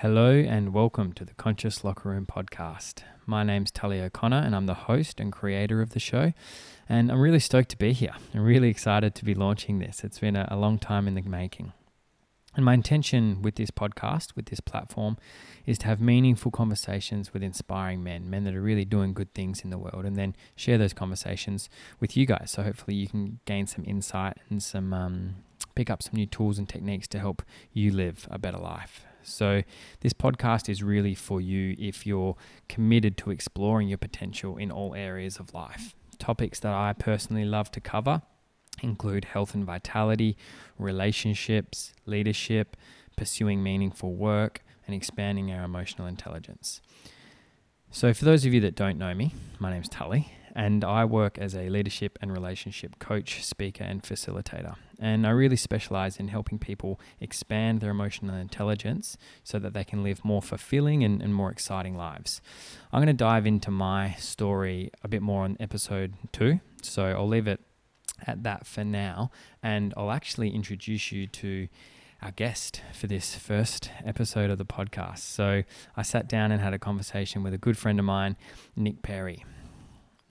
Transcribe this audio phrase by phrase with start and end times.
[0.00, 3.00] Hello and welcome to the Conscious Locker Room podcast.
[3.24, 6.34] My name's Tully O'Connor and I'm the host and creator of the show.
[6.86, 8.10] And I'm really stoked to be here.
[8.34, 10.04] I'm really excited to be launching this.
[10.04, 11.72] It's been a, a long time in the making.
[12.54, 15.16] And my intention with this podcast, with this platform,
[15.64, 19.62] is to have meaningful conversations with inspiring men, men that are really doing good things
[19.62, 21.70] in the world, and then share those conversations
[22.00, 22.50] with you guys.
[22.50, 25.36] So hopefully you can gain some insight and some um,
[25.74, 27.42] pick up some new tools and techniques to help
[27.72, 29.05] you live a better life.
[29.26, 29.62] So,
[30.00, 32.36] this podcast is really for you if you're
[32.68, 35.94] committed to exploring your potential in all areas of life.
[36.18, 38.22] Topics that I personally love to cover
[38.82, 40.36] include health and vitality,
[40.78, 42.76] relationships, leadership,
[43.16, 46.80] pursuing meaningful work, and expanding our emotional intelligence.
[47.90, 51.36] So, for those of you that don't know me, my name's Tully, and I work
[51.36, 54.74] as a leadership and relationship coach, speaker, and facilitator.
[54.98, 60.02] And I really specialize in helping people expand their emotional intelligence so that they can
[60.02, 62.40] live more fulfilling and, and more exciting lives.
[62.90, 67.28] I'm going to dive into my story a bit more on episode two, so I'll
[67.28, 67.60] leave it
[68.26, 69.30] at that for now,
[69.62, 71.68] and I'll actually introduce you to
[72.22, 75.18] our guest for this first episode of the podcast.
[75.18, 75.64] So
[75.98, 78.38] I sat down and had a conversation with a good friend of mine,
[78.74, 79.44] Nick Perry.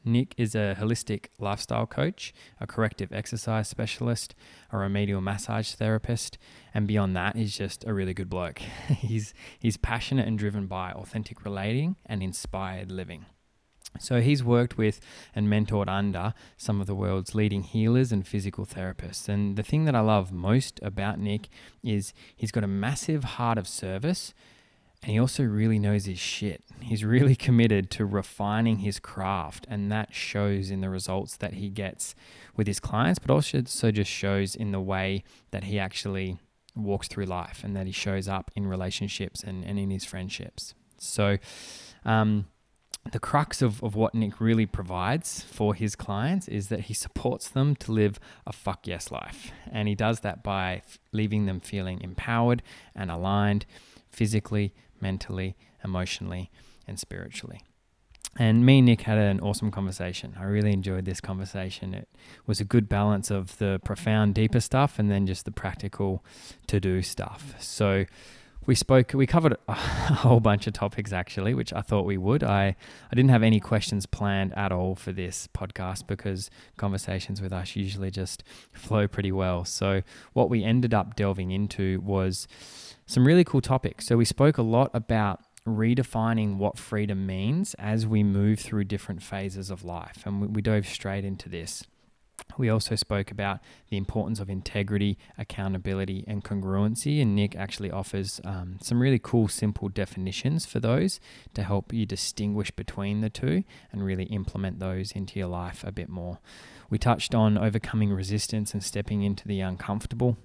[0.05, 4.35] Nick is a holistic lifestyle coach, a corrective exercise specialist,
[4.71, 6.37] a remedial massage therapist,
[6.73, 8.59] and beyond that, he's just a really good bloke.
[8.87, 13.25] he's he's passionate and driven by authentic relating and inspired living.
[13.99, 14.99] So he's worked with
[15.33, 19.29] and mentored under some of the world's leading healers and physical therapists.
[19.29, 21.49] And the thing that I love most about Nick
[21.83, 24.33] is he's got a massive heart of service
[25.01, 26.63] and he also really knows his shit.
[26.81, 31.69] He's really committed to refining his craft, and that shows in the results that he
[31.69, 32.15] gets
[32.55, 36.39] with his clients, but also just shows in the way that he actually
[36.75, 40.73] walks through life and that he shows up in relationships and, and in his friendships.
[40.97, 41.37] So,
[42.03, 42.47] um,
[43.11, 47.49] the crux of, of what Nick really provides for his clients is that he supports
[47.49, 49.51] them to live a fuck yes life.
[49.71, 52.63] And he does that by f- leaving them feeling empowered
[52.95, 53.67] and aligned
[54.09, 54.73] physically,
[55.05, 56.49] mentally, emotionally,
[56.87, 57.61] and spiritually.
[58.37, 60.35] And me and Nick had an awesome conversation.
[60.37, 61.93] I really enjoyed this conversation.
[61.93, 62.09] It
[62.47, 66.25] was a good balance of the profound, deeper stuff and then just the practical
[66.67, 67.53] to do stuff.
[67.59, 68.05] So,
[68.65, 72.43] we spoke we covered a whole bunch of topics actually which i thought we would
[72.43, 72.67] i
[73.11, 77.75] i didn't have any questions planned at all for this podcast because conversations with us
[77.75, 78.43] usually just
[78.73, 80.01] flow pretty well so
[80.33, 82.47] what we ended up delving into was
[83.05, 84.07] some really cool topics.
[84.07, 89.23] So we spoke a lot about redefining what freedom means as we move through different
[89.23, 90.23] phases of life.
[90.25, 91.83] And we, dove straight into this.
[92.57, 93.59] We also spoke about
[93.89, 97.21] the importance of integrity, accountability, and congruency.
[97.21, 101.19] And Nick actually offers um, some really cool, simple definitions for those
[101.53, 105.91] to help you distinguish between the two and really implement those into your life a
[105.91, 106.39] bit more.
[106.89, 110.37] We touched on overcoming resistance and stepping into the uncomfortable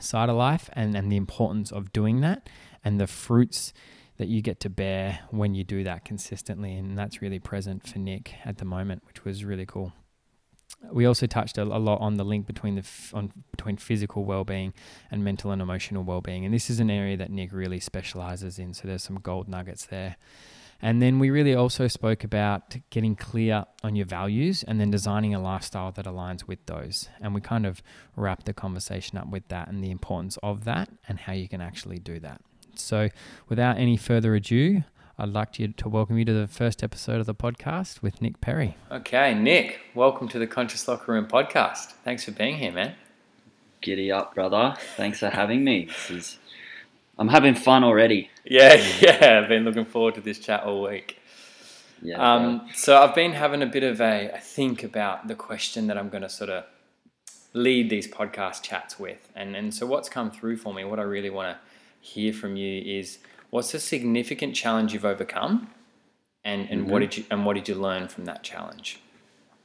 [0.00, 2.48] side of life and, and the importance of doing that
[2.84, 3.72] and the fruits
[4.18, 6.74] that you get to bear when you do that consistently.
[6.74, 9.92] And that's really present for Nick at the moment, which was really cool.
[10.90, 14.24] We also touched a, a lot on the link between the f- on between physical
[14.24, 14.72] well-being
[15.10, 18.74] and mental and emotional well-being, and this is an area that Nick really specializes in.
[18.74, 20.16] So there's some gold nuggets there.
[20.82, 25.34] And then we really also spoke about getting clear on your values and then designing
[25.34, 27.08] a lifestyle that aligns with those.
[27.20, 27.82] And we kind of
[28.14, 31.62] wrapped the conversation up with that and the importance of that and how you can
[31.62, 32.42] actually do that.
[32.74, 33.08] So,
[33.48, 34.84] without any further ado,
[35.18, 38.38] I'd like to, to welcome you to the first episode of the podcast with Nick
[38.42, 38.76] Perry.
[38.92, 41.92] Okay, Nick, welcome to the Conscious Locker Room podcast.
[42.04, 42.96] Thanks for being here, man.
[43.80, 44.74] Giddy up, brother.
[44.98, 45.86] Thanks for having me.
[45.86, 46.38] This is
[47.18, 48.28] I'm having fun already.
[48.44, 49.40] Yeah, yeah.
[49.42, 51.18] I've been looking forward to this chat all week.
[52.02, 52.18] Yeah.
[52.18, 55.96] Um, so I've been having a bit of a, a think about the question that
[55.96, 56.64] I'm going to sort of
[57.54, 61.04] lead these podcast chats with, and and so what's come through for me, what I
[61.04, 63.16] really want to hear from you is
[63.50, 65.70] what's a significant challenge you've overcome,
[66.44, 66.90] and and mm-hmm.
[66.90, 69.00] what did you and what did you learn from that challenge?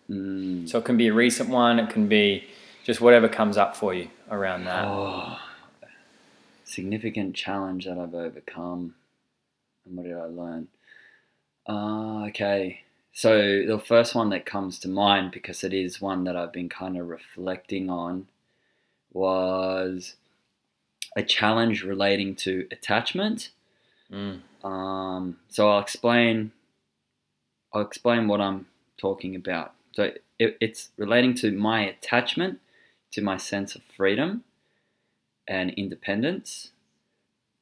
[0.09, 0.67] Mm.
[0.67, 2.45] So it can be a recent one, it can be
[2.83, 4.85] just whatever comes up for you around that.
[4.87, 5.39] Oh
[6.71, 8.95] significant challenge that I've overcome.
[9.85, 10.67] And what did I learn?
[11.67, 12.81] Uh, okay.
[13.13, 16.69] So the first one that comes to mind, because it is one that I've been
[16.69, 18.27] kind of reflecting on,
[19.11, 20.15] was
[21.15, 23.49] a challenge relating to attachment.
[24.11, 24.41] Mm.
[24.63, 26.51] Um, so I'll explain.
[27.73, 28.67] I'll explain what I'm
[28.97, 29.73] talking about.
[29.93, 32.59] So it, it's relating to my attachment
[33.11, 34.43] to my sense of freedom
[35.47, 36.71] and independence.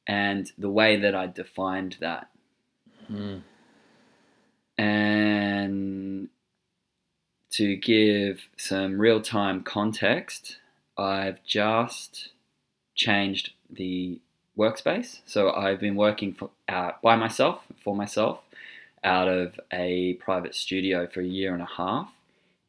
[0.06, 2.30] and the way that I defined that.
[3.10, 3.42] Mm.
[4.76, 6.28] And
[7.52, 10.58] to give some real time context,
[10.96, 12.30] I've just
[12.94, 14.20] changed the
[14.56, 15.20] workspace.
[15.26, 18.40] So I've been working for, uh, by myself, for myself,
[19.02, 22.12] out of a private studio for a year and a half.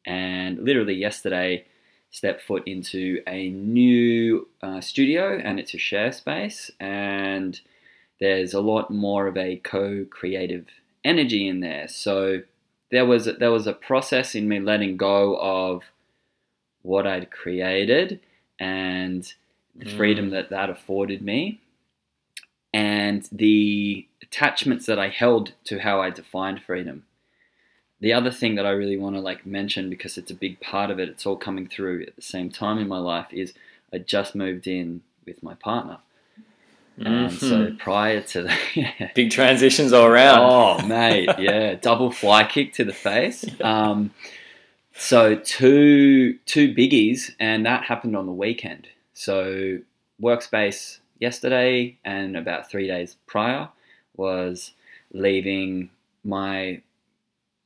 [0.06, 1.64] And literally yesterday,
[2.10, 6.70] stepped foot into a new uh, studio and it's a share space.
[6.80, 7.60] And
[8.20, 10.66] there's a lot more of a co creative
[11.04, 11.88] energy in there.
[11.88, 12.42] So
[12.90, 15.82] there was there was a process in me letting go of
[16.82, 18.20] what I'd created
[18.58, 19.32] and
[19.74, 19.96] the Mm.
[19.96, 21.60] freedom that that afforded me
[22.72, 27.04] and the attachments that I held to how I defined freedom.
[28.00, 30.90] The other thing that I really want to like mention because it's a big part
[30.90, 33.54] of it, it's all coming through at the same time in my life is
[33.92, 35.98] I just moved in with my partner.
[36.98, 37.78] And so Mhm.
[37.78, 40.40] prior to that, Big transitions all around.
[40.40, 43.44] Oh, mate, yeah, double fly kick to the face.
[43.60, 44.12] Um,
[44.94, 48.88] so two two biggies, and that happened on the weekend.
[49.14, 49.78] So
[50.20, 53.68] workspace yesterday and about three days prior
[54.16, 54.72] was
[55.12, 55.90] leaving
[56.24, 56.82] my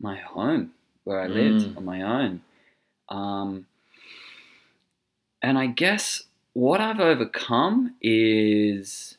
[0.00, 0.73] my home
[1.05, 1.76] where I lived Mm.
[1.79, 2.43] on my own.
[3.08, 3.67] Um,
[5.43, 9.17] and I guess what I've overcome is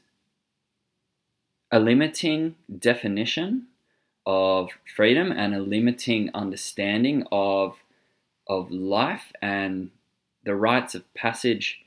[1.72, 3.68] a limiting definition
[4.26, 7.78] of freedom and a limiting understanding of
[8.48, 9.92] of life and
[10.44, 11.82] the rites of passage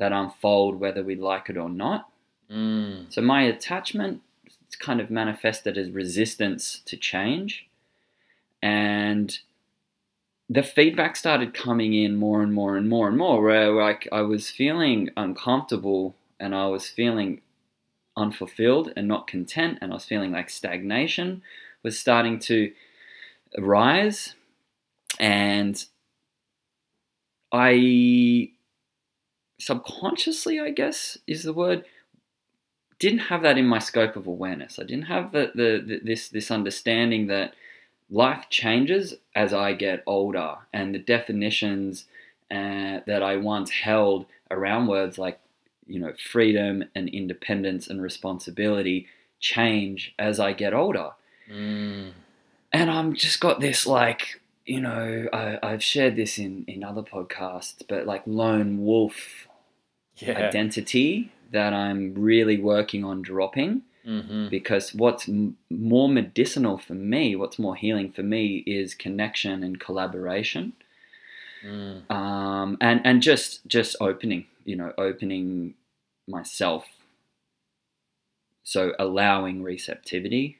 [0.00, 2.08] that unfold whether we like it or not.
[2.50, 3.12] Mm.
[3.12, 7.68] So my attachment is kind of manifested as resistance to change.
[8.62, 9.38] And
[10.48, 14.22] the feedback started coming in more and more and more and more where like I
[14.22, 17.42] was feeling uncomfortable and I was feeling
[18.16, 21.42] unfulfilled and not content and I was feeling like stagnation
[21.82, 22.72] was starting to
[23.58, 24.34] rise
[25.18, 25.84] and
[27.52, 28.50] I
[29.60, 31.84] subconsciously I guess is the word
[33.00, 34.78] didn't have that in my scope of awareness.
[34.78, 37.54] I didn't have the, the, the this this understanding that
[38.10, 42.04] life changes as I get older, and the definitions
[42.50, 45.40] uh, that I once held around words like
[45.86, 49.08] you know freedom and independence and responsibility
[49.40, 51.12] change as I get older.
[51.50, 52.12] Mm.
[52.72, 57.02] And I'm just got this like you know I, I've shared this in in other
[57.02, 59.48] podcasts, but like lone wolf
[60.22, 60.38] Yeah.
[60.38, 67.36] identity that I'm really working on dropping hmm because what's m- more medicinal for me,
[67.36, 70.72] what's more healing for me is connection and collaboration.
[71.64, 72.10] Mm.
[72.10, 75.74] Um, and, and just, just opening, you know, opening
[76.26, 76.86] myself.
[78.64, 80.58] So allowing receptivity,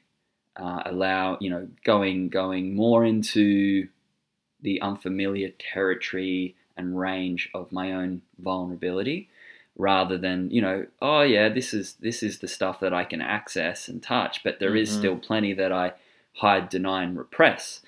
[0.56, 3.88] uh, allow, you know, going, going more into
[4.60, 9.28] the unfamiliar territory and range of my own vulnerability
[9.76, 13.20] rather than you know oh yeah this is this is the stuff that i can
[13.20, 14.98] access and touch but there is Mhm.
[14.98, 15.92] still plenty that i
[16.34, 17.80] hide deny and repress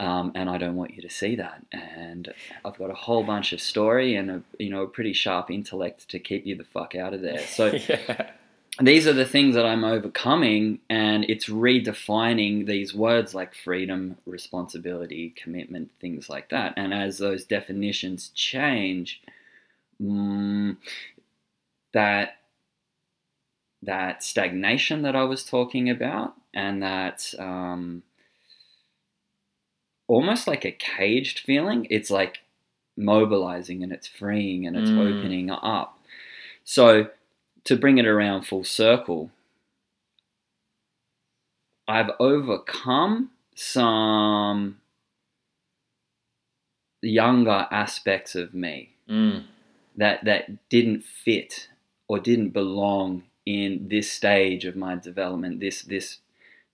[0.00, 2.32] um, and i don't want you to see that and
[2.64, 6.08] i've got a whole bunch of story and a you know a pretty sharp intellect
[6.08, 8.30] to keep you the fuck out of there so yeah.
[8.80, 15.34] these are the things that I'm overcoming, and it's redefining these words like freedom, responsibility,
[15.36, 16.72] commitment, things like that.
[16.78, 19.20] And as those definitions change,
[20.02, 20.76] mm,
[21.92, 22.36] that
[23.82, 28.02] that stagnation that I was talking about, and that um,
[30.06, 32.40] almost like a caged feeling, it's like
[32.96, 34.98] mobilizing and it's freeing and it's Mm.
[35.16, 35.98] opening up.
[36.64, 37.10] So
[37.64, 39.30] to bring it around full circle,
[41.86, 44.80] I've overcome some
[47.02, 49.44] younger aspects of me Mm.
[49.96, 51.68] That that didn't fit
[52.08, 56.18] or didn't belong in this stage of my development, this this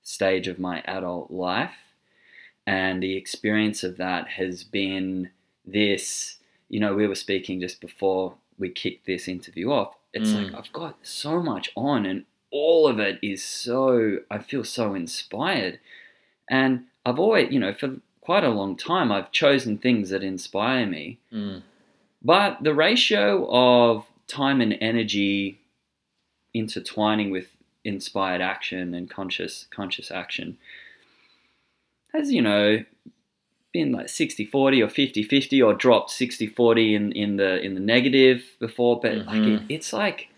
[0.03, 1.75] stage of my adult life.
[2.67, 5.31] And the experience of that has been
[5.65, 9.95] this, you know, we were speaking just before we kicked this interview off.
[10.13, 10.45] It's Mm.
[10.45, 14.95] like I've got so much on and all of it is so I feel so
[14.95, 15.81] inspired.
[16.49, 20.87] And I've always, you know, for quite a long time I've chosen things that inspire
[20.87, 21.19] me.
[21.33, 21.63] Mm.
[22.23, 25.61] But the ratio of time and energy
[26.53, 27.47] intertwining with
[27.85, 30.59] inspired action and conscious conscious action
[32.13, 32.85] has, you know,
[33.73, 38.99] been like 60-40 or 50-50 or dropped 60-40 in, in the in the negative before,
[39.01, 39.67] but like it, Mhm.
[39.69, 40.29] it's like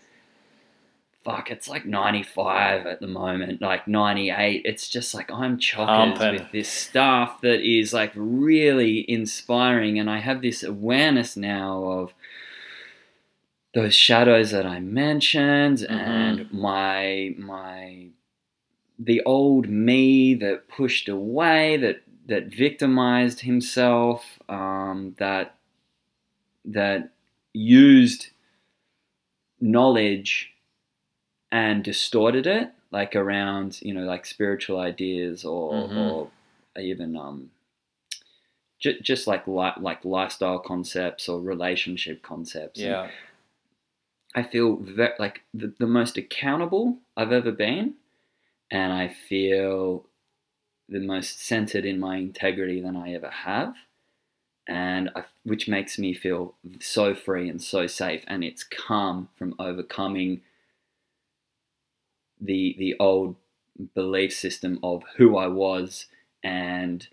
[1.23, 4.63] fuck, it's like 95 at the moment, like 98.
[4.65, 6.33] It's just like I'm chockers Pumping.
[6.33, 9.99] with this stuff that is like really inspiring.
[9.99, 12.13] And I have this awareness now of
[13.73, 18.07] those shadows that I mentioned and my, my,
[18.97, 25.55] the old me that pushed away, that, that victimized himself, um, that,
[26.65, 27.11] that
[27.53, 28.27] used
[29.59, 30.50] knowledge
[31.51, 35.97] and distorted it like around you know like spiritual ideas or Mhm.
[35.97, 36.31] or
[36.81, 37.51] even um
[38.79, 43.09] j- just like li- like lifestyle concepts or relationship concepts And Yeah.
[44.35, 47.95] i feel ve- like the, the most accountable i've ever been
[48.71, 50.05] and i feel
[50.89, 53.75] the most centered in my integrity than i ever have
[54.67, 59.55] and I, which makes me feel so free and so safe and it's come from
[59.59, 60.41] overcoming
[62.41, 63.35] the the old
[63.93, 66.07] belief system of who I was
[66.43, 67.07] and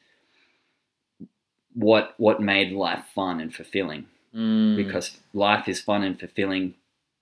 [1.75, 4.07] what what made life fun and fulfilling.
[4.35, 4.77] Mm.
[4.77, 6.75] because life is fun and fulfilling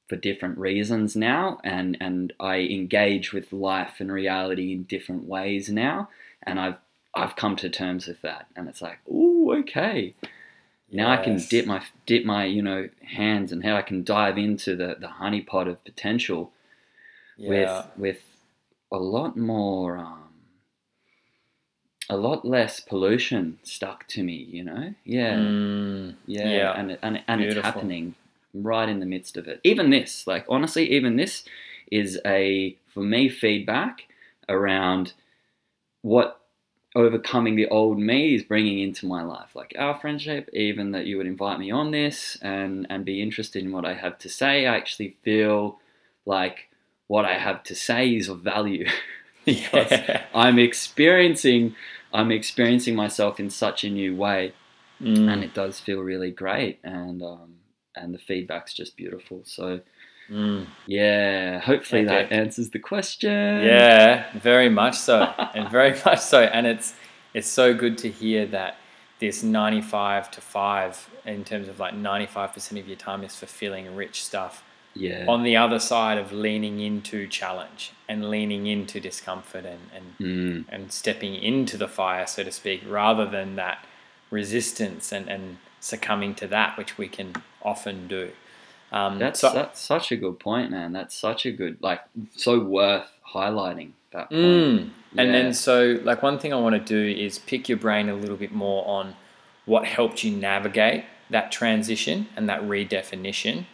[0.08, 5.68] for different reasons now and and I engage with life and reality in different ways
[5.68, 6.08] now
[6.42, 6.78] and I've
[7.16, 8.46] I've come to terms with that.
[8.54, 10.14] And it's like oh okay.
[10.92, 14.38] Now I can dip my dip my you know hands and how I can dive
[14.38, 16.52] into the the honeypot of potential
[17.36, 17.48] yeah.
[17.48, 18.22] with with
[18.92, 20.22] a lot more um,
[22.08, 26.14] a lot less pollution stuck to me you know yeah Mm.
[26.26, 26.72] yeah, yeah.
[26.80, 28.14] and and, and it's happening
[28.54, 31.44] right in the midst of it even this like honestly even this
[31.90, 34.06] is a for me feedback
[34.48, 35.12] around
[36.02, 36.40] what
[36.94, 41.16] overcoming the old me is bringing into my life like our friendship even that you
[41.18, 44.64] would invite me on this and and be interested in what i have to say
[44.66, 45.78] i actually feel
[46.24, 46.68] like
[47.08, 48.86] what i have to say is of value
[49.44, 50.24] because Yeah.
[50.34, 51.74] i'm experiencing
[52.12, 54.52] i'm experiencing myself in such a new way
[54.98, 55.30] Mm.
[55.30, 57.56] and it does feel really great and um,
[57.94, 59.80] and the feedback's just beautiful so
[60.30, 60.66] Mm.
[60.86, 62.24] yeah hopefully Okay.
[62.24, 66.40] that answers the question Yeah, very much so, and very much so.
[66.42, 66.94] And it's
[67.34, 68.76] it's so good to hear that
[69.20, 73.22] this ninety five to five in terms of like ninety five percent of your time
[73.22, 74.64] is fulfilling rich stuff.
[74.96, 75.24] Yeah.
[75.28, 80.64] On the other side of leaning into challenge and leaning into discomfort and and, Mm,
[80.68, 83.84] and stepping into the fire, so to speak, rather than that
[84.30, 88.30] resistance and, and succumbing to that, which we can often do.
[88.92, 90.92] Um, that's so- that's such a good point man.
[90.92, 92.00] That's such a good like
[92.36, 94.40] so worth highlighting that point.
[94.40, 94.90] Mm.
[95.18, 98.14] And then, so like one thing I want to do is pick your brain a
[98.14, 99.14] little bit more on
[99.64, 103.64] what helped you navigate that transition and that redefinition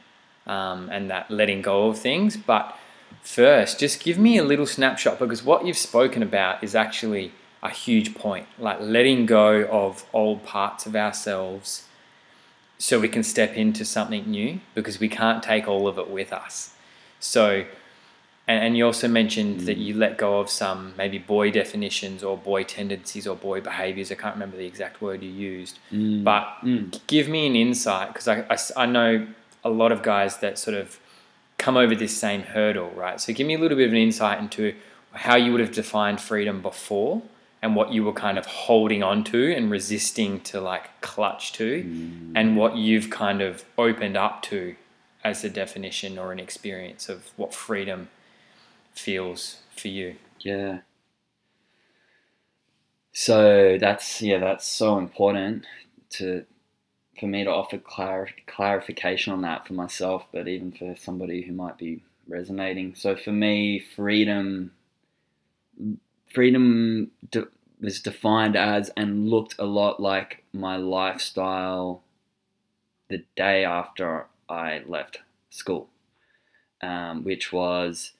[0.46, 2.36] um, and that letting go of things.
[2.36, 2.76] But
[3.22, 7.32] first, just give me a little snapshot because what you've spoken about is actually
[7.62, 11.84] a huge point like letting go of old parts of ourselves
[12.76, 16.32] so we can step into something new because we can't take all of it with
[16.32, 16.74] us.
[17.20, 17.64] So,
[18.48, 22.36] and, and you also mentioned that you let go of some maybe boy definitions or
[22.36, 24.10] boy tendencies or boy behaviors.
[24.10, 28.08] I can't remember the exact word you used, Mm, but mm, give me an insight
[28.12, 29.28] because I I know
[29.64, 30.98] a lot of guys that sort of
[31.58, 33.20] come over this same hurdle, right?
[33.20, 34.74] So give me a little bit of an insight into
[35.12, 37.22] how you would have defined freedom before
[37.60, 41.84] and what you were kind of holding on to and resisting to like clutch to
[41.84, 42.32] mm.
[42.34, 44.74] and what you've kind of opened up to
[45.22, 48.08] as a definition or an experience of what freedom
[48.92, 50.16] feels for you.
[50.40, 50.80] Yeah.
[53.12, 55.66] So that's yeah, that's so important
[56.10, 56.44] to
[57.22, 61.52] for me to offer clar- clarification on that for myself, but even for somebody who
[61.52, 62.96] might be resonating.
[62.96, 64.72] So for me, freedom
[66.34, 67.46] freedom de-
[67.80, 72.02] was defined as and looked a lot like my lifestyle
[73.08, 75.18] the day after I left
[75.50, 75.90] school,
[76.82, 78.14] um, which was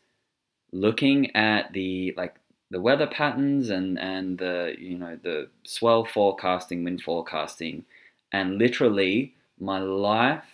[0.71, 2.37] looking at the like
[2.71, 7.85] the weather patterns and and the you know the swell forecasting, wind forecasting,
[8.33, 10.45] and literally my life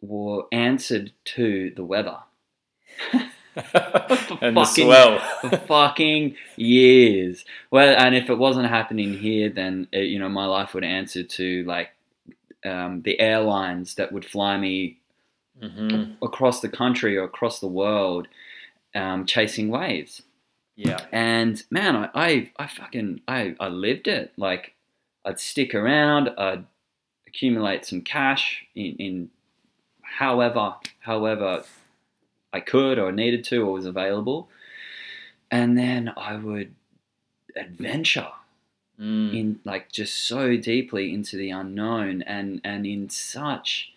[0.00, 2.18] were answered to the weather
[3.12, 5.18] and the fucking- swell.
[5.40, 7.44] for fucking years.
[7.70, 11.22] Well, and if it wasn't happening here, then uh you know my life would answer
[11.22, 11.90] to like
[12.64, 14.98] um, the airlines that would fly me
[15.60, 18.28] hmm across the country or across the world,
[18.94, 20.22] um, chasing waves.
[20.74, 21.00] Yeah.
[21.12, 24.32] And man, I, I, I fucking, I, I lived it.
[24.36, 24.74] Like,
[25.26, 26.64] I'd stick around, I'd
[27.26, 29.30] accumulate some cash in, in
[30.00, 31.64] however, however
[32.52, 34.48] I could or needed to or was available.
[35.50, 36.74] And then I would
[37.54, 38.28] adventure
[38.98, 39.34] Mm.
[39.34, 43.92] in like just so deeply into the unknown and and in such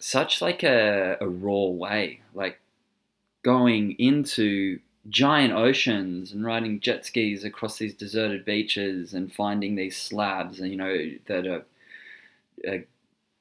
[0.00, 2.58] such like a, a raw way like
[3.44, 9.96] going into giant oceans and riding jet skis across these deserted beaches and finding these
[9.96, 11.64] slabs and you know that are,
[12.66, 12.84] are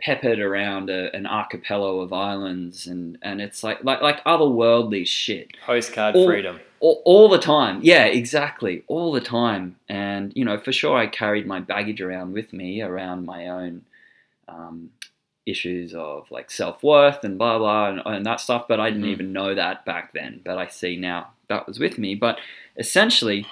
[0.01, 5.51] peppered around a, an archipelago of islands and and it's like like like otherworldly shit
[5.65, 6.60] Postcard All- freedom.
[6.82, 7.79] all, all the time.
[7.82, 9.77] Yeah, exactly, all the time.
[9.88, 13.84] And you know, for sure, I carried my baggage around with me, around my own
[14.50, 14.89] um,
[15.46, 18.67] issues of like self worth and blah blah and, and that stuff.
[18.67, 19.12] But I didn't Mhm.
[19.12, 20.41] even know that back then.
[20.43, 22.15] But I see now that was with me.
[22.15, 22.38] But
[22.77, 23.45] essentially.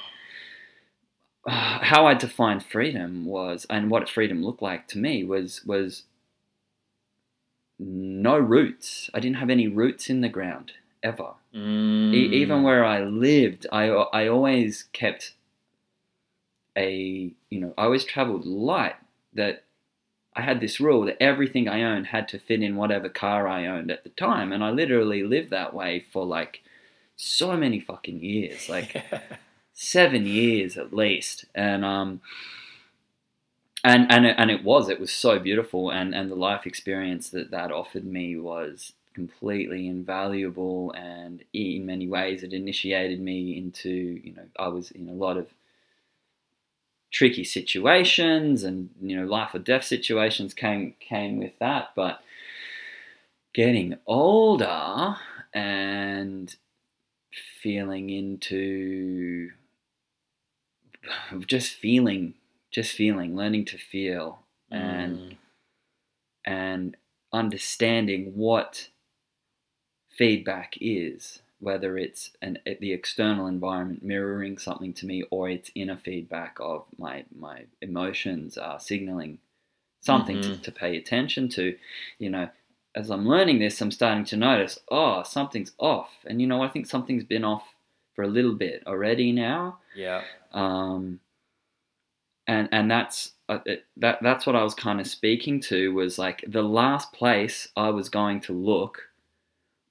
[1.45, 6.03] uh, How I defined freedom was, and what freedom looked like to me was was
[7.79, 9.09] no roots.
[9.13, 11.31] I didn't have any roots in the ground ever.
[11.55, 12.13] Mm.
[12.13, 15.33] E- even where I lived, I I always kept
[16.77, 18.95] a you know I always traveled light.
[19.33, 19.63] That
[20.35, 23.65] I had this rule that everything I owned had to fit in whatever car I
[23.65, 26.61] owned at the time, and I literally lived that way for like
[27.15, 29.03] so many fucking years, like
[29.73, 32.21] seven years at least, and um.
[33.83, 35.89] And, and, it, and it was it was so beautiful.
[35.89, 40.93] And, and the life experience that that offered me was completely invaluable.
[40.95, 45.37] And in many ways it initiated me into you know I was in a lot
[45.37, 45.47] of
[47.11, 51.89] tricky situations and you know life or death situations came came with that.
[51.95, 52.21] But
[53.53, 55.17] getting older
[55.53, 56.55] and
[57.61, 59.51] feeling into
[61.47, 62.33] just feeling
[62.71, 65.37] just feeling learning to feel and Mm.
[66.45, 66.97] and
[67.33, 68.89] understanding what
[70.09, 75.97] feedback is, whether it's an the external environment mirroring something to me or it's inner
[75.97, 79.39] feedback of my my emotions are signaling
[80.01, 80.63] something to, Mhm.
[80.63, 81.77] to pay attention to,
[82.19, 82.49] you know.
[82.95, 86.67] As I'm learning this, I'm starting to notice, oh, something's off, and you know, I
[86.67, 87.63] think something's been off
[88.15, 90.21] for a little bit already now yeah.
[90.51, 91.19] um,
[92.47, 96.17] and and that's uh, it, that that's what I was kind of speaking to was
[96.17, 99.03] like the last place I was going to look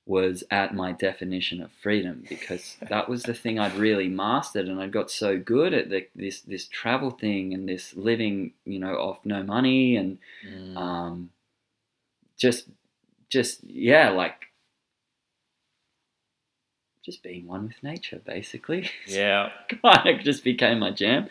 [0.07, 4.81] was at my definition of freedom because that was the thing I'd really mastered and
[4.81, 8.95] I got so good at the, this this travel thing and this living you know
[8.97, 10.77] off no money and Mm.
[10.77, 11.31] um,
[12.37, 12.67] just
[13.31, 14.47] just yeah like
[17.05, 19.51] just being one with nature basically yeah.
[19.83, 21.29] kind of just became my jam.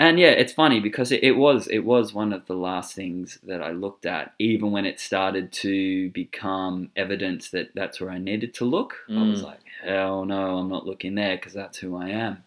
[0.00, 3.38] And yeah, it's funny because it, it was it was one of the last things
[3.44, 8.18] that I looked at, even when it started to become evidence that that's where I
[8.18, 8.96] needed to look.
[9.08, 9.44] I was Mm.
[9.44, 12.42] like, hell no, I'm not looking there because that's who I am.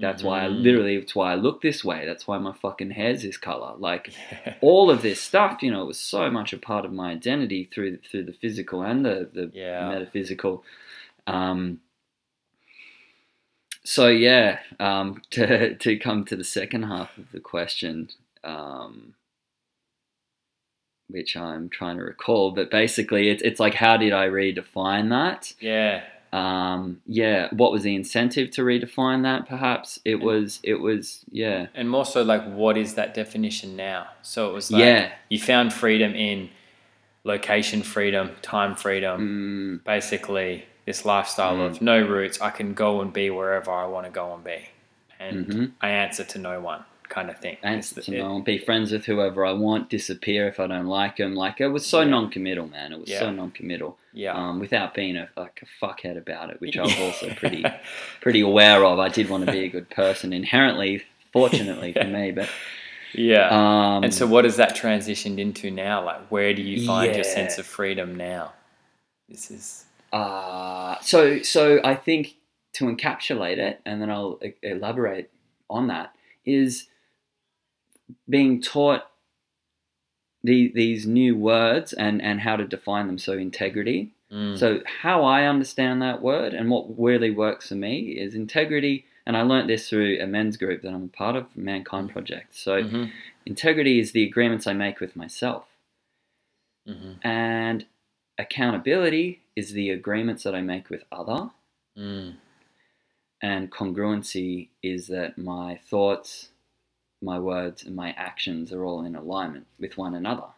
[0.00, 0.62] That's why I Mhm.
[0.62, 2.06] literally, it's why I look this way.
[2.06, 3.74] That's why my fucking hair's this color.
[3.76, 4.12] Like
[4.60, 7.64] all of this stuff, you know, it was so much a part of my identity
[7.72, 9.88] through through the physical and the the Yeah.
[9.88, 10.64] metaphysical.
[11.26, 11.80] Um,
[13.84, 18.08] so yeah, um, to to come to the second half of the question,
[18.44, 19.14] um,
[21.08, 25.52] which I'm trying to recall, but basically it's it's like how did I redefine that?
[25.60, 26.04] yeah.
[26.32, 29.48] Um, yeah, what was the incentive to redefine that?
[29.48, 34.06] Perhaps it was it was yeah And more so, like, what is that definition now?
[34.22, 36.50] So it was like yeah you found freedom in
[37.24, 41.66] location freedom, time freedom, mm, basically this lifestyle Mm.
[41.66, 42.40] of no roots.
[42.40, 44.58] I can go and be wherever I want to go and be,
[45.18, 45.70] and Mhm.
[45.80, 47.58] I answer to no one, kind of thing.
[47.62, 51.16] answer to no one, be friends with whoever I want, disappear if I don't like
[51.16, 51.34] them.
[51.34, 52.08] Like it was so Yeah.
[52.10, 52.92] non-committal, man.
[52.92, 53.32] It was so Yeah.
[53.32, 53.98] non-committal.
[54.12, 54.34] Yeah.
[54.34, 57.64] um, without being a like a fuckhead about it, which I was also pretty
[58.20, 58.98] pretty aware of.
[58.98, 62.48] I did want to be a good person inherently, fortunately for me, but
[63.14, 63.48] yeah.
[63.50, 66.04] um, and so, what has that transitioned into now?
[66.04, 68.52] Like, where do you find your sense of freedom now?
[69.28, 72.36] This is uh, so so I think
[72.74, 75.30] to encapsulate it, and then I'll elaborate
[75.68, 76.12] on that
[76.44, 76.88] is
[78.28, 79.09] being taught
[80.42, 83.18] the, these new words and and how to define them.
[83.18, 84.12] So integrity.
[84.32, 89.04] mm, So how I understand that word and what really works for me is integrity.
[89.26, 92.56] And I learnt this through a men's group that I'm a part of, Mankind Project.
[92.56, 93.10] So mhm,
[93.46, 95.66] integrity is the agreements I make with myself,
[96.88, 97.86] mhm, and
[98.38, 101.50] accountability is the agreements that I make with other.
[101.96, 102.34] mm,
[103.42, 106.49] And congruency is that my thoughts,
[107.22, 110.48] my words, and my actions are all in alignment with one another.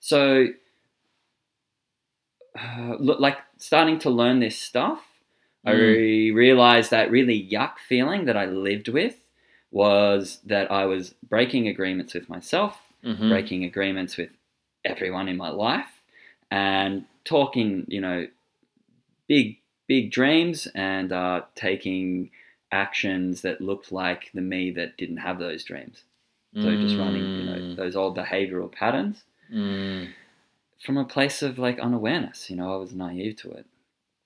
[0.00, 0.48] So
[2.58, 5.02] uh, look like starting to learn this stuff,
[5.64, 6.34] I Mm.
[6.34, 9.16] realized that really yuck feeling that I lived with
[9.70, 13.28] was that I was breaking agreements with myself, Mhm.
[13.28, 14.30] breaking agreements with
[14.84, 16.02] everyone in my life,
[16.50, 18.26] and talking, you know,
[19.28, 22.30] big, big dreams and uh, taking
[22.72, 26.04] actions that looked like the me that didn't have those dreams.
[26.54, 27.76] So just running, you know, Mm.
[27.76, 30.12] those old behavioral patterns Mm.
[30.80, 32.50] from a place of like unawareness.
[32.50, 33.66] You know, I was naive to it.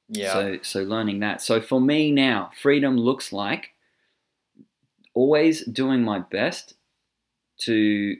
[0.08, 0.32] Yeah.
[0.32, 1.40] So so learning that.
[1.40, 3.74] So for me now, freedom looks like
[5.14, 6.74] always doing my best
[7.58, 8.16] to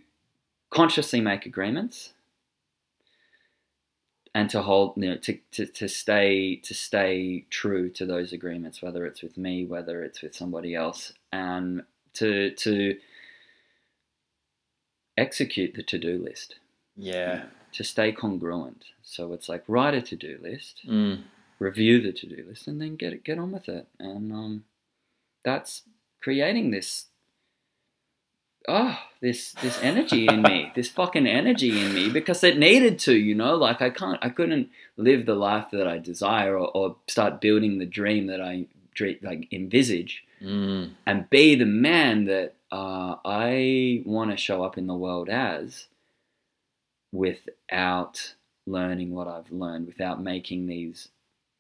[0.71, 2.13] consciously make agreements
[4.37, 8.83] and to hold you know to, to, to stay to stay true to those agreements
[8.83, 12.95] whether it's with me whether it's with somebody else and to to
[15.17, 16.57] execute the to-do list
[16.97, 17.45] yeah.
[17.73, 21.23] to stay congruent so it's like write a to-do list Mm.
[21.59, 24.65] review the to-do list and then get it, get on with it and um,
[25.45, 25.83] that's
[26.23, 27.07] creating this
[28.69, 33.15] oh this this energy in me this fucking energy in me because it needed to
[33.17, 36.97] you know like i can't i couldn't live the life that i desire or, or
[37.07, 40.91] start building the dream that i dre- like envisage Mm.
[41.07, 45.87] and be the man that uh, I want to show up in the world as
[47.13, 48.35] without
[48.67, 51.09] learning what I've learned, without making these,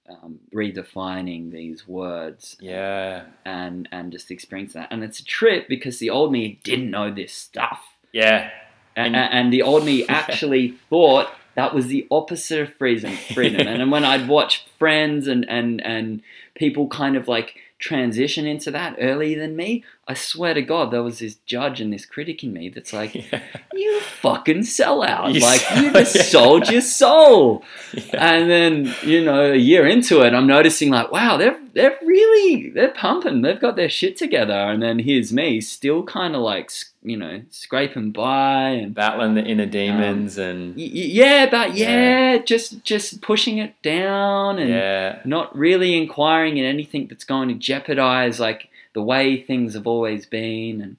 [0.08, 3.24] um, redefining these words Yeah.
[3.44, 4.88] and, and just experience that.
[4.90, 7.80] And it's a trip because the old me didn't know this stuff.
[8.12, 8.50] Yeah.
[8.94, 13.12] And, And- and the old me actually thought that was the opposite of freedom.
[13.34, 13.60] freedom.
[13.66, 16.22] and then when I'd watch friends and, and, and
[16.54, 21.02] people kind of like transition into that earlier than me, I swear to God, there
[21.02, 23.42] was this judge and this critic in me that's like, yeah.
[23.72, 25.34] you fucking sellout.
[25.34, 26.22] You like, sell- you just yeah.
[26.22, 27.64] sold your soul.
[27.92, 28.34] Yeah.
[28.34, 32.70] And then, you know, a year into it, I'm noticing like, wow, they're they're really
[32.70, 33.42] they're pumping.
[33.42, 34.54] They've got their shit together.
[34.54, 36.70] And then here's me, still kind of like,
[37.06, 40.82] you know, scraping by and Battling the inner demons and y-
[41.22, 42.32] yeah, but Yeah.
[42.34, 45.20] yeah, just just pushing it down and yeah.
[45.24, 50.26] not really inquiring in anything that's going to jeopardize like the way things have always
[50.26, 50.96] been and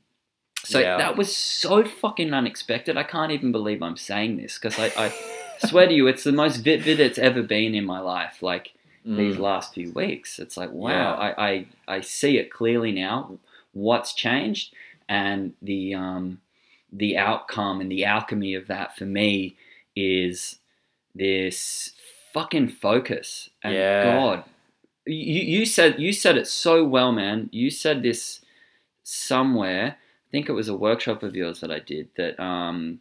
[0.64, 0.98] so Yeah.
[0.98, 5.14] that was so fucking unexpected i can't even believe i'm saying this because I, I
[5.68, 8.74] swear to you it's the most vivid it's ever been in my life like
[9.06, 9.40] these Mm.
[9.40, 11.14] last few weeks it's like wow Yeah.
[11.14, 11.66] I, I
[11.96, 13.38] i see it clearly now
[13.74, 14.74] what's changed
[15.10, 16.40] and the um
[16.92, 19.56] the outcome and the alchemy of that for me
[19.96, 20.60] is
[21.16, 21.92] this
[22.34, 24.04] fucking focus and Yeah.
[24.04, 24.44] god
[25.06, 28.42] you, you said you said it so well man you said this
[29.04, 33.00] somewhere i think it was a workshop of yours that i did that um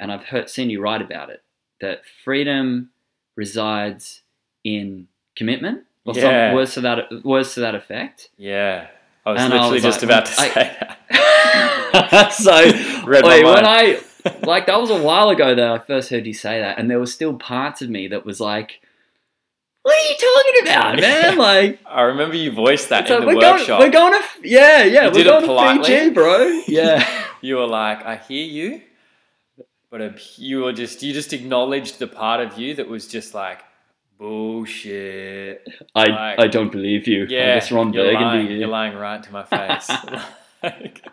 [0.00, 1.42] and i've heard seen you write about it
[1.80, 2.90] that freedom
[3.36, 4.22] resides
[4.64, 6.22] in commitment or Yeah.
[6.48, 8.88] some words to that words to that effect Yeah.
[9.26, 10.76] I was And I literally was just like, about to I- say
[11.12, 12.32] that.
[12.32, 13.64] so Read wait, when.
[13.66, 14.00] I
[14.42, 16.98] like that was a while ago that I first heard you say that, and there
[17.00, 18.80] was still parts of me that was like,
[19.82, 23.26] "What are you talking about, man?" Like, I remember you voiced that in like the
[23.26, 23.66] we're workshop.
[23.66, 25.84] going, we're going to, yeah, yeah, You we're going to?
[25.84, 26.62] Fiji, bro.
[26.66, 27.06] Yeah,
[27.42, 28.80] you were like, I hear you,
[29.90, 33.34] but a- you were just you just acknowledged the part of you that was just
[33.34, 33.60] like
[34.18, 35.66] bullshit.
[35.94, 37.26] I, Like- I don't believe you.
[37.28, 38.24] Yeah, Ron you're Burgundy.
[38.24, 38.50] lying.
[38.60, 39.90] You're lying right to my face.
[40.62, 41.06] Like,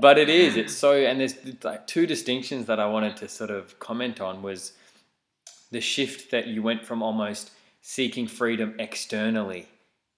[0.00, 0.56] but it is.
[0.56, 4.42] It's so, and there's like two distinctions that I wanted to sort of comment on
[4.42, 4.72] was
[5.70, 9.68] the shift that you went from almost seeking freedom externally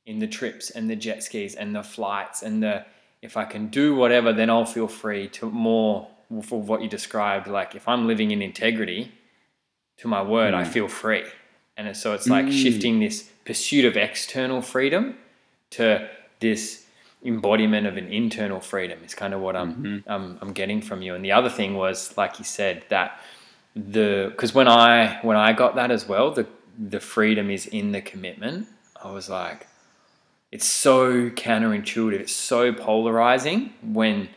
[0.07, 2.85] in the trips and the jet skis and the flights and the
[3.21, 6.09] if I can do whatever, then I'll feel free to more
[6.43, 7.47] for what you described.
[7.47, 9.13] Like if I'm living in integrity
[9.99, 10.69] to my word, I Mm.
[10.69, 11.25] feel free.
[11.77, 12.53] And so it's like Mm.
[12.63, 15.17] shifting this pursuit of external freedom
[15.71, 16.09] to
[16.41, 16.87] this
[17.25, 20.03] embodiment of an internal freedom is kind of what I'm, Mhm.
[20.07, 21.15] I'm I'm getting from you.
[21.15, 23.21] And the other thing was, like you said, that
[23.75, 26.47] the because when I when I got that as well, the
[26.79, 28.67] the freedom is in the commitment.
[29.03, 29.67] I was like,
[30.51, 32.21] it's so counterintuitive.
[32.21, 34.29] It's so polarizing when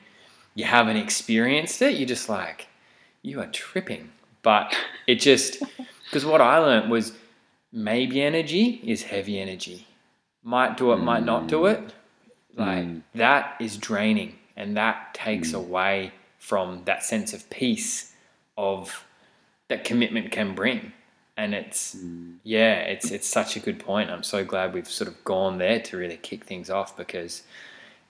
[0.54, 1.95] you haven't experienced it.
[1.98, 2.67] You're just like,
[3.21, 4.12] you are tripping.
[4.41, 4.76] But
[5.08, 5.62] it just
[6.06, 7.13] because what I learned was
[7.75, 9.85] maybe energy is heavy energy.
[10.41, 11.93] Might do it, might not do it.
[12.55, 13.01] Like Mm.
[13.15, 15.55] that is draining and that takes Mm.
[15.55, 18.13] away from that sense of peace
[18.57, 19.03] of
[19.67, 20.93] that commitment can bring.
[21.35, 22.38] And it's Mm.
[22.43, 24.09] yeah, it's it's such a good point.
[24.09, 27.43] I'm so glad we've sort of gone there to really kick things off because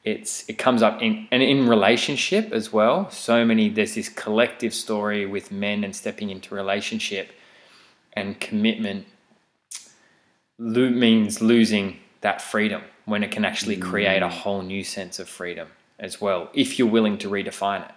[0.04, 3.10] it's it comes up in and in relationship as well.
[3.10, 7.32] So many there's this collective story with men and stepping into relationship
[8.14, 9.08] and commitment
[10.58, 14.32] lo- means losing that freedom when it can actually create a Mm.
[14.32, 15.68] whole new sense of freedom
[16.00, 17.92] as well if you're willing to redefine it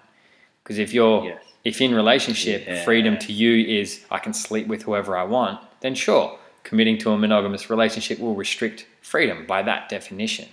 [0.63, 1.43] because if you're Yes.
[1.65, 2.85] if in relationship Yeah.
[2.85, 7.11] freedom to you is i can sleep with whoever i want then sure committing to
[7.11, 10.49] a monogamous relationship will restrict freedom by that definition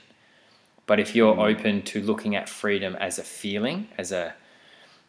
[0.87, 1.49] but if you're Mm.
[1.51, 4.33] open to looking at freedom as a feeling as a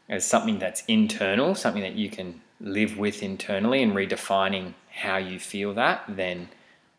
[0.09, 5.39] as something that's internal something that you can live with internally and redefining how you
[5.39, 6.49] feel that then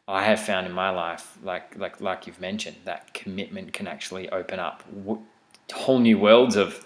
[0.07, 4.29] I have found in my life, like like like you've mentioned, that commitment can actually
[4.29, 5.25] open up w-
[5.73, 6.85] whole new worlds of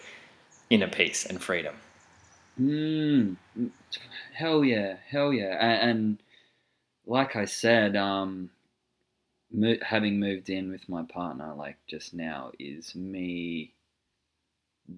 [0.70, 1.76] inner peace and freedom.
[2.60, 3.38] Mm,
[4.34, 5.58] hell yeah, hell yeah.
[5.60, 6.24] And, and
[7.06, 8.52] like I said, um,
[9.52, 13.74] mo- having moved in with my partner, like just now, is me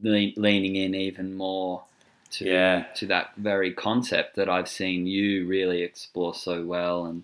[0.02, 1.84] le- leaning in even more
[2.32, 2.86] to Yeah.
[2.96, 7.24] to that very concept that I've seen you really explore so well and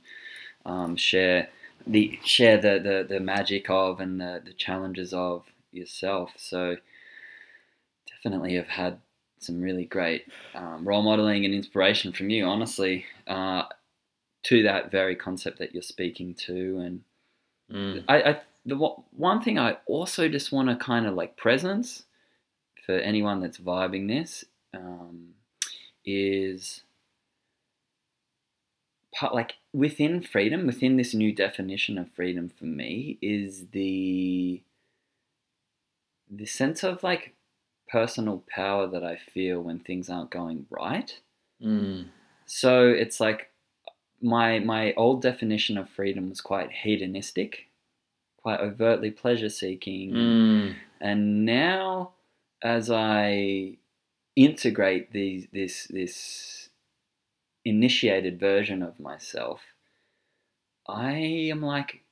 [0.66, 1.50] um, share
[1.88, 6.34] the share the, the, the magic of and the, the challenges of yourself.
[6.38, 6.78] So
[8.10, 9.00] definitely have had
[9.40, 13.64] some really great um, role modeling and inspiration from you, honestly, uh,
[14.44, 16.78] to that very concept that you're speaking to.
[16.80, 17.04] And
[17.72, 18.04] Mm.
[18.08, 22.04] I, I the one- one thing I also just want to kind of like presence
[22.86, 24.44] for anyone that's vibing this
[24.74, 25.36] um,
[26.04, 26.82] is
[29.20, 34.64] part like within freedom, within this new definition of freedom for me is the
[36.30, 37.34] the sense of like
[37.90, 41.20] personal power that I feel when things aren't going right.
[41.62, 42.06] Mm.
[42.46, 43.52] So it's like
[44.22, 47.68] my my old definition of freedom was quite hedonistic,
[48.38, 50.76] quite overtly pleasure seeking, Mm.
[51.02, 52.14] and now
[52.62, 53.78] as I
[54.36, 56.59] integrate these this this
[57.70, 59.62] initiated version of myself,
[60.88, 61.14] I
[61.52, 62.04] am like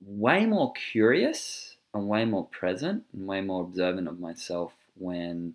[0.00, 5.54] way more curious and way more present and way more observant of myself when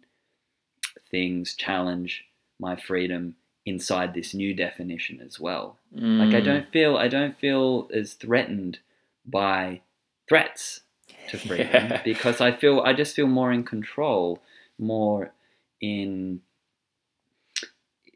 [1.10, 2.26] things challenge
[2.60, 3.36] my freedom
[3.66, 5.78] inside this new definition as well.
[5.94, 6.46] Like I Mm.
[6.46, 8.80] don't feel I don't feel as threatened
[9.26, 9.82] by
[10.28, 10.82] threats
[11.28, 12.02] to freedom Yeah.
[12.04, 14.42] because I feel I just feel more in control,
[14.80, 15.34] more
[15.80, 16.42] in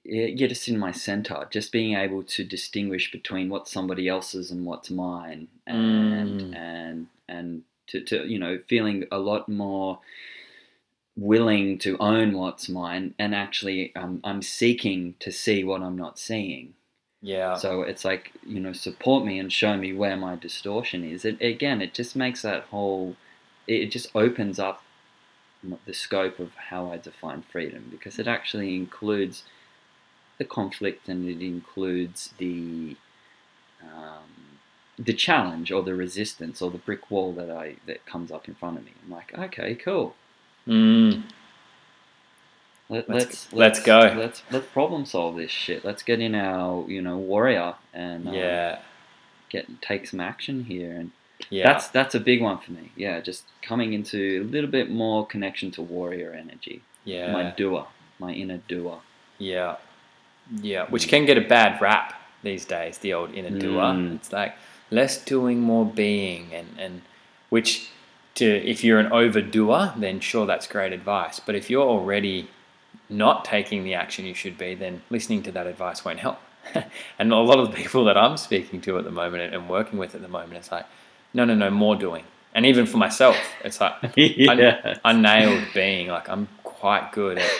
[0.06, 4.66] yeah, just in my center, just being able to distinguish between what's somebody else's and
[4.66, 6.56] what's mine, and Mm.
[6.56, 10.00] and and to, to you know feeling a lot more
[11.18, 16.20] willing to own what's mine, and actually um, I'm seeking to see what I'm not
[16.20, 16.76] seeing.
[17.22, 17.56] Yeah.
[17.56, 21.26] So it's like you know, support me and show me where my distortion is.
[21.26, 23.16] It again, it just makes that whole.
[23.68, 24.84] It just opens up
[25.88, 29.44] the scope of how I define freedom because it actually includes
[30.38, 32.96] the conflict and it includes the
[33.84, 34.58] um,
[34.98, 38.56] the challenge or the resistance or the brick wall that I that comes up in
[38.56, 38.92] front of me.
[39.04, 40.16] I'm like, okay, cool.
[40.68, 41.24] Mm.
[42.88, 44.14] Let, Let's- let's, let's go.
[44.18, 45.84] Let's let's problem solve this shit.
[45.84, 48.80] Let's get in our you know warrior and uh, Yeah.
[49.50, 51.12] get take some action here and
[51.50, 51.66] Yeah.
[51.68, 55.26] that's that's a big one for me yeah just coming into a little bit more
[55.28, 57.32] connection to warrior energy yeah.
[57.32, 57.86] my doer
[58.20, 59.00] my inner doer
[59.38, 59.76] Yeah.
[60.62, 60.86] Yeah.
[60.88, 63.82] Which can get a bad rap these days, the old inner doer.
[63.82, 64.16] Mm.
[64.16, 64.56] It's like
[64.92, 67.02] less doing, more being and, and
[67.50, 67.90] which
[68.36, 71.40] to if you're an overdoer, then sure that's great advice.
[71.40, 72.50] But if you're already
[73.10, 76.40] not taking the action you should be, then listening to that advice won't help.
[77.20, 80.00] and a lot of the people that I'm speaking to at the moment and- working
[80.00, 80.86] with at the moment, it's like,
[81.34, 82.24] no, no, no, more doing.
[82.54, 87.52] And even for myself, it's like yeah I nailed being like I'm quite good at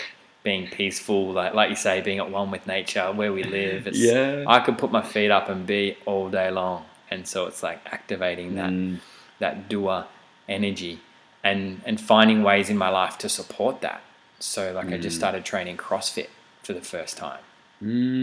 [0.46, 3.86] being peaceful, like like you say, being at one with nature, where we live.
[3.90, 7.46] It's, yeah I could put my feet up and be all day long, and so
[7.48, 9.00] it's like activating that Mm,
[9.40, 10.06] that doer
[10.48, 10.94] energy,
[11.42, 14.00] and and finding ways in my life to support that.
[14.38, 15.20] So like I just Mm.
[15.22, 16.28] started training CrossFit
[16.62, 17.40] for the first time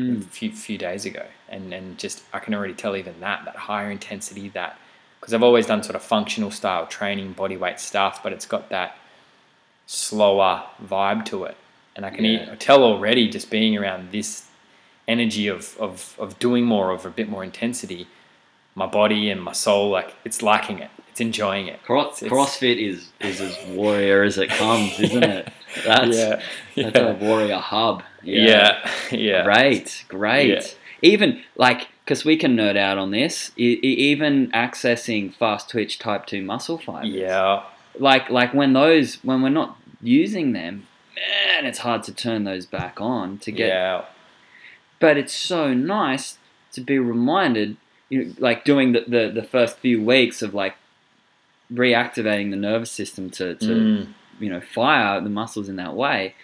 [0.08, 3.46] a mm, few few days ago, and and just I can already tell even that
[3.46, 4.78] that higher intensity that
[5.20, 8.70] because I've always done sort of functional style training, body weight stuff, but it's got
[8.70, 8.98] that
[9.88, 11.58] slower vibe to it,
[11.96, 12.56] and I can Yeah.
[12.60, 14.48] tell already just being around this
[15.08, 18.08] energy of of of doing more of a bit more intensity,
[18.76, 21.82] my body and my soul like it's liking it, it's enjoying it.
[21.84, 25.50] Cross, It's- CrossFit is is as warrior as it comes, isn't it?
[25.86, 26.42] That's yeah,
[26.76, 27.10] that's yeah.
[27.10, 28.04] a warrior hub.
[28.24, 30.50] yeah, yeah, Great, great.
[30.50, 30.62] Yeah.
[31.02, 36.42] Even like, because we can nerd out on this, even accessing fast twitch type 2
[36.42, 37.10] muscle fibers.
[37.10, 37.64] yeah,
[38.00, 42.66] Like, like when those, when we're not using them, man, it's hard to turn those
[42.66, 43.68] back on to get.
[43.68, 44.06] yeah,
[45.00, 46.38] But it's so nice
[46.74, 47.78] to be reminded,
[48.10, 50.76] you know, like doing the, the, the first few weeks of like
[51.72, 54.08] reactivating the nervous system to, to Mm.
[54.40, 56.36] you know, fire the muscles in that way.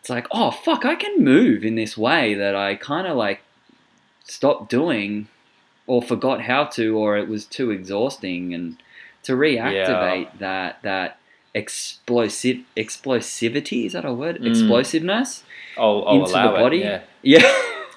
[0.00, 3.40] It's like, oh fuck, I can move in this way that I kind of like
[4.24, 5.28] stopped doing
[5.86, 8.76] or forgot how to, or it was too exhausting, and
[9.24, 11.18] to reactivate that that
[11.54, 14.38] explosive explosivity is that a word?
[14.40, 14.50] Mm.
[14.50, 15.42] Explosiveness
[15.76, 16.82] I'll, I'll into the body.
[16.82, 17.02] it.
[17.22, 17.40] Yeah.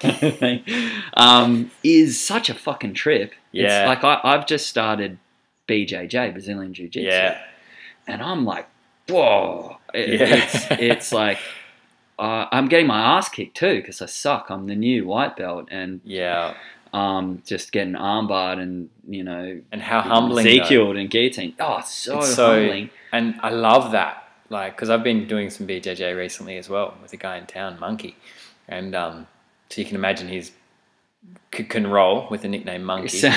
[0.02, 0.58] Yeah.
[1.16, 3.32] um, is such a fucking trip.
[3.52, 3.80] Yeah.
[3.80, 5.18] It's like I, I've just started
[5.68, 7.08] BJJ, Brazilian Jiu Jitsu.
[7.08, 7.40] Yeah.
[8.06, 8.66] And I'm like,
[9.08, 9.78] whoa.
[9.94, 10.44] It- Yeah.
[10.44, 11.38] It's, it's like,
[12.18, 14.50] uh, I'm getting my ass kicked too because I suck.
[14.50, 16.54] I'm the new white belt and Yeah.
[16.96, 20.46] Um, just getting armbarred and, you know, And how humbling.
[20.46, 21.54] Ezekieled and guillotined.
[21.60, 22.90] Oh, it's so, It's so- humbling.
[23.12, 24.22] And I love that.
[24.48, 27.78] Like, because I've been doing some BJJ recently as well with a guy in town,
[27.80, 28.16] Monkey.
[28.68, 29.26] And um,
[29.70, 30.52] so you can imagine he's
[31.54, 33.08] c- can roll with the nickname Monkey.
[33.08, 33.32] So-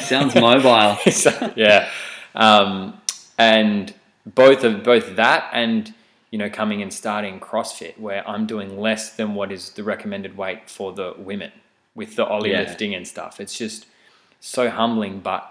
[0.00, 0.96] sounds mobile.
[1.10, 1.88] So, yeah.
[2.34, 3.00] Um,
[3.38, 3.92] and
[4.26, 5.92] both of both that and
[6.30, 10.36] you know coming and starting CrossFit where I'm doing less than what is the recommended
[10.36, 11.52] weight for the women
[11.94, 12.60] with the ollie Yeah.
[12.60, 13.40] lifting and stuff.
[13.40, 13.86] It's just
[14.40, 15.50] so humbling, but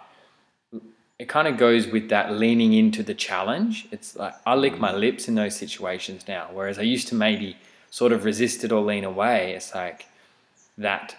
[1.20, 3.88] it kind of goes with that leaning into the challenge.
[3.92, 7.56] It's like I lick my lips in those situations now, whereas I used to maybe
[7.90, 9.54] sort of resist it or lean away.
[9.54, 10.08] It's like
[10.78, 11.16] that.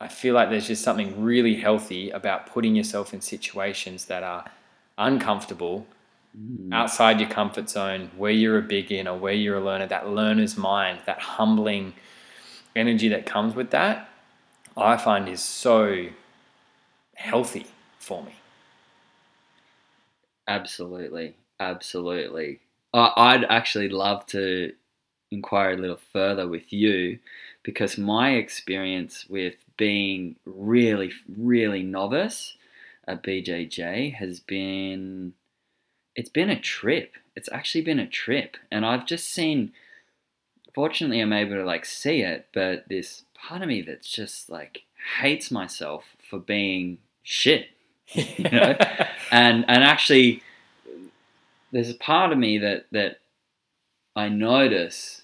[0.00, 4.44] I feel like there's just something really healthy about putting yourself in situations that are
[4.98, 5.86] uncomfortable,
[6.38, 6.72] Mm.
[6.72, 11.00] outside your comfort zone, where you're a beginner, where you're a learner, that learner's mind,
[11.04, 11.92] that humbling
[12.74, 14.08] energy that comes with that,
[14.76, 16.08] I find is so
[17.14, 17.66] healthy
[17.98, 18.34] for me.
[20.48, 22.60] Absolutely, absolutely.
[22.94, 24.72] I'd actually love to
[25.30, 27.18] inquire a little further with you
[27.62, 32.56] because my experience with being really, really novice
[33.06, 35.32] at BJJ has been
[36.14, 37.14] it's been a trip.
[37.34, 39.72] It's actually been a trip, and I've just seen.
[40.74, 44.82] Fortunately, I'm able to like see it, but this part of me that's just like
[45.20, 47.66] hates myself for being shit
[48.14, 48.76] You know?
[49.30, 50.42] and and actually
[51.72, 53.20] there's a part of me that that
[54.14, 55.22] I notice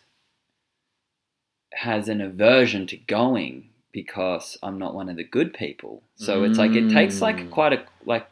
[1.74, 6.02] has an aversion to going because I'm not one of the good people.
[6.16, 8.26] So it's like it takes like quite a like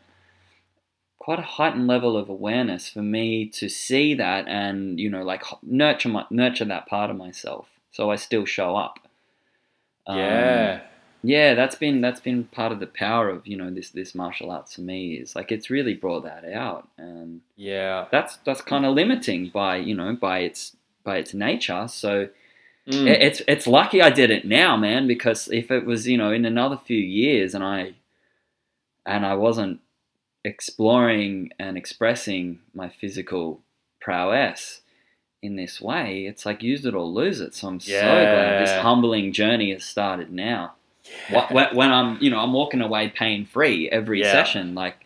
[1.27, 5.43] quite a heightened level of awareness for me to see that and you know like
[5.63, 8.97] nurture my nurture that part of myself so I still show up.
[10.07, 10.81] Um, yeah.
[11.25, 14.53] yeah that's been that's been part of the power of you know this this martial
[14.53, 18.07] arts for me is like it's really brought that out and Yeah.
[18.13, 22.29] that's that's kind of limiting by you know by its by its nature so
[22.89, 23.09] Mm.
[23.13, 26.31] it- it's it's lucky I did it now man because if it was you know
[26.31, 27.95] in another few years and I
[29.05, 29.81] and I wasn't
[30.47, 33.61] exploring and expressing my physical
[34.01, 34.81] prowess
[35.43, 38.81] in this way it's like use it or lose it so I'm so glad this
[38.83, 40.75] humbling journey has started now
[41.31, 44.33] Wh- when, when I'm, you know, I'm walking away pain free every Yeah.
[44.33, 44.97] session, like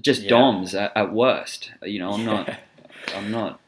[0.00, 0.28] just Yeah.
[0.30, 1.72] DOMs at, at worst.
[1.82, 2.48] You know, I'm not,
[3.16, 3.58] I'm not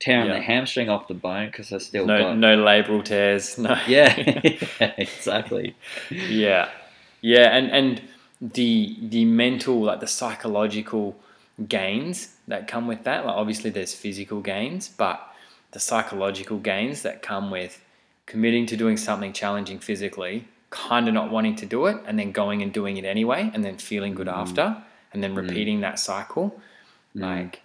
[0.00, 0.34] tearing Yeah.
[0.38, 2.36] the hamstring off the bone because I still no, got.
[2.36, 3.58] no labral tears.
[3.58, 3.76] No.
[3.86, 4.12] Yeah,
[4.98, 5.76] exactly.
[6.10, 6.68] yeah
[7.20, 8.02] yeah and and
[8.42, 11.16] the the mental like the psychological
[11.68, 15.32] gains that come with that like obviously there's physical gains but
[15.70, 17.84] the psychological gains that come with
[18.26, 22.32] committing to doing something challenging physically kind of not wanting to do it and then
[22.32, 24.36] going and doing it anyway and then feeling good Mm.
[24.42, 24.76] after
[25.12, 26.60] and then repeating that cycle
[27.14, 27.20] Mm.
[27.20, 27.60] like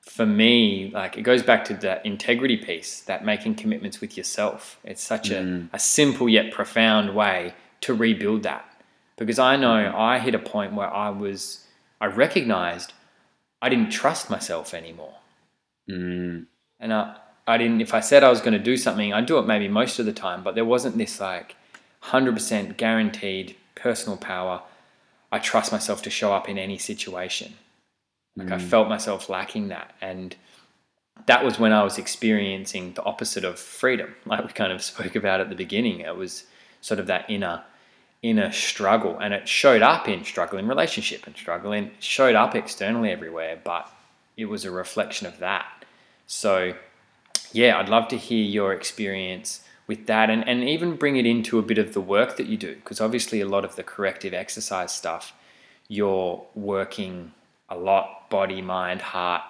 [0.00, 4.78] for me like it goes back to that integrity piece that making commitments with yourself
[4.82, 5.68] it's such Mm.
[5.72, 8.64] a, a simple yet profound way to rebuild that
[9.24, 11.64] because i know i hit a point where i was
[12.00, 12.92] i recognized
[13.60, 15.14] i didn't trust myself anymore
[15.88, 16.46] Mm,
[16.78, 19.38] and I, I didn't if i said i was going to do something i'd do
[19.38, 21.56] it maybe most of the time but there wasn't this like
[22.04, 24.62] 100% guaranteed personal power
[25.32, 27.54] i trust myself to show up in any situation
[28.36, 28.62] like I Mm.
[28.62, 29.94] felt myself lacking that.
[30.00, 30.34] And
[31.26, 34.14] that was when I was experiencing the opposite of freedom.
[34.24, 36.00] Like we kind of spoke about at the beginning.
[36.00, 36.44] It was
[36.80, 37.62] sort of that inner
[38.22, 39.18] inner struggle.
[39.18, 43.58] And it showed up in struggle in relationship and struggle in showed up externally everywhere,
[43.62, 43.90] but
[44.36, 45.66] it was a reflection of that.
[46.26, 46.74] So
[47.52, 51.58] yeah, I'd love to hear your experience with that and, and even bring it into
[51.58, 52.76] a bit of the work that you do.
[52.76, 55.34] Because obviously a lot of the corrective exercise stuff,
[55.88, 57.32] you're working
[57.68, 59.42] a lot body mind heart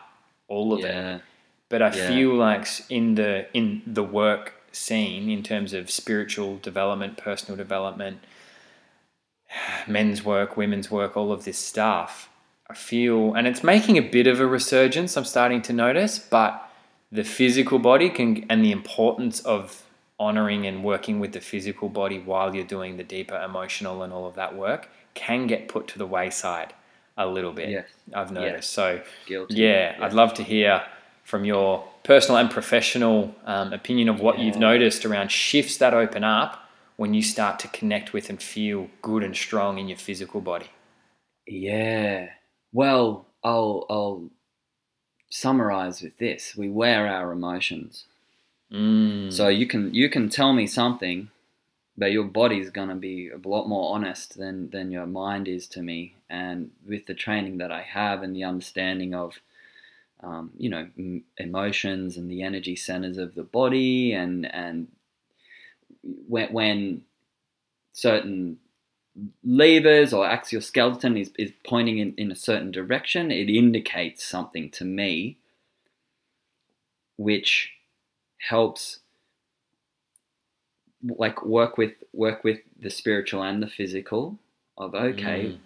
[0.48, 1.22] all of it
[1.68, 2.08] but i Yeah.
[2.08, 8.18] feel like in the in the work scene in terms of spiritual development personal development
[9.86, 12.28] men's work, women's work, all of this stuff,
[12.68, 15.16] I feel, and it's making a bit of a resurgence.
[15.16, 16.68] I'm starting to notice, but
[17.10, 19.82] the physical body can, and the importance of
[20.18, 24.26] honoring and working with the physical body while you're doing the deeper emotional and all
[24.26, 26.72] of that work can get put to the wayside
[27.18, 27.68] a little bit.
[27.68, 27.86] Yes.
[28.14, 28.70] I've noticed.
[28.70, 29.54] So, Guilty.
[29.54, 30.84] yeah, I'd love to hear
[31.24, 36.24] from your personal and professional um, opinion of what you've noticed around shifts that open
[36.24, 36.61] up
[36.96, 40.70] when you start to connect with and feel good and strong in your physical body.
[41.46, 42.28] Yeah.
[42.72, 44.30] Well, I'll I'll
[45.30, 46.54] summarize with this.
[46.56, 48.06] We wear our emotions.
[48.72, 49.32] Mm.
[49.32, 51.30] So you can you can tell me something,
[51.96, 55.82] but your body's gonna be a lot more honest than than your mind is to
[55.82, 56.16] me.
[56.30, 59.34] And with the training that I have and the understanding of,
[60.22, 64.88] um, you know, m- emotions and the energy centers of the body, and and
[66.02, 67.02] when when
[67.92, 68.58] certain
[69.44, 74.70] levers or axial skeleton is, is pointing in, in a certain direction, it indicates something
[74.70, 75.36] to me,
[77.16, 77.72] which
[78.38, 79.00] helps
[81.04, 84.38] like work with work with the spiritual and the physical
[84.78, 85.58] of okay Mm.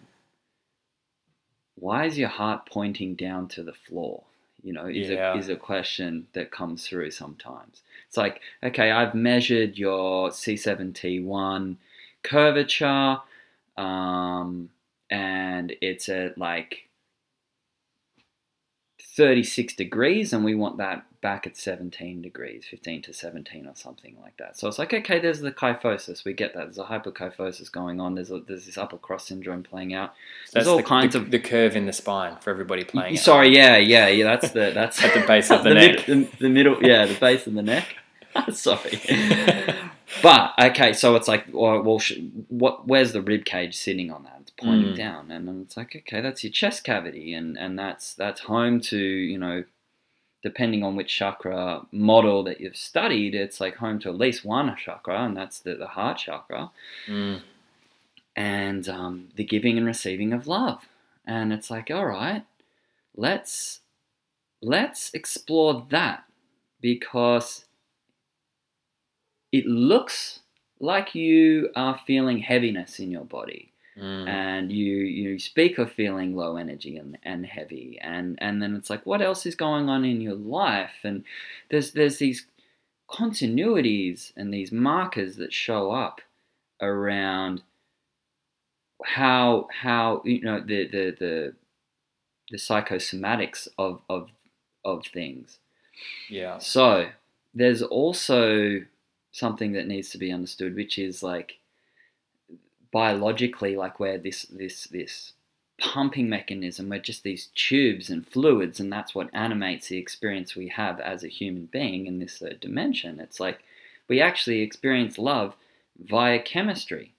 [1.76, 4.24] why is your heart pointing down to the floor
[4.66, 5.34] you know is Yeah.
[5.34, 11.76] a is a question that comes through sometimes it's like okay i've measured your c7t1
[12.24, 13.18] curvature
[13.76, 14.70] um,
[15.10, 16.85] and it's at like
[19.16, 24.14] 36 degrees and we want that back at 17 degrees 15 to 17 or something
[24.22, 24.58] like that.
[24.58, 26.24] So it's like okay there's the kyphosis.
[26.24, 26.64] We get that.
[26.64, 28.14] There's a hyperkyphosis going on.
[28.14, 30.12] There's a, there's this upper cross syndrome playing out.
[30.52, 33.14] There's all the, kinds the, of- the curve in the spine for everybody playing.
[33.14, 33.18] it.
[33.18, 36.48] sorry yeah yeah yeah that's the that's At the base of the mid- the, the
[36.50, 37.96] middle yeah the base of the neck.
[38.52, 39.00] Sorry
[40.22, 44.22] but okay so it's like well, well sh- what where's the rib cage sitting on
[44.24, 44.96] that it's pointing Mm.
[44.96, 48.80] down and then it's like okay that's your chest cavity and and that's that's home
[48.82, 49.64] to you know
[50.42, 54.74] depending on which chakra model that you've studied it's like home to at least one
[54.76, 56.70] chakra and that's the, the heart chakra
[57.08, 57.42] Mm.
[58.36, 60.82] and um, the giving and receiving of love.
[61.26, 62.44] And it's like, all right,
[63.16, 63.80] let's
[64.62, 66.24] let's explore that
[66.80, 67.64] because
[69.58, 70.40] it looks
[70.80, 74.28] like you are feeling heaviness in your body Mm.
[74.28, 78.90] and you you speak of feeling low energy and, and heavy and and then it's
[78.90, 81.24] like what else is going on in your life and
[81.70, 82.44] there's there's these
[83.08, 86.20] continuities and these markers that show up
[86.82, 87.62] around
[89.04, 91.54] how how you know the the the,
[92.50, 94.28] the psychosomatics of of
[94.84, 95.58] of things
[96.28, 96.58] Yeah.
[96.58, 97.08] so
[97.54, 98.82] there's also
[99.36, 101.58] something that needs to be understood, which is like
[102.92, 105.32] biologically, like where this this this
[105.78, 110.68] pumping mechanism, we're just these tubes and fluids, and that's what animates the experience we
[110.68, 113.20] have as a human being in this third dimension.
[113.20, 113.60] It's like
[114.08, 115.54] we actually experience love
[115.98, 117.12] via chemistry.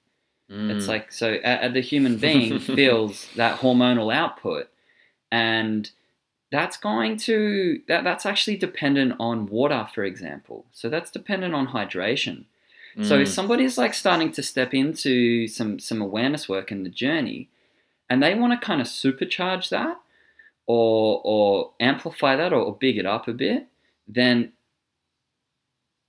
[0.49, 0.87] It's Mm.
[0.87, 4.69] like so uh, the human being feels that hormonal output,
[5.31, 5.89] and
[6.51, 10.65] that's going to that that's actually dependent on water, for example.
[10.71, 12.45] So that's dependent on hydration.
[13.03, 13.31] So if Mm.
[13.31, 17.49] somebody's like starting to step into some some awareness work in the journey,
[18.09, 19.99] and they want to kind of supercharge that,
[20.65, 23.67] or or amplify that, or, or big it up a bit,
[24.07, 24.53] then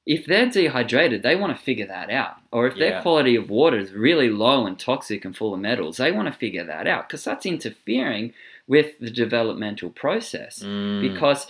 [0.07, 2.37] if they're dehydrated, they want to figure that out.
[2.51, 5.99] Or if their quality of water is really low and toxic and full of metals,
[5.99, 8.33] they want to figure that out because that's interfering
[8.69, 10.61] with the developmental process.
[10.61, 11.01] Mm.
[11.01, 11.47] Because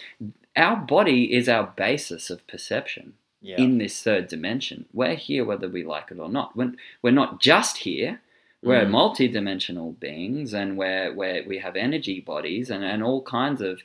[0.56, 3.56] our body is our basis of perception yeah.
[3.58, 4.86] in this third dimension.
[4.92, 6.56] We're here whether we like it or not.
[6.56, 8.20] When we're not just here,
[8.62, 8.90] we're Mm.
[8.90, 13.80] multi-dimensional beings, and we're, we're we have energy bodies and, and all kinds of,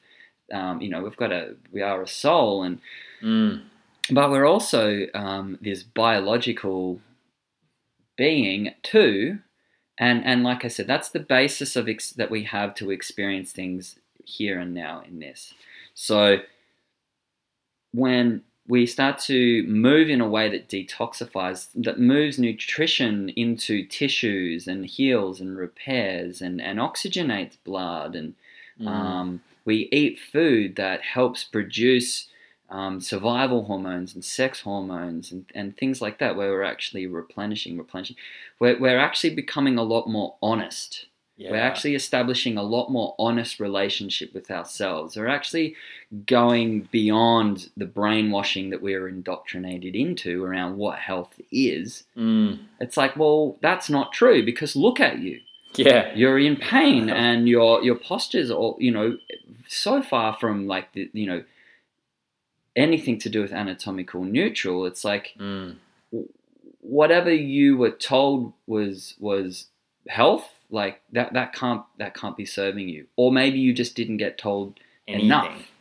[0.51, 2.79] um, you know, we've got a we are a soul, and
[3.21, 3.61] Mm.
[4.09, 6.99] but we're also um, this biological
[8.17, 9.39] being too,
[9.97, 13.51] and and like I said, that's the basis of ex- that we have to experience
[13.51, 15.53] things here and now in this.
[15.93, 16.37] So
[17.93, 24.67] when we start to move in a way that detoxifies, that moves nutrition into tissues
[24.67, 28.35] and heals and repairs and, and oxygenates blood and
[28.79, 28.87] Mm.
[28.87, 32.27] um, we eat food that helps produce
[32.73, 37.77] um, survival hormones and sex hormones and, and things like that, where we're actually replenishing,
[37.77, 38.17] replenishing.
[38.59, 41.05] We're, we're actually becoming a lot more honest
[41.35, 41.51] Yeah.
[41.51, 45.17] We're actually establishing a lot more honest relationship with ourselves.
[45.17, 45.75] We're actually
[46.27, 52.03] going beyond the brainwashing that we're indoctrinated into around what health is.
[52.15, 52.59] Mm.
[52.79, 55.39] It's like, well, that's not true because look at you.
[55.75, 56.13] Yeah.
[56.13, 59.17] You're in pain and your your posture's all, you know,
[59.67, 61.43] so far from like the, you know,
[62.75, 64.85] anything to do with anatomical neutral.
[64.85, 65.75] It's like Mm.
[66.81, 69.67] whatever you were told was was
[70.07, 74.17] health like that that can't that can't be serving you or maybe you just didn't
[74.17, 75.25] get told Anything.
[75.27, 75.71] enough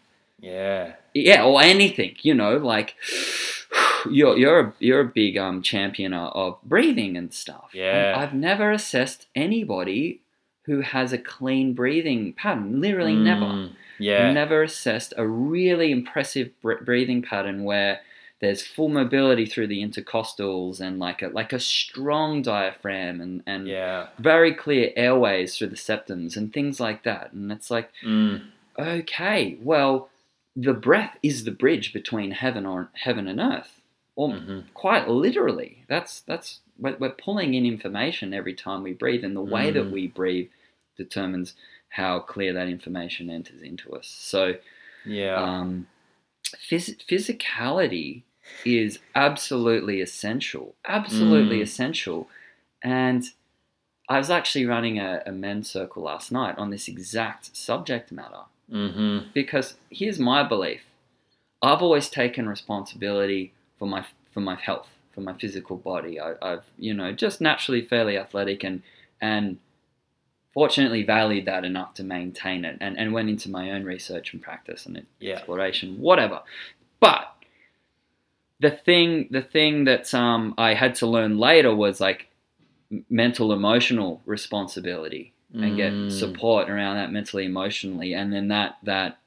[0.40, 0.92] Yeah.
[1.12, 2.94] yeah or anything you know like
[4.10, 8.14] you're you're a, you're a big um champion of, breathing and stuff And Yeah.
[8.16, 10.20] i've never assessed anybody
[10.66, 13.70] who has a clean breathing pattern literally never Mm.
[14.02, 14.32] Yeah.
[14.32, 18.00] never assessed a really impressive breathing pattern where
[18.40, 23.68] there's full mobility through the intercostals and like a like a strong diaphragm and and
[23.68, 24.08] Yeah.
[24.18, 28.42] very clear airways through the septums and things like that and it's like Mm.
[28.78, 30.08] okay well
[30.56, 33.80] the breath is the bridge between heaven or heaven and earth
[34.16, 34.64] or Mhm.
[34.74, 39.40] quite literally that's that's we're, we're pulling in information every time we breathe and the
[39.40, 39.92] way that Mm.
[39.92, 40.48] we breathe
[40.96, 41.54] determines
[41.92, 44.54] how clear that information enters into us so
[45.04, 45.34] Yeah.
[45.36, 45.86] um,
[46.70, 48.22] phys- physicality
[48.64, 51.62] is absolutely essential absolutely Mm.
[51.62, 52.28] essential
[52.82, 53.22] and
[54.08, 58.44] i was actually running a, a men's circle last night on this exact subject matter
[58.70, 59.28] mm-hmm.
[59.32, 60.82] because here's my belief
[61.62, 66.64] i've always taken responsibility for my for my health for my physical body I, i've
[66.78, 68.82] you know just naturally fairly athletic and
[69.20, 69.58] and
[70.54, 74.42] fortunately valued that enough to maintain it and, and went into my own research and
[74.42, 75.34] practice and Yeah.
[75.34, 76.42] exploration whatever
[77.00, 77.34] but
[78.60, 82.28] the thing the thing that um, i had to learn later was like
[83.08, 86.10] mental emotional responsibility and get Mm.
[86.10, 89.18] support around that mentally emotionally and then that that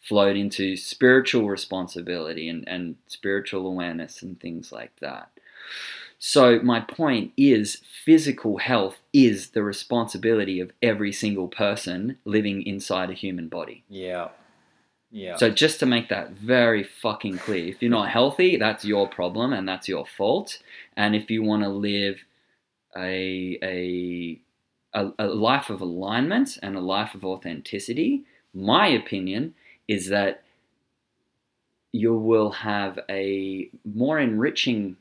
[0.00, 5.28] flowed into spiritual responsibility and, and spiritual awareness and things like that
[6.22, 13.10] so my point is physical health is the responsibility of every single person living inside
[13.10, 14.28] a human body Yeah.
[15.10, 15.36] Yeah.
[15.36, 19.52] so just to make that very fucking clear, if you're not healthy, that's your problem
[19.52, 20.60] and that's your fault.
[20.96, 22.20] And if you want to live
[22.96, 24.40] a, a
[24.94, 28.22] a a life of alignment and a life of authenticity,
[28.54, 29.54] my opinion
[29.88, 30.42] is that
[31.92, 34.96] you will have a more enriching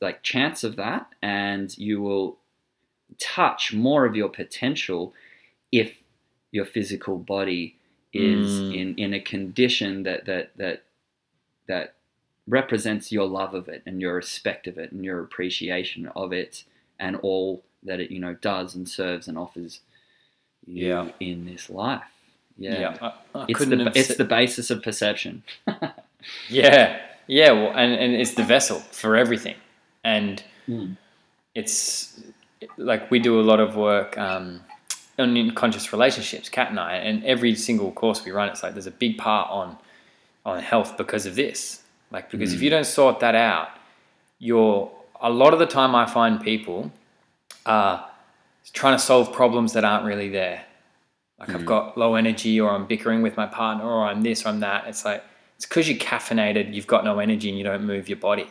[0.00, 2.36] like chance of that and you will
[3.18, 5.12] touch more of your potential
[5.72, 5.96] if
[6.52, 7.76] your physical body
[8.12, 8.74] is Mm.
[8.80, 10.84] in, in a condition that that that
[11.66, 11.94] that
[12.46, 16.62] represents your love of it and your respect of it and your appreciation of it
[17.00, 19.80] and all that it you know does and serves and offers
[20.66, 21.10] you Yeah.
[21.20, 22.02] in this life.
[22.56, 22.96] Yeah, yeah.
[23.34, 25.42] I, I it's the it's said- the basis of perception.
[26.48, 29.56] Yeah, yeah, well, and, and it's the vessel for everything,
[30.02, 30.96] and Mm.
[31.54, 32.22] it's
[32.78, 34.62] like we do a lot of work um,
[35.18, 38.86] on conscious relationships, Kat and I, and every single course we run, it's like there's
[38.86, 39.76] a big part on
[40.46, 41.82] on health because of this.
[42.10, 43.68] Like because if you don't sort that out,
[44.38, 46.90] you're a lot of the time I find people
[47.66, 48.08] are
[48.72, 50.64] trying to solve problems that aren't really there.
[51.38, 54.48] Like I've got low energy, or I'm bickering with my partner, or I'm this, or
[54.48, 54.86] I'm that.
[54.86, 55.22] It's like
[55.56, 58.48] it's because you're caffeinated, you've got no energy, and you don't move your body.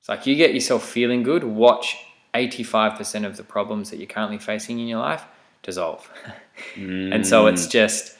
[0.00, 1.44] It's like you get yourself feeling good.
[1.44, 1.96] Watch
[2.34, 5.24] 85% of the problems that you're currently facing in your life
[5.62, 6.10] dissolve.
[6.76, 7.70] and so it's mm.
[7.70, 8.16] just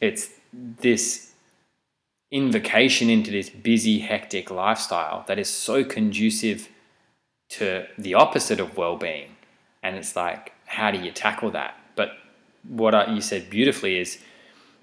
[0.00, 1.32] it's this
[2.30, 6.68] invocation into this busy, hectic lifestyle that is so conducive
[7.48, 9.30] to the opposite of well-being.
[9.82, 11.78] And it's like, how do you tackle that?
[11.94, 12.12] But
[12.66, 14.18] what I, you said beautifully is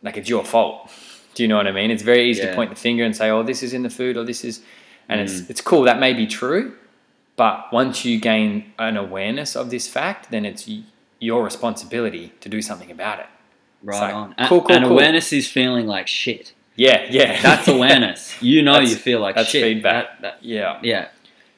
[0.02, 0.92] like it's your fault.
[1.34, 1.92] Do you know what I mean?
[1.92, 4.18] It's very easy to point the finger and say, "Oh, this is in the food,"
[4.18, 4.62] or "This is,"
[5.08, 5.50] and it's mm.
[5.50, 5.84] it's cool.
[5.84, 6.76] That may be true,
[7.36, 10.70] but once you gain an awareness of this fact, then it's
[11.20, 13.28] your responsibility to do something about it.
[13.84, 14.36] Right like, on.
[14.38, 14.94] And, cool, cool, and cool.
[14.94, 16.54] awareness is feeling like shit.
[16.76, 17.42] Yeah, yeah.
[17.42, 18.42] That's awareness.
[18.42, 19.64] You know you feel like that's shit.
[19.64, 20.22] feedback.
[20.22, 20.80] That- that- yeah.
[20.84, 21.08] yeah.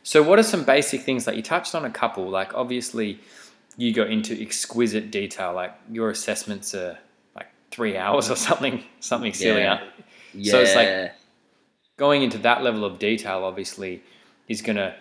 [0.03, 2.29] So, what are some basic things like you touched on a couple?
[2.29, 3.19] Like, obviously,
[3.77, 5.53] you go into exquisite detail.
[5.53, 6.99] Like your assessments are
[7.73, 9.61] three hours or something, something silly.
[9.61, 9.83] Yeah.
[10.33, 10.51] Yeah.
[10.51, 11.11] So it's like-
[11.95, 14.01] Going into that level of detail, obviously,
[14.47, 14.95] is going to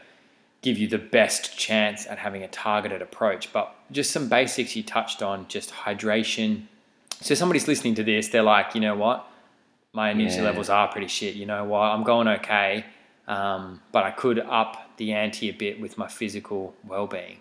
[0.61, 3.51] give you the best chance at having a targeted approach.
[3.53, 6.67] But just some basics you touched on, just hydration.
[7.21, 9.27] So somebody's listening to this, they're like, you know what,
[9.95, 10.43] my energy Yeah.
[10.43, 11.35] levels are pretty shit.
[11.35, 12.85] You know what, I'm going okay,
[13.27, 17.39] um, but I could up the ante a bit with my physical well-being.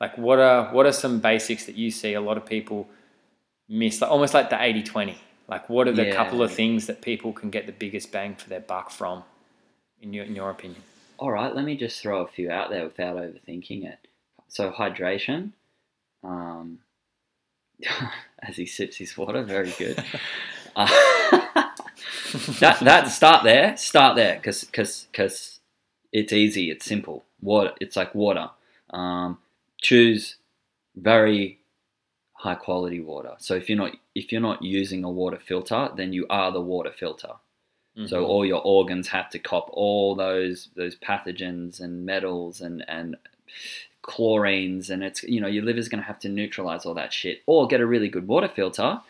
[0.00, 2.88] Like what are what are some basics that you see a lot of people
[3.68, 4.00] miss?
[4.00, 5.16] Like almost like the 80-20.
[5.48, 6.14] Like what are the Yeah.
[6.14, 9.24] couple of things that people can get the biggest bang for their buck from,
[10.00, 10.82] in your in your opinion?
[11.18, 13.98] All right, let me just throw a few out there without overthinking it.
[14.48, 15.52] So hydration,
[16.22, 16.80] um,
[18.42, 20.02] as he sips his water, very good.
[20.76, 20.88] Uh,
[22.58, 25.60] that that start there, start there, because because
[26.12, 27.24] it's easy, it's simple.
[27.40, 28.50] Water, it's like water.
[28.90, 29.38] Um,
[29.80, 30.36] choose
[30.96, 31.60] very
[32.44, 33.34] high quality water.
[33.38, 36.60] So if you're not if you're not using a water filter, then you are the
[36.74, 37.34] water filter.
[38.06, 38.28] So Mhm.
[38.28, 43.16] all your organs have to cop all those those pathogens and metals and and
[44.02, 47.42] chlorines and it's you know your liver's going to have to neutralize all that shit
[47.46, 49.00] or get a really good water filter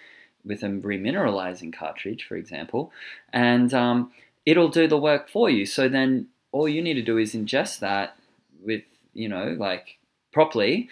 [0.45, 2.93] with a remineralizing cartridge for example
[3.32, 4.12] and um,
[4.47, 7.80] it'll do the work for you so then all you need to do is ingest
[7.80, 8.16] that
[8.62, 9.99] with you know like
[10.32, 10.89] properly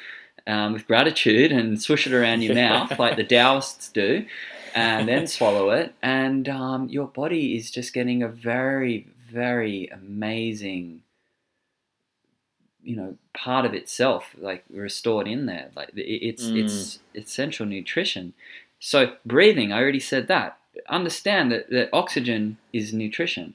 [0.46, 4.26] um, with gratitude and swish it around your mouth like the Taoists do
[4.74, 11.02] and then swallow it, and um, your body is just getting a very, very amazing,
[12.82, 15.70] you know, part of itself, like restored in there.
[15.76, 16.64] Like it's Mm.
[16.64, 18.32] it's essential nutrition.
[18.80, 20.58] So breathing, I already said that.
[20.88, 23.54] Understand that, that oxygen is nutrition.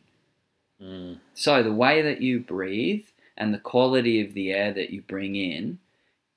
[0.82, 1.20] Mm.
[1.34, 5.36] So the way that you breathe and the quality of the air that you bring
[5.36, 5.80] in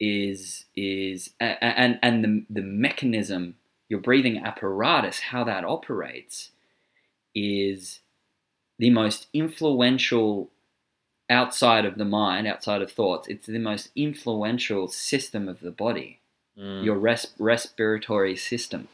[0.00, 3.56] is is and and the the mechanism
[3.88, 6.52] your breathing apparatus how that operates
[7.34, 8.00] is
[8.78, 10.50] the most influential
[11.28, 13.28] outside of the mind outside of thoughts.
[13.28, 16.20] It's the most influential system of the body
[16.58, 16.84] Mm.
[16.84, 18.88] your res- respiratory system.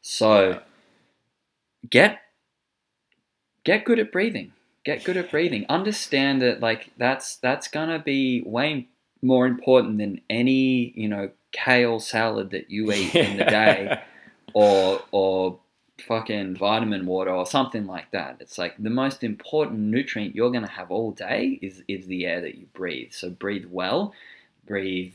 [0.00, 0.60] So
[1.88, 2.20] get
[3.64, 4.52] get good at breathing.
[4.84, 5.64] Get good at breathing.
[5.68, 8.88] Understand that like that's that's gonna be way
[9.22, 14.00] more important than any you know kale salad that you eat in the day
[14.54, 15.58] or or
[16.00, 18.36] fucking vitamin water or something like that.
[18.40, 22.40] It's like the most important nutrient you're gonna have all day is is the air
[22.40, 23.12] that you breathe.
[23.12, 24.12] So breathe well
[24.66, 25.14] breathe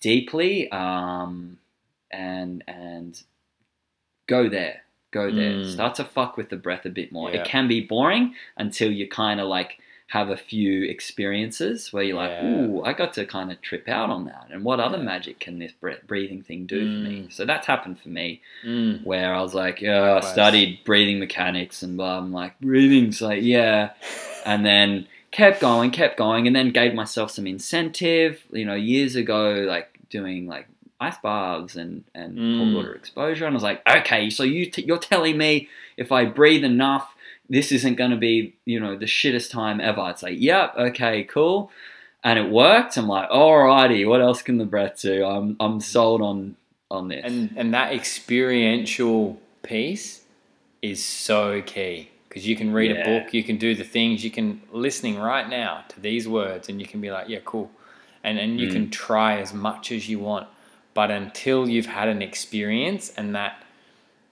[0.00, 1.58] deeply um
[2.10, 3.22] and and
[4.26, 5.52] go there go there.
[5.52, 5.72] Mm.
[5.72, 7.30] start to fuck with the breath a bit more.
[7.30, 7.40] Yeah.
[7.40, 9.78] it can be boring until you kind of like
[10.16, 12.46] have a few experiences where you're like Yeah.
[12.46, 15.04] ooh i got to kind of trip out on that and what other Yeah.
[15.04, 15.72] magic can this
[16.06, 17.32] breathing thing do for me Mm.
[17.32, 19.04] so that's happened for me Mm.
[19.04, 23.42] where i was like yeah i studied breathing mechanics and blah i'm like breathing's like
[23.42, 23.90] yeah
[24.46, 28.42] and then kept going, kept going, and then gave myself some incentive.
[28.50, 30.66] You know, years ago, like doing like
[31.00, 32.58] ice baths and and Mm.
[32.58, 36.10] cold water exposure, and I was like, okay, so you t- you're telling me if
[36.10, 37.14] I breathe enough,
[37.50, 40.08] this isn't going to be you know the shittest time ever.
[40.10, 41.70] It's like, yep, okay, cool,
[42.24, 42.96] and it worked.
[42.96, 45.24] I'm like, alrighty, what else can the breath do?
[45.24, 46.56] I'm I'm sold on
[46.90, 47.24] on this.
[47.24, 50.22] and and that experiential piece
[50.82, 53.02] is so key because you can read Yeah.
[53.02, 56.68] a book you can do the things you can listening right now to these words
[56.68, 57.70] and you can be like yeah cool
[58.24, 58.72] and and you Mm.
[58.72, 60.48] can try as much as you want
[60.94, 63.62] but until you've had an experience and that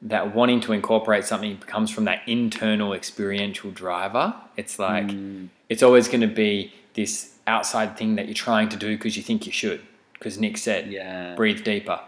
[0.03, 5.83] that wanting to incorporate something comes from that internal experiential driver it's like Mm, it's
[5.83, 9.45] always going to be this outside thing that you're trying to do because you think
[9.47, 9.81] you should
[10.15, 12.01] because nick said yeah, breathe deeper.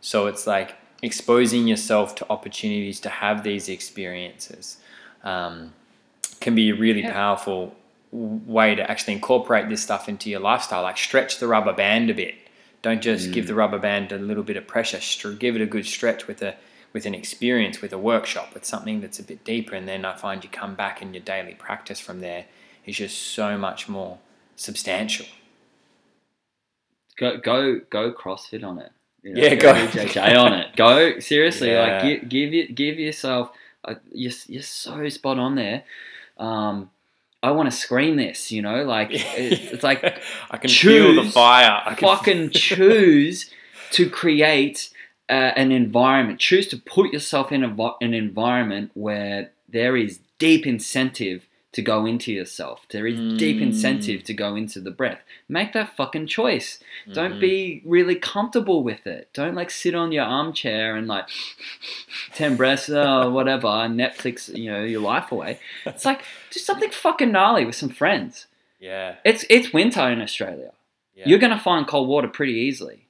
[0.00, 4.78] So it's like exposing yourself to opportunities to have these experiences
[5.24, 5.72] um,
[6.40, 7.12] can be a really Yeah.
[7.12, 7.74] powerful
[8.12, 10.82] way to actually incorporate this stuff into your lifestyle.
[10.82, 12.34] Like stretch the rubber band a bit.
[12.82, 13.32] Don't just Mm.
[13.34, 15.00] give the rubber band a little bit of pressure.
[15.34, 16.54] Give it a good stretch with a
[16.92, 20.16] with an experience, with a workshop, with something that's a bit deeper, and then I
[20.16, 22.46] find you come back and your daily practice from there
[22.84, 24.18] is just so much more
[24.56, 25.26] substantial.
[27.16, 28.92] go go go CrossFit on it.
[29.22, 29.74] You Yeah, go.
[29.74, 30.74] BJJ on it.
[30.76, 31.82] Go seriously, Yeah.
[31.82, 33.50] like give give you give yourself.
[33.84, 35.84] Uh, you're you're so spot on there.
[36.38, 36.90] Um,
[37.42, 38.50] I want to scream this.
[38.50, 40.02] You know, like it's, it's like
[40.50, 41.82] I can feel the fire.
[41.84, 43.50] I can fucking choose
[43.92, 44.90] to create
[45.30, 46.40] uh, an environment.
[46.40, 52.04] Choose to put yourself in a, an environment where there is deep incentive to go
[52.04, 52.84] into yourself.
[52.90, 53.62] There is deep Mm.
[53.68, 55.20] incentive to go into the breath.
[55.48, 56.80] Make that fucking choice.
[57.12, 57.40] Don't Mhm.
[57.40, 59.28] be really comfortable with it.
[59.32, 61.28] Don't like sit on your armchair and like
[62.34, 65.60] ten breaths or whatever and Netflix, you know, your life away.
[65.86, 68.46] It's like do something fucking gnarly with some friends.
[68.80, 70.72] Yeah, It's it's winter in Australia.
[71.14, 71.28] yeah.
[71.28, 73.06] You're gonna find cold water pretty easily.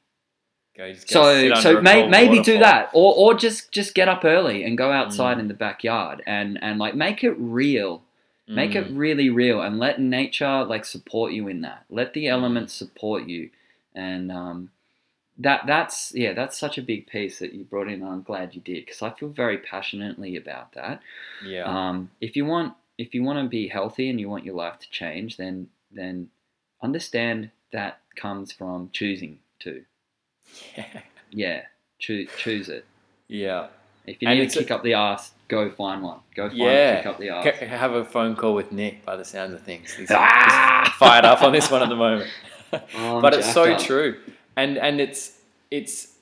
[0.80, 4.08] Go- just go sit So so may, maybe do that, or or just just get
[4.08, 5.40] up early and go outside Mm.
[5.40, 8.02] in the backyard and and like make it real.
[8.48, 8.98] Make it Mm.
[8.98, 11.84] really real and let nature like support you in that.
[11.88, 13.50] Let the elements support you.
[13.94, 14.70] and um,
[15.38, 18.02] that that's yeah that's such a big piece that you brought in.
[18.02, 21.00] and I'm glad you did because I feel very passionately about that.
[21.44, 21.64] Yeah.
[21.64, 24.78] Um, if you want if you want to be healthy and you want your life
[24.80, 26.28] to change, then then
[26.82, 29.84] understand that comes from choosing to.
[30.76, 31.00] Yeah.
[31.30, 31.62] Yeah,
[31.98, 32.84] choose choose it.
[33.28, 33.68] Yeah.
[34.06, 36.18] If you need it's to a- kick up the ass, go find one.
[36.34, 36.90] Go find Yeah.
[36.92, 37.58] a kick up the ass.
[37.58, 39.92] Have a phone call with Nick by the sounds of things.
[39.92, 40.82] He's, Ah!
[40.86, 42.30] he's fired up on this one at the moment.
[42.96, 43.80] Oh, but it's so up.
[43.80, 44.20] true.
[44.56, 45.38] And and it's
[45.72, 46.14] it's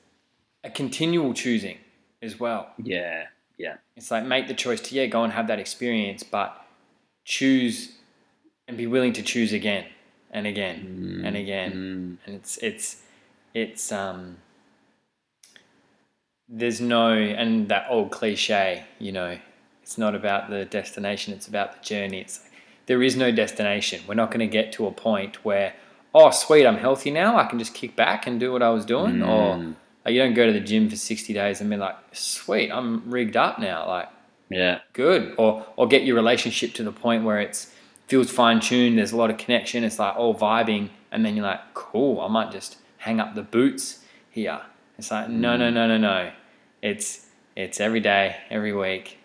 [0.64, 1.76] a continual choosing
[2.22, 2.70] as well.
[2.83, 3.26] Yeah,
[3.59, 6.57] yeah, It's like make the choice to yeah, go and have that experience, but
[7.24, 7.93] choose
[8.66, 9.85] and be willing to choose again
[10.31, 11.72] and again and again.
[11.72, 13.03] Mm, And it's it's
[13.55, 14.38] it's um
[16.49, 19.38] there's no and that old cliche, you know,
[19.82, 22.20] it's not about the destination, it's about the journey.
[22.20, 22.53] It's like,
[22.86, 24.03] there is no destination.
[24.09, 25.74] We're not going to get to a point where
[26.14, 28.84] oh sweet, I'm healthy now, I can just kick back and do what I was
[28.86, 29.74] doing or Mm.
[30.05, 33.11] like, you don't go to the gym for 60 days and be like, sweet, I'm
[33.11, 33.86] rigged up now.
[33.86, 34.09] Like,
[34.49, 35.34] yeah, good.
[35.36, 37.70] Or, or get your relationship to the point where it's
[38.07, 38.96] feels fine tuned.
[38.96, 39.84] There's a lot of connection.
[39.84, 40.88] It's like all vibing.
[41.12, 42.78] And then you're like, cool, I might just
[43.09, 44.61] hang up the boots here.
[44.98, 46.30] It's like, no, no, no, no, no.
[46.82, 47.24] It's,
[47.56, 49.16] it's every day, every week,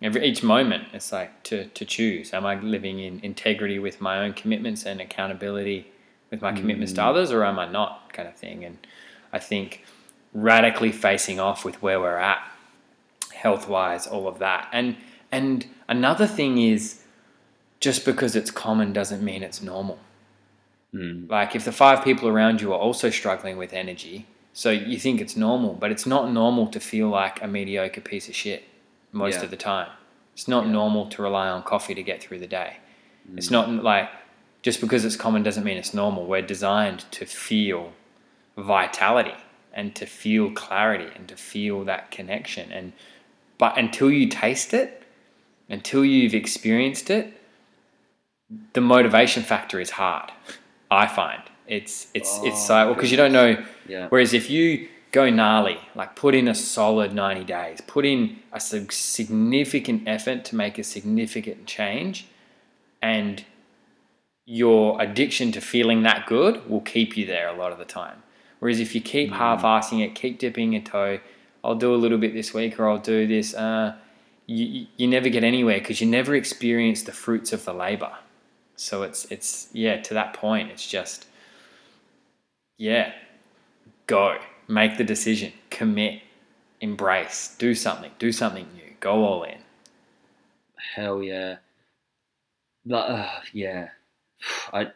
[0.00, 0.88] every, each moment.
[0.94, 2.32] It's like to, to choose.
[2.32, 5.92] Am I living in integrity with my own commitments and accountability
[6.30, 7.06] with my commitments to mm.
[7.06, 8.64] others or am I not kind of thing?
[8.64, 8.78] And
[9.30, 9.84] I think
[10.32, 12.42] radically facing off with where we're at
[13.34, 14.96] health wise all of that and
[15.30, 17.02] and another thing is
[17.80, 19.98] just because it's common doesn't mean it's normal
[20.94, 24.98] mm, like if the five people around you are also struggling with energy so you
[24.98, 28.64] think it's normal but it's not normal to feel like a mediocre piece of shit
[29.12, 29.44] most Yeah.
[29.44, 29.90] of the time
[30.34, 30.72] it's not Yeah.
[30.72, 32.76] normal to rely on coffee to get through the day
[33.30, 33.36] Mm.
[33.38, 34.08] it's not like
[34.62, 37.92] just because it's common doesn't mean it's normal we're designed to feel
[38.56, 39.34] vitality
[39.72, 42.92] and to feel clarity and to feel that connection and
[43.58, 45.02] but until you taste it
[45.68, 47.34] until you've experienced it
[48.72, 50.32] the motivation factor is hard
[50.90, 51.42] i find.
[51.66, 53.62] It's it's it's Oh, so because you don't know.
[53.86, 58.38] Yeah, Whereas if you go gnarly, like put in a solid 90 days, put in
[58.52, 62.26] a significant effort to make a significant change,
[63.02, 63.44] and
[64.46, 68.22] your addiction to feeling that good will keep you there a lot of the time.
[68.60, 71.20] Whereas if you keep half assing it, keep dipping your toe,
[71.62, 73.94] I'll do a little bit this week or I'll do this, uh,
[74.46, 78.12] you, you- you never get anywhere because you never experience the fruits of the labor.
[78.78, 81.26] So it's, it's, yeah, to that point, it's just,
[82.78, 83.12] yeah,
[84.06, 86.22] go, make the decision, commit,
[86.80, 89.58] embrace, do something, do something new, go all in.
[90.94, 91.56] hell yeah.
[92.86, 93.88] But, uh, yeah,
[94.72, 94.92] I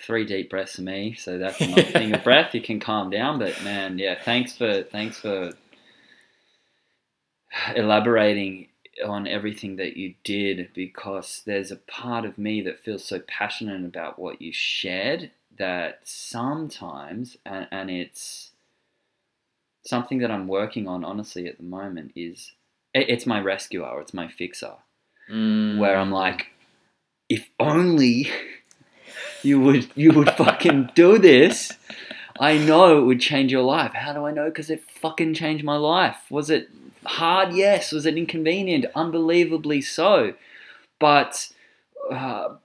[0.00, 2.54] three deep breaths for me, so that's another thing of breath.
[2.54, 5.52] You can calm down, but man, yeah, thanks for thanks for
[7.76, 8.67] elaborating
[9.04, 13.84] on everything that you did because there's a part of me that feels so passionate
[13.84, 18.50] about what you shared that sometimes and, and it's
[19.84, 22.52] something that I'm working on honestly at the moment is
[22.94, 24.74] it, it's my rescuer it's my fixer
[25.30, 25.76] Mm.
[25.78, 26.46] where I'm like
[27.28, 28.30] if only
[29.42, 31.72] you would you would fucking do this
[32.40, 33.92] I know it would change your life.
[33.94, 34.46] How do I know?
[34.46, 36.16] Because it fucking changed my life.
[36.30, 36.68] Was it
[37.04, 37.52] hard?
[37.54, 37.92] Yes.
[37.92, 38.86] Was it inconvenient?
[38.94, 40.34] Unbelievably so.
[40.98, 41.50] But
[42.10, 42.56] uh,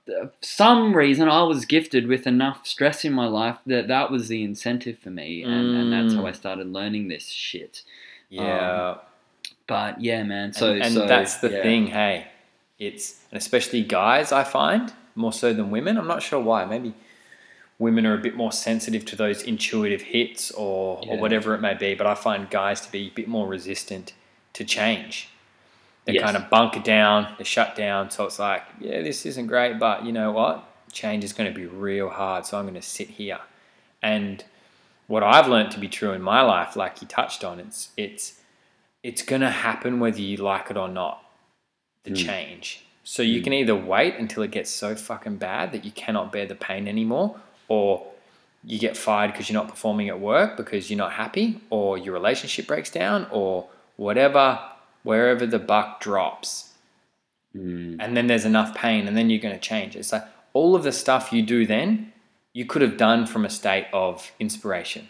[0.41, 4.43] some reason I was gifted with enough stress in my life that that was the
[4.43, 7.83] incentive for me, and, and that's how I started learning this shit.
[8.29, 8.95] yeah.
[9.65, 10.51] But yeah, man.
[10.53, 11.61] So and and so, that's the yeah.
[11.63, 12.27] thing, hey.
[12.79, 15.97] It's and especially guys I find more so than women.
[15.97, 16.65] I'm not sure why.
[16.65, 16.93] Maybe
[17.79, 21.13] women are a bit more sensitive to those intuitive hits or, Yeah.
[21.13, 24.13] or whatever it may be, but I find guys to be a bit more resistant
[24.53, 25.29] to change.
[26.05, 26.23] They Yes.
[26.23, 28.11] kind of bunker down, they shut down.
[28.11, 30.63] So it's like, yeah, this isn't great, but you know what?
[30.91, 32.45] Change is going to be real hard.
[32.45, 33.39] So I'm going to sit here.
[34.01, 34.43] And
[35.07, 38.39] what I've learned to be true in my life, like you touched on, it's it's
[39.01, 41.23] it's going to happen whether you like it or not.
[42.03, 42.15] The Mm.
[42.15, 42.85] change.
[43.05, 46.45] So you can either wait until it gets so fucking bad that you cannot bear
[46.45, 47.37] the pain anymore,
[47.67, 48.07] or
[48.63, 52.13] you get fired because you're not performing at work because you're not happy, or your
[52.13, 53.67] relationship breaks down, or
[53.97, 54.59] whatever,
[55.03, 56.73] wherever the buck drops.
[57.55, 59.95] Mm, And then there's enough pain, and then you're going to change.
[59.95, 62.11] It's like all of the stuff you do then,
[62.53, 65.09] you could have done from a state of inspiration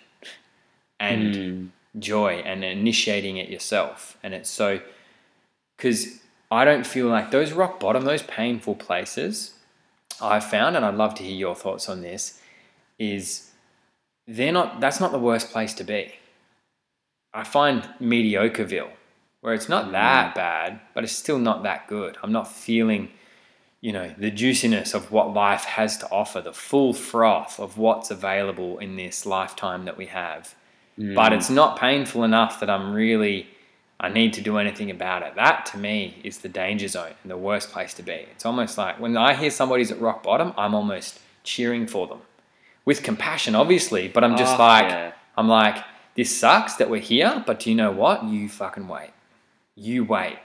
[1.00, 1.70] and mm,
[2.00, 4.18] joy and initiating it yourself.
[4.24, 4.80] And it's so,
[5.76, 9.54] because I don't feel like those rock bottom, those painful places
[10.22, 12.40] I've found, and I'd love to hear your thoughts on this,
[13.00, 13.50] is
[14.28, 14.80] they're not.
[14.80, 16.14] That's not the worst place to be.
[17.34, 18.90] I find mediocreville,
[19.42, 20.36] where it's not that hmm.
[20.36, 22.18] bad, but it's still not that good.
[22.22, 23.10] I'm not feeling,
[23.82, 28.12] you know, the juiciness of what life has to offer, the full froth of what's
[28.12, 30.56] available in this lifetime that we have.
[30.98, 31.38] But hmm.
[31.40, 33.48] it's not painful enough that I'm really,
[34.00, 35.36] I need to do anything about it.
[35.36, 38.28] That to me is the danger zone and the worst place to be.
[38.32, 42.22] It's almost like when I hear somebody's at rock bottom, I'm almost cheering for them
[42.86, 45.12] with compassion, obviously, but I'm just Oh, like, yeah.
[45.38, 45.84] I'm like,
[46.16, 48.24] this sucks that we're here, but do you know what?
[48.26, 49.12] You fucking wait.
[49.76, 50.38] You wait.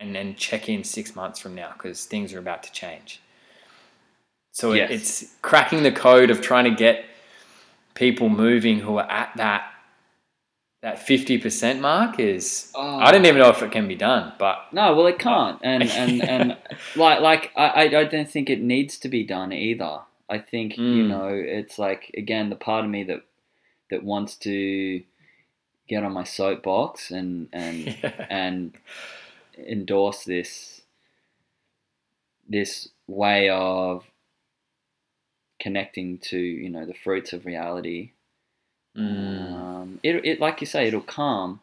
[0.00, 3.20] And then check in six months from now because things are about to change.
[4.52, 4.90] So Yes.
[4.90, 7.04] it's cracking the code of trying to get
[7.94, 9.68] people moving who are at that
[10.82, 12.98] that 50% mark is Oh.
[12.98, 15.84] I don't even know if it can be done, but No, well, it can't, and
[16.02, 16.56] and and
[16.96, 20.00] like like I I don't think it needs to be done either.
[20.28, 21.08] I think you Mm.
[21.08, 23.22] know it's like again the part of me that
[23.92, 25.02] that wants to
[25.86, 27.94] get on my soapbox and and
[28.30, 28.72] and
[29.58, 30.80] endorse this
[32.48, 34.04] this way of
[35.60, 38.12] connecting to you know the fruits of reality.
[38.96, 39.52] Mm.
[39.52, 41.60] um, it, it like you say it'll calm.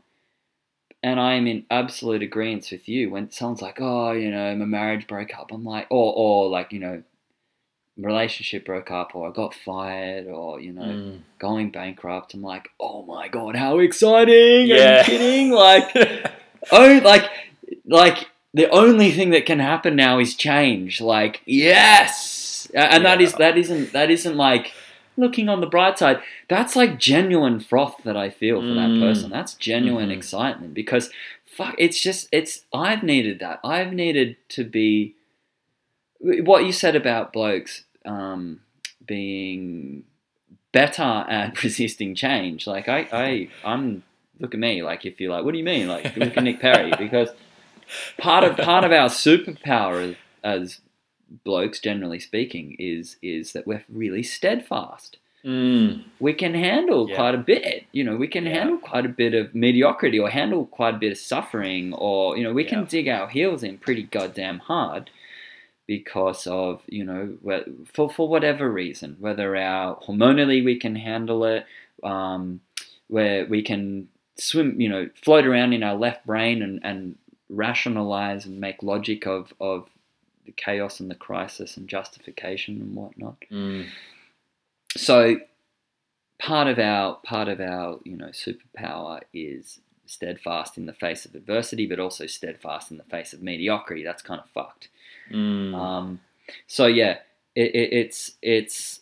[1.01, 4.65] And i am in absolute agreement with you when someone's like oh you know my
[4.65, 5.51] marriage broke up.
[5.51, 7.01] I'm like or or like you know
[8.03, 11.19] relationship broke up or i got fired or you know Mm.
[11.39, 14.35] going bankrupt i'm like oh my god how exciting
[14.71, 14.99] are Yeah.
[14.99, 15.95] you kidding like
[16.71, 17.29] oh like
[17.85, 23.31] like the only thing that can happen now is change like yes and that is
[23.31, 23.37] Yeah.
[23.39, 24.73] that isn't that isn't like
[25.17, 28.99] looking on the bright side that's like genuine froth that i feel for that Mm.
[29.01, 30.13] person that's genuine Mhm.
[30.17, 31.09] excitement because
[31.45, 35.15] fuck it's just it's i've needed that i've needed to be
[36.21, 38.59] what you said about blokes um,
[39.05, 40.03] being
[40.71, 44.03] better at resisting change like i i i'm
[44.39, 46.59] look at me like if you're like what do you mean like look at nick
[46.59, 47.29] perry because
[48.17, 50.81] part of part of our superpower as, as
[51.43, 56.03] blokes generally speaking is is that we're really steadfast Mm.
[56.19, 57.15] we can handle Yeah.
[57.15, 58.55] quite a bit you know we can Yeah.
[58.55, 62.43] handle quite a bit of mediocrity or handle quite a bit of suffering or you
[62.43, 62.69] know we Yeah.
[62.71, 65.09] can dig our heels in pretty goddamn hard
[65.89, 67.35] because of you know
[67.91, 71.65] for for whatever reason whether our hormonally we can handle it
[72.03, 72.61] um,
[73.07, 77.17] where we can swim you know float around in our left brain and, and
[77.49, 79.89] rationalize and make logic of of
[80.45, 83.37] the chaos and the crisis and justification and whatnot.
[83.51, 83.87] Mm.
[84.95, 85.39] so
[86.37, 91.33] part of our part of our you know superpower is steadfast in the face of
[91.33, 94.89] adversity but also steadfast in the face of mediocrity that's kind of fucked
[95.31, 95.73] Mm.
[95.75, 96.19] um,
[96.67, 97.17] so yeah
[97.55, 99.01] it, it, it's it's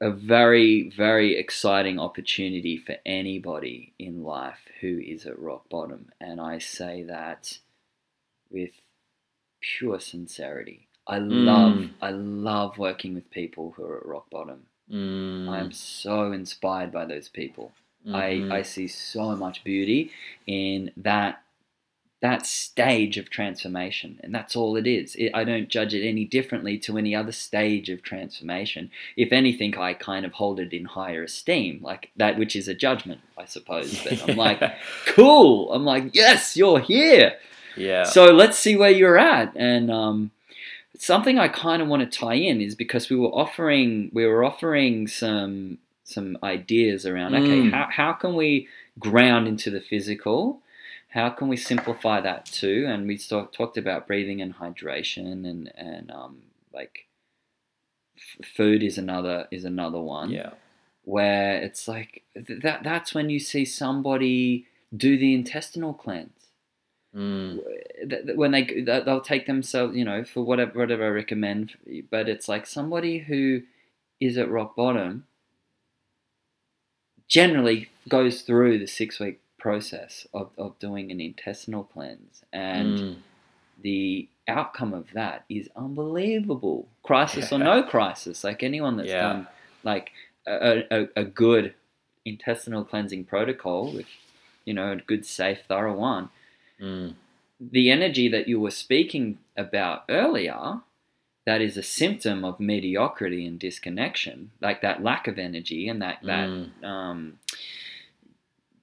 [0.00, 6.40] a very very exciting opportunity for anybody in life who is at rock bottom and
[6.40, 7.58] i say that
[8.50, 8.70] with
[9.60, 11.90] pure sincerity i love Mm.
[12.00, 15.48] i love working with people who are at rock bottom Mm.
[15.48, 17.70] I'm so inspired by those people.
[18.04, 18.50] Mhm.
[18.52, 20.10] I, I see so much beauty
[20.48, 21.44] in that
[22.20, 25.14] that stage of transformation, and that's all it is.
[25.16, 28.90] It, I don't judge it any differently to any other stage of transformation.
[29.16, 32.74] If anything, I kind of hold it in higher esteem, like that, which is a
[32.74, 34.02] judgment, I suppose.
[34.04, 34.60] But I'm like,
[35.06, 35.72] cool.
[35.72, 37.34] I'm like, yes, you're here.
[37.76, 38.04] yeah.
[38.04, 39.56] So let's see where you're at.
[39.56, 40.30] And um,
[40.98, 44.44] something I kind of want to tie in is because we were offering we were
[44.44, 47.72] offering some some ideas around okay Mm.
[47.72, 48.66] how, how can we
[48.98, 50.60] ground into the physical
[51.10, 55.72] how can we simplify that too and we talk, talked about breathing and hydration and
[55.76, 56.38] and um,
[56.72, 57.06] like
[58.16, 60.50] f- food is another is another one yeah.
[61.04, 66.32] where it's like th- that that's when you see somebody do the intestinal cleanse
[67.12, 68.36] Mm.
[68.36, 71.72] when they they'll take themselves you know for whatever whatever I recommend
[72.08, 73.62] but it's like somebody who
[74.20, 75.26] is at rock bottom
[77.26, 83.16] generally goes through the six week process of, of doing an intestinal cleanse and Mm.
[83.82, 89.20] the outcome of that is unbelievable crisis or no crisis like anyone that's Yeah.
[89.28, 89.46] done
[89.84, 90.10] like
[90.46, 91.74] a, a, a good
[92.24, 94.06] intestinal cleansing protocol with
[94.64, 96.30] you know a good safe thorough one
[96.80, 97.14] Mm.
[97.60, 100.80] the energy that you were speaking about earlier
[101.46, 106.18] that is a symptom of mediocrity and disconnection like that lack of energy and that
[106.22, 106.84] that Mm.
[106.84, 107.38] um,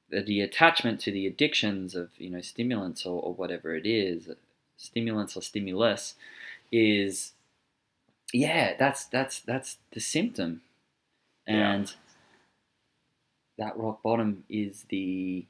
[0.10, 4.30] the, attachment to the addictions of you know stimulants or, or whatever it is
[4.78, 6.14] stimulants or stimulus
[6.72, 7.34] is
[8.34, 10.62] yeah that's that's that's the symptom
[11.47, 11.74] Yeah.
[11.74, 11.95] and
[13.58, 15.45] that rock bottom is the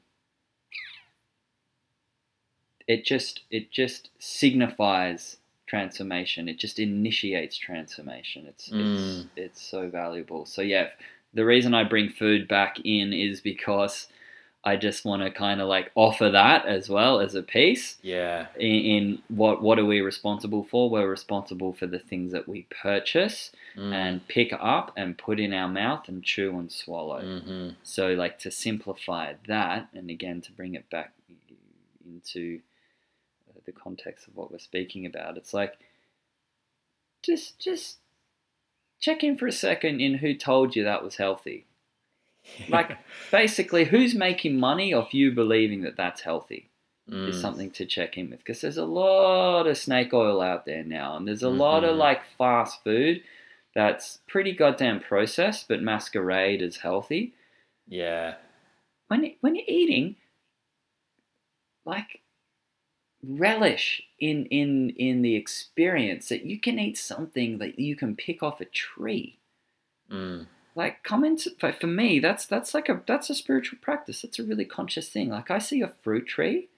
[2.86, 5.36] it just it just signifies
[5.66, 8.94] transformation it just initiates transformation it's Mm.
[8.94, 10.88] it's it's so valuable so yeah
[11.34, 14.08] the reason i bring food back in is because
[14.64, 18.48] i just want to kind of like offer that as well as a piece Yeah.
[18.56, 22.66] in, in what what are we responsible for we're responsible for the things that we
[22.82, 23.92] purchase Mm.
[23.92, 27.76] and pick up and put in our mouth and chew and swallow Mhm.
[27.84, 31.12] so, like to simplify that, and again to bring it back
[32.04, 32.60] into
[33.48, 35.78] uh, the context of what we're speaking about, it's like
[37.22, 37.98] just just
[39.00, 41.66] check in for a second in who told you that was healthy.
[42.68, 42.98] Like
[43.30, 46.68] basically, who's making money off you believing that that's healthy
[47.10, 47.40] is Mm.
[47.40, 51.16] something to check in with because there's a lot of snake oil out there now,
[51.16, 51.98] and there's a lot of Mhm.
[51.98, 53.22] like fast food
[53.74, 57.32] that's pretty goddamn processed but masquerade as healthy
[57.86, 58.34] Yeah.
[59.06, 60.16] when when you're eating,
[61.86, 62.20] like
[63.22, 68.42] relish in in in the experience that you can eat something that you can pick
[68.42, 69.38] off a tree.
[70.10, 70.46] Mm.
[70.78, 74.22] Like come into for for me, that's that's like a that's a spiritual practice.
[74.22, 75.28] That's a really conscious thing.
[75.28, 76.68] Like I see a fruit tree,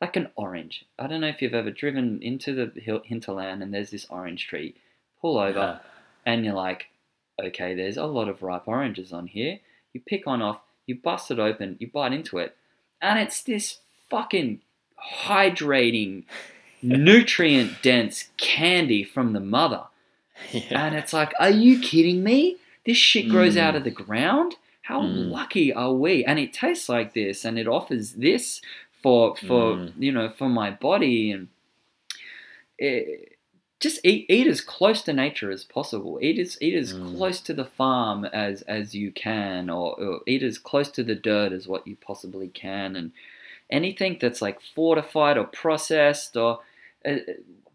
[0.00, 0.84] like an orange.
[0.98, 4.74] I don't know if you've ever driven into the hinterland and there's this orange tree.
[5.20, 5.78] Pull over Yeah.
[6.30, 6.86] and you're like,
[7.40, 9.60] okay, there's a lot of ripe oranges on here.
[9.92, 12.56] You pick one off, you bust it open, you bite into it,
[13.00, 13.78] and it's this
[14.10, 14.60] fucking
[15.24, 16.24] hydrating,
[16.82, 19.84] nutrient dense candy from the mother.
[20.52, 20.84] Yeah.
[20.84, 22.58] And it's like, are you kidding me?
[22.86, 23.60] This shit grows Mm.
[23.60, 24.54] out of the ground?
[24.82, 25.30] How Mm.
[25.30, 26.24] lucky are we?
[26.24, 28.60] And it tastes like this and it offers this
[29.02, 29.92] for for Mm.
[29.98, 31.48] you know for my body and
[32.78, 33.32] it,
[33.78, 36.18] just eat eat as close to nature as possible.
[36.22, 37.16] Eat as eat as Mm.
[37.16, 41.14] close to the farm as as you can, or, or eat as close to the
[41.14, 42.96] dirt as what you possibly can.
[42.96, 43.12] And
[43.68, 46.60] anything that's like fortified or processed or
[47.04, 47.16] uh,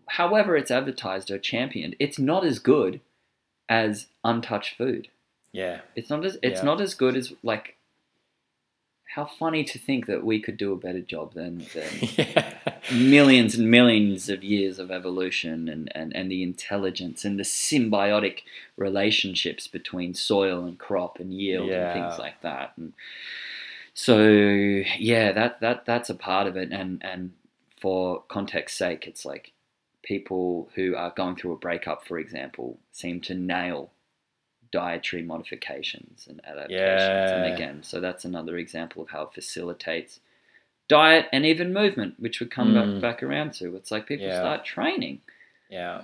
[0.07, 2.99] however it's advertised or championed, it's not as good
[3.69, 5.09] as untouched food.
[5.51, 5.81] Yeah.
[5.95, 6.65] It's not as it's Yeah.
[6.65, 7.77] not as good as like.
[9.15, 12.53] How funny to think that we could do a better job than, than yeah.
[12.93, 18.43] millions and millions of years of evolution and, and, and the intelligence and the symbiotic
[18.77, 22.71] relationships between soil and crop and yield and things like that.
[22.77, 22.93] And
[23.93, 24.29] so
[24.97, 27.33] yeah, that, that that's a part of it and, and
[27.81, 29.51] for context's sake, it's like
[30.03, 33.91] people who are going through a breakup, for example, seem to nail
[34.71, 37.31] dietary modifications and adaptations.
[37.31, 40.19] And again, so that's another example of how it facilitates
[40.87, 43.01] diet and even movement, which we come Mm.
[43.01, 43.75] back back around to.
[43.75, 44.39] It's like people Yeah.
[44.39, 45.21] start training.
[45.69, 46.03] Yeah.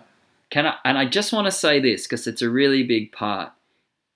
[0.49, 0.77] Can I?
[0.85, 3.51] And I just want to say this because it's a really big part,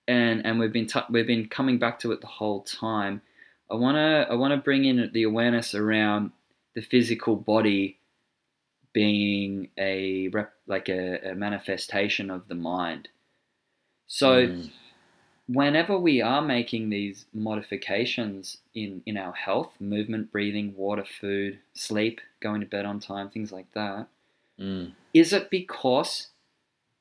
[0.08, 3.20] and and we've been t- we've been coming back to it the whole time.
[3.70, 6.32] I wanna I wanna bring in the awareness around
[6.74, 7.98] the physical body
[8.92, 13.08] being a rep, like a, a manifestation of the mind.
[14.06, 14.70] So Mm.
[15.48, 22.20] whenever we are making these modifications in, in our health, movement, breathing, water, food, sleep,
[22.40, 24.08] going to bed on time, things like that,
[24.58, 24.92] Mm.
[25.14, 26.28] is it because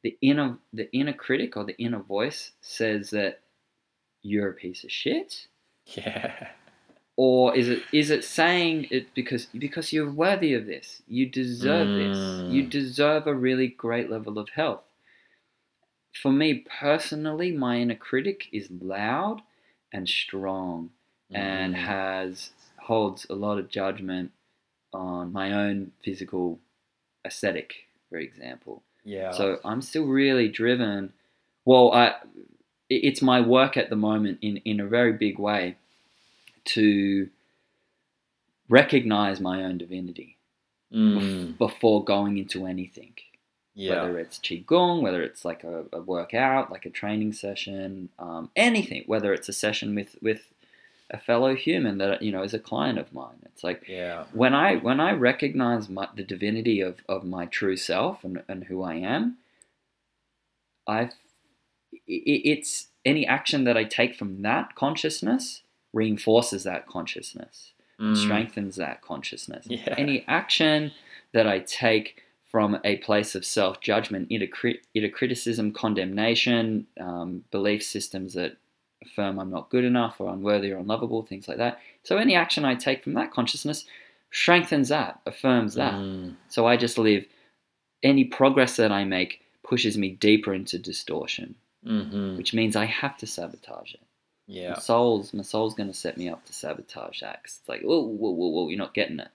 [0.04, 3.42] the inner the inner critic or the inner voice says that
[4.24, 5.48] you're a piece of shit?
[5.86, 6.52] Yeah.
[7.18, 11.02] Or is it is it saying it because because you're worthy of this?
[11.08, 12.44] You deserve this.
[12.48, 12.70] You Mm.
[12.72, 14.84] deserve a really great level of health.
[16.14, 19.42] For me personally, my inner critic is loud
[19.92, 20.92] and strong
[21.34, 21.80] and Mm.
[21.80, 24.32] has holds a lot of judgment
[24.94, 26.60] on my own physical
[27.26, 28.84] aesthetic, for example.
[29.04, 29.32] yeah.
[29.32, 31.14] So I'm still really driven.
[31.66, 32.16] Well, I
[32.90, 35.78] it's my work at the moment in in a very big way
[36.66, 37.30] to
[38.70, 40.38] recognize my own divinity
[40.94, 41.58] Mm.
[41.58, 43.14] before going into anything.
[43.74, 44.02] Yeah.
[44.04, 49.04] Whether it's qigong, whether it's like a, a workout, like a training session, um, anything.
[49.08, 50.42] Whether it's a session with with
[51.10, 53.40] a fellow human that you know is a client of mine.
[53.46, 54.26] It's like Yeah.
[54.34, 58.66] when I when I recognize my, the divinity of, of my true self and, and
[58.66, 59.38] who I am,
[60.86, 61.10] I
[62.08, 65.62] it's any action that I take from that consciousness
[65.94, 68.16] reinforces that consciousness, Mm.
[68.18, 69.68] strengthens that consciousness.
[69.70, 69.94] Yeah.
[69.98, 70.92] Any action
[71.34, 77.44] that I take from a place of self judgment, either, crit- either criticism, condemnation, um,
[77.52, 78.58] belief systems that
[79.04, 81.80] affirm I'm not good enough or unworthy or unlovable, things like that.
[82.04, 83.86] So any action I take from that consciousness
[84.32, 85.94] strengthens that, affirms that.
[85.94, 86.36] Mm.
[86.50, 87.26] So I just live,
[88.04, 92.38] any progress that I make pushes me deeper into distortion, Mhm.
[92.38, 94.02] which means I have to sabotage it.
[94.48, 94.72] Yeah.
[94.74, 97.44] My soul's my soul's gonna set me up to sabotage that.
[97.44, 99.30] 'cause it's like, whoa, whoa, whoa, whoa, you're not getting it.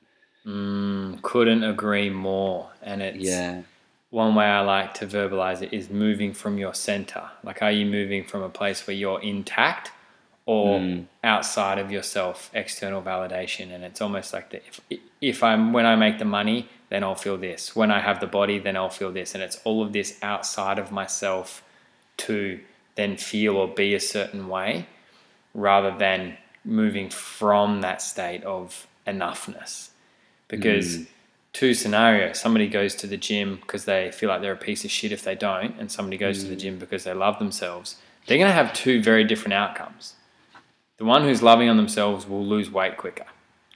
[0.47, 2.71] Mm, couldn't agree more.
[2.83, 3.63] And it's Yeah.
[4.11, 7.31] one way I like to verbalize it is moving from your center.
[7.43, 9.91] Like, are you moving from a place where you're intact
[10.45, 11.07] or Mm.
[11.25, 13.73] outside of yourself, external validation?
[13.73, 17.17] And it's almost like that if, if I'm, when I make the money, then I'll
[17.17, 17.75] feel this.
[17.75, 19.35] When I have the body, then I'll feel this.
[19.35, 21.65] And it's all of this outside of myself
[22.19, 22.61] to
[22.95, 24.87] then feel or be a certain way
[25.57, 29.89] rather than moving from that state of enoughness.
[30.49, 31.07] Because Mm.
[31.53, 34.91] two scenarios somebody goes to the gym because they feel like they're a piece of
[34.91, 36.61] shit if they don't, and somebody goes to the Mm.
[36.61, 37.97] gym because they love themselves,
[38.27, 40.15] they're going to have two very different outcomes.
[40.99, 43.27] The one who's loving on themselves will lose weight quicker.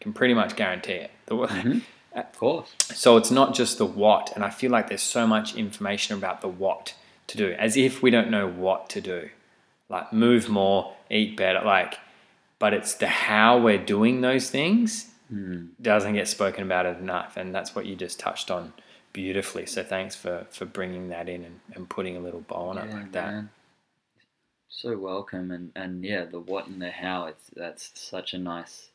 [0.01, 1.11] Can pretty much guarantee it.
[1.27, 1.83] The, Mhm.
[2.13, 2.75] Of course.
[2.93, 6.41] so it's not just the what, and I feel like there's so much information about
[6.41, 6.95] the what
[7.29, 9.31] to do, as if we don't know what to do.
[9.89, 11.99] Like move more, eat better, like,
[12.59, 15.69] but it's the how we're doing those things Mm.
[15.81, 18.73] doesn't get spoken about enough, and that's what you just touched on
[19.13, 19.65] beautifully.
[19.67, 22.93] So thanks for for bringing that in and, and putting a little bow on it
[22.93, 23.33] like that.
[23.33, 23.51] man.
[24.69, 27.27] So welcome, and and yeah, the what and the how.
[27.27, 28.89] It's that's such a nice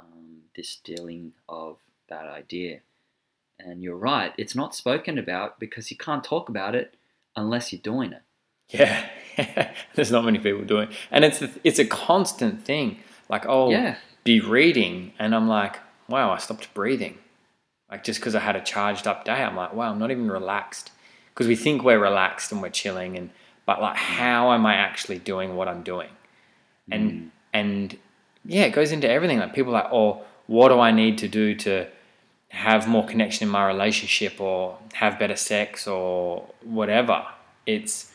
[0.00, 1.78] um, distilling of
[2.08, 2.80] that idea.
[3.58, 6.94] And you're right; it's not spoken about because you can't talk about it
[7.34, 8.22] unless you're doing it.
[8.70, 9.08] Yeah,
[9.94, 12.98] there's not many people doing, and it's a, it's a constant thing.
[13.28, 15.78] Like oh, Yeah, be reading, and I'm like,
[16.08, 17.18] wow, I stopped breathing.
[17.90, 20.30] Like just because I had a charged up day, I'm like, wow, I'm not even
[20.30, 20.90] relaxed.
[21.32, 23.30] Because we think we're relaxed and we're chilling, and
[23.66, 26.10] but like, how am I actually doing what I'm doing?
[26.90, 27.30] And Mm.
[27.52, 27.98] and
[28.44, 29.38] yeah, it goes into everything.
[29.38, 31.86] Like people are like, oh, what do I need to do to
[32.50, 37.26] have more connection in my relationship, or have better sex, or whatever?
[37.66, 38.12] It's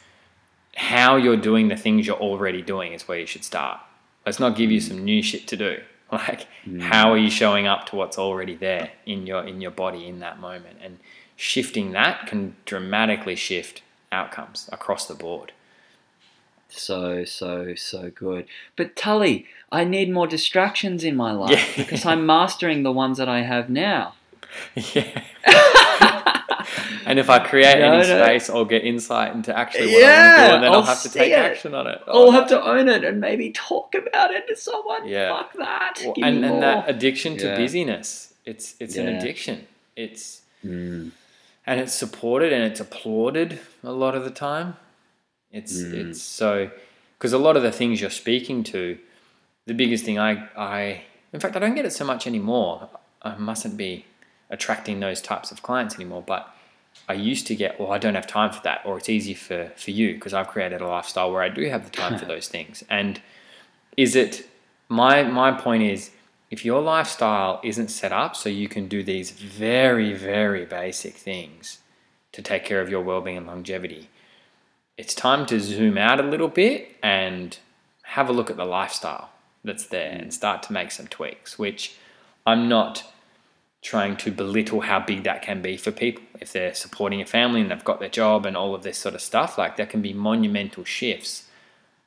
[0.75, 3.79] how you're doing the things you're already doing is where you should start.
[4.25, 5.77] Let's not give you some new shit to do.
[6.11, 6.81] Like, Mm.
[6.81, 10.19] how are you showing up to what's already there in your in your body in
[10.19, 10.77] that moment?
[10.83, 10.99] And
[11.37, 15.53] shifting that can dramatically shift outcomes across the board.
[16.67, 18.45] so so so good.
[18.75, 21.83] But Tully, I need more distractions in my life Yeah.
[21.85, 24.13] because I'm mastering the ones that I have now.
[24.75, 25.23] yeah.
[27.11, 28.23] And if I create No, any no.
[28.23, 30.77] space, I'll get insight into actually what I want to Yeah, do, and then I'll,
[30.77, 31.35] I'll have to take it.
[31.35, 32.01] action on it.
[32.07, 35.07] I'll have to own it and maybe talk about it to someone.
[35.07, 35.35] Yeah.
[35.37, 35.95] Fuck that.
[36.05, 36.61] Well, Give and, me and more.
[36.61, 37.57] that addiction to Yeah.
[37.57, 39.67] busyness, it's it's an addiction.
[39.97, 41.11] It's Mm.
[41.67, 44.77] and it's supported and it's applauded a lot of the time.
[45.51, 45.93] It's Mm.
[46.11, 46.69] it's so
[47.17, 48.97] because a lot of the things you're speaking to,
[49.65, 51.01] the biggest thing I I
[51.33, 52.89] in fact I don't get it so much anymore.
[53.21, 54.05] I mustn't be
[54.49, 56.43] attracting those types of clients anymore, but
[57.09, 59.71] I used to get well I don't have time for that or it's easy for
[59.75, 62.47] for you because I've created a lifestyle where I do have the time for those
[62.47, 62.83] things.
[62.89, 63.21] And
[63.97, 64.47] is it
[64.87, 66.11] my my point is
[66.49, 71.79] if your lifestyle isn't set up so you can do these very very basic things
[72.33, 74.09] to take care of your well-being and longevity
[74.97, 77.57] it's time to zoom out a little bit and
[78.03, 79.29] have a look at the lifestyle
[79.63, 80.33] that's there and mm.
[80.33, 81.95] start to make some tweaks which
[82.45, 83.10] i'm not
[83.81, 87.61] trying to belittle how big that can be for people if they're supporting a family
[87.61, 90.01] and they've got their job and all of this sort of stuff like there can
[90.01, 91.47] be monumental shifts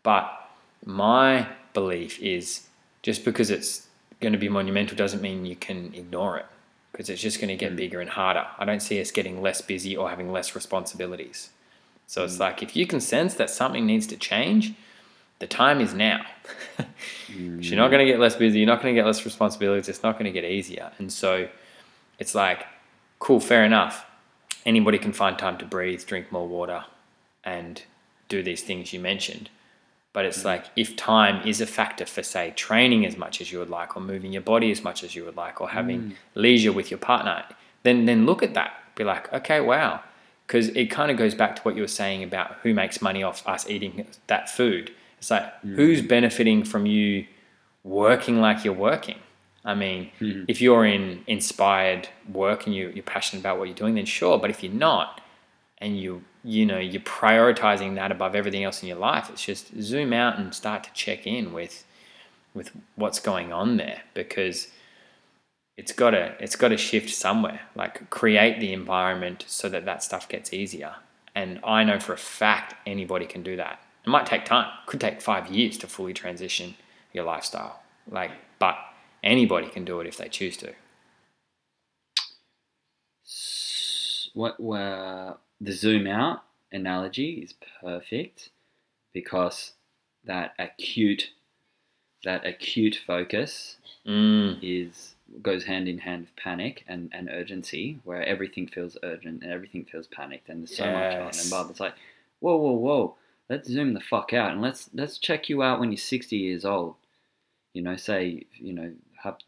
[0.05, 0.49] but
[0.85, 2.69] my belief is
[3.03, 3.89] just because it's
[4.21, 6.47] going to be monumental doesn't mean you can ignore it
[6.93, 7.77] because it's just going to get mm.
[7.77, 8.47] bigger and harder.
[8.57, 11.51] I don't see us getting less busy or having less responsibilities.
[12.07, 12.41] So it's mm.
[12.41, 14.75] like if you can sense that something needs to change,
[15.41, 16.25] the time is now.
[16.77, 16.87] 'Cause
[17.29, 17.91] you're not mm.
[17.91, 20.33] going to get less busy, you're not going to get less responsibilities, it's not going
[20.33, 20.93] to get easier.
[20.99, 21.49] And so
[22.19, 22.67] it's like,
[23.19, 24.07] cool, fair enough.
[24.67, 26.85] Anybody can find time to breathe, drink more water,
[27.43, 27.83] and
[28.29, 29.51] do these things you mentioned.
[30.13, 30.47] But it's mm.
[30.47, 33.97] like if time is a factor for, say, training as much as you would like,
[33.97, 36.13] or moving your body as much as you would like, or having mm.
[36.35, 37.45] leisure with your partner,
[37.83, 38.73] then then look at that.
[38.95, 40.01] Be like, okay, wow,
[40.47, 43.23] because it kind of goes back to what you were saying about who makes money
[43.23, 44.93] off us eating that food.
[45.19, 45.75] It's like mm.
[45.75, 47.27] who's benefiting from you
[47.83, 49.19] working like you're working.
[49.65, 50.45] I mean, Mhm.
[50.49, 54.39] if you're in inspired work and you, you're passionate about what you're doing, then sure.
[54.39, 55.21] But if you're not,
[55.79, 59.75] and you you know you're prioritizing that above everything else in your life, it's just
[59.81, 61.85] zoom out and start to check in with
[62.55, 64.71] with what's going on there because
[65.77, 67.61] it's got to it's got to shift somewhere.
[67.75, 70.95] Like create the environment so that that stuff gets easier.
[71.35, 73.81] And I know for a fact anybody can do that.
[74.07, 74.71] It might take time.
[74.87, 76.75] Could take five years to fully transition
[77.13, 77.81] your lifestyle.
[78.09, 78.77] Like, but
[79.25, 80.73] anybody can do it if they choose to.
[84.35, 88.51] What were the zoom out analogy is perfect
[89.13, 89.73] because
[90.25, 91.31] that acute
[92.25, 93.77] that acute focus
[94.07, 94.59] Mm.
[94.63, 99.51] is goes hand in hand with panic and, and urgency, where everything feels urgent and
[99.51, 101.41] everything feels panicked, and there's so much on.
[101.41, 101.95] And Bob, it's like,
[102.41, 103.17] whoa, whoa, whoa,
[103.49, 106.67] let's zoom the fuck out and let's let's check you out when you're 60 years
[106.67, 106.97] old.
[107.73, 108.93] You know, say you know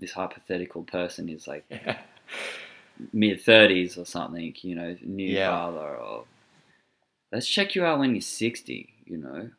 [0.00, 1.64] this hypothetical person is like
[3.12, 4.54] mid 30s or something.
[4.62, 5.50] You know, new Yeah.
[5.50, 6.24] father or
[7.32, 8.92] let's check you out when you're 60.
[9.04, 9.50] You know.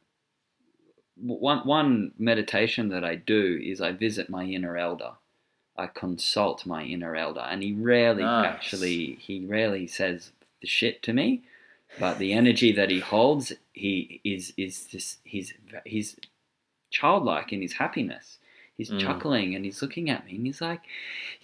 [1.20, 5.14] One, one meditation that I do is I visit my inner elder.
[5.76, 8.46] I consult my inner elder, and he rarely Nice.
[8.46, 10.32] actually he rarely says
[10.62, 11.44] the shit to me,
[12.00, 15.54] but the energy that he holds, he is is this he's
[15.86, 16.18] he's
[16.92, 18.38] childlike in his happiness.
[18.78, 19.00] He's Mm.
[19.00, 20.82] chuckling and he's looking at me and he's like,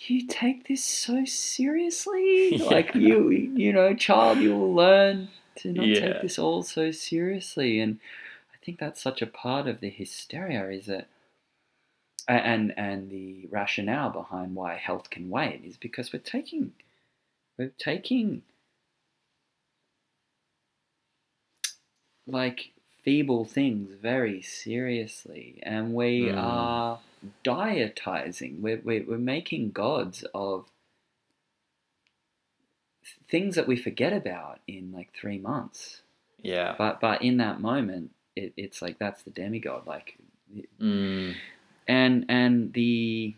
[0.07, 2.65] "You take this so seriously, Yeah.
[2.65, 5.99] like you you know, child, you will learn to not Yeah.
[5.99, 7.99] take this all so seriously." And
[8.53, 11.07] I think that's such a part of the hysteria is a-
[12.29, 16.73] and and the rationale behind why health can wait is because we're taking
[17.57, 18.43] we're taking
[22.27, 22.71] like
[23.03, 26.41] feeble things very seriously and we Mm.
[26.41, 26.99] are
[27.43, 30.65] dietizing we're, we're, we're making gods of
[33.29, 36.01] things that we forget about in like three months
[36.41, 36.75] Yeah.
[36.77, 40.17] but but in that moment it, it's like that's the demigod like
[40.79, 41.35] Mm.
[41.87, 43.33] and and the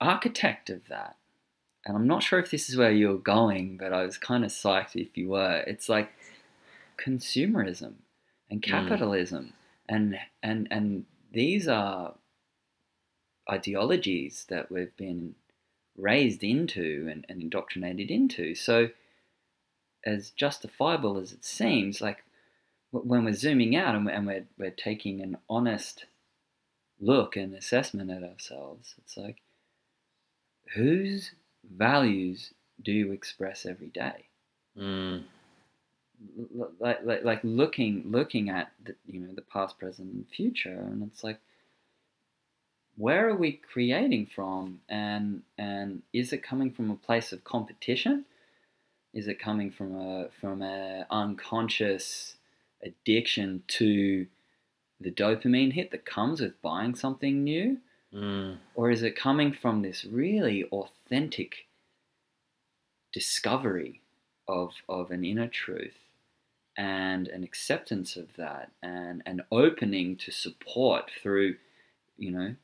[0.00, 1.16] architect of that
[1.84, 4.50] and i'm not sure if this is where you're going but i was kind of
[4.50, 6.10] psyched if you were it's like
[6.96, 7.96] consumerism
[8.50, 8.62] and Mm.
[8.62, 9.52] capitalism
[9.88, 12.16] and and and these are
[13.50, 15.34] ideologies that we've been
[15.96, 18.90] raised into and, and indoctrinated into so
[20.04, 22.24] as justifiable as it seems like
[22.90, 26.06] when we're zooming out and we're, and we're, we're taking an honest
[27.00, 29.42] look and assessment at ourselves, it's like,
[30.74, 31.32] whose
[31.64, 32.52] values
[32.82, 34.28] do you express every day?
[34.76, 35.24] Mm.
[36.78, 41.02] Like, like, like looking looking at the, you know the past, present, and future, and
[41.02, 41.38] it's like,
[42.96, 48.24] where are we creating from, and and is it coming from a place of competition?
[49.12, 52.36] Is it coming from a from a unconscious
[52.82, 54.26] addiction to
[55.00, 57.78] the dopamine hit that comes with buying something new?
[58.12, 58.58] Mm.
[58.74, 61.66] Or is it coming from this really authentic
[63.12, 64.02] discovery
[64.48, 66.03] of, of an inner truth
[66.76, 71.56] and an acceptance of that and an opening to support through,
[72.18, 72.54] you know,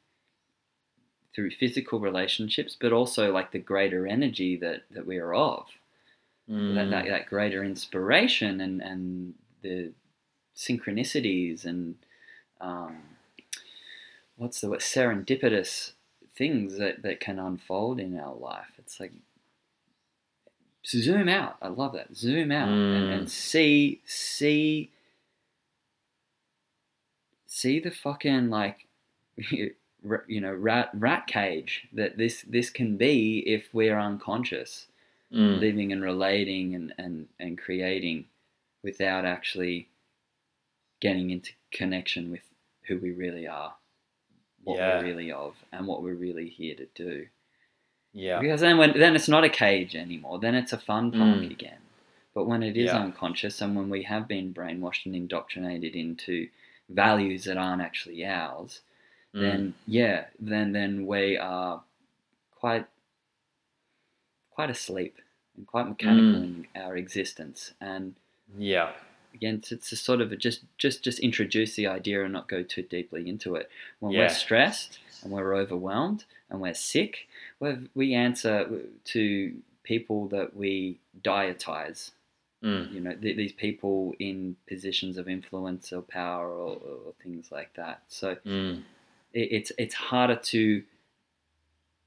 [1.35, 5.67] through physical relationships, but also like the greater energy that, that we are of
[6.51, 6.75] Mm.
[6.75, 9.93] that, that, that greater inspiration and, and the
[10.57, 11.95] synchronicities and
[12.61, 12.99] um,
[14.37, 15.93] what's the what serendipitous
[16.37, 18.73] things that, that can unfold in our life.
[18.79, 19.13] It's like
[20.87, 21.57] zoom out.
[21.63, 22.15] I love that.
[22.17, 23.19] Zoom out and, Mm.
[23.19, 24.91] and see see
[27.47, 28.87] see the fucking like
[29.51, 34.87] you know rat rat cage that this this can be if we're unconscious
[35.33, 35.61] Mm.
[35.61, 38.25] living and relating and, and, and creating
[38.83, 39.89] without actually
[41.01, 42.41] getting into connection with
[42.89, 43.73] who we really are,
[44.65, 44.99] what Yeah.
[44.99, 47.29] we're really of, and what we're really here to do.
[48.13, 48.41] Yeah.
[48.41, 50.39] Because then when then it's not a cage anymore.
[50.41, 51.51] Then it's a fun park Mm.
[51.51, 51.79] again.
[52.35, 52.99] But when it is Yeah.
[53.01, 56.49] unconscious and when we have been brainwashed and indoctrinated into
[56.89, 58.81] values that aren't actually ours,
[59.35, 59.41] Mm.
[59.41, 61.83] then yeah, then then we are
[62.51, 62.87] quite
[64.51, 65.17] quite asleep
[65.57, 67.73] and quite mechanical in our existence.
[67.81, 68.15] And
[68.59, 68.93] yeah.
[69.33, 72.83] again, it's to sort of just just just introduce the idea and not go too
[72.83, 73.71] deeply into it.
[74.01, 74.21] When Yeah.
[74.23, 77.29] we're stressed and we're overwhelmed and we're sick,
[77.61, 78.69] we we answer
[79.05, 79.55] to
[79.85, 82.11] people that we dietize.
[82.63, 82.93] Mm.
[82.93, 87.73] You know, th- these people in positions of influence or power or, or things like
[87.75, 88.03] that.
[88.09, 88.83] So Mm.
[89.33, 90.83] it, it's it's harder to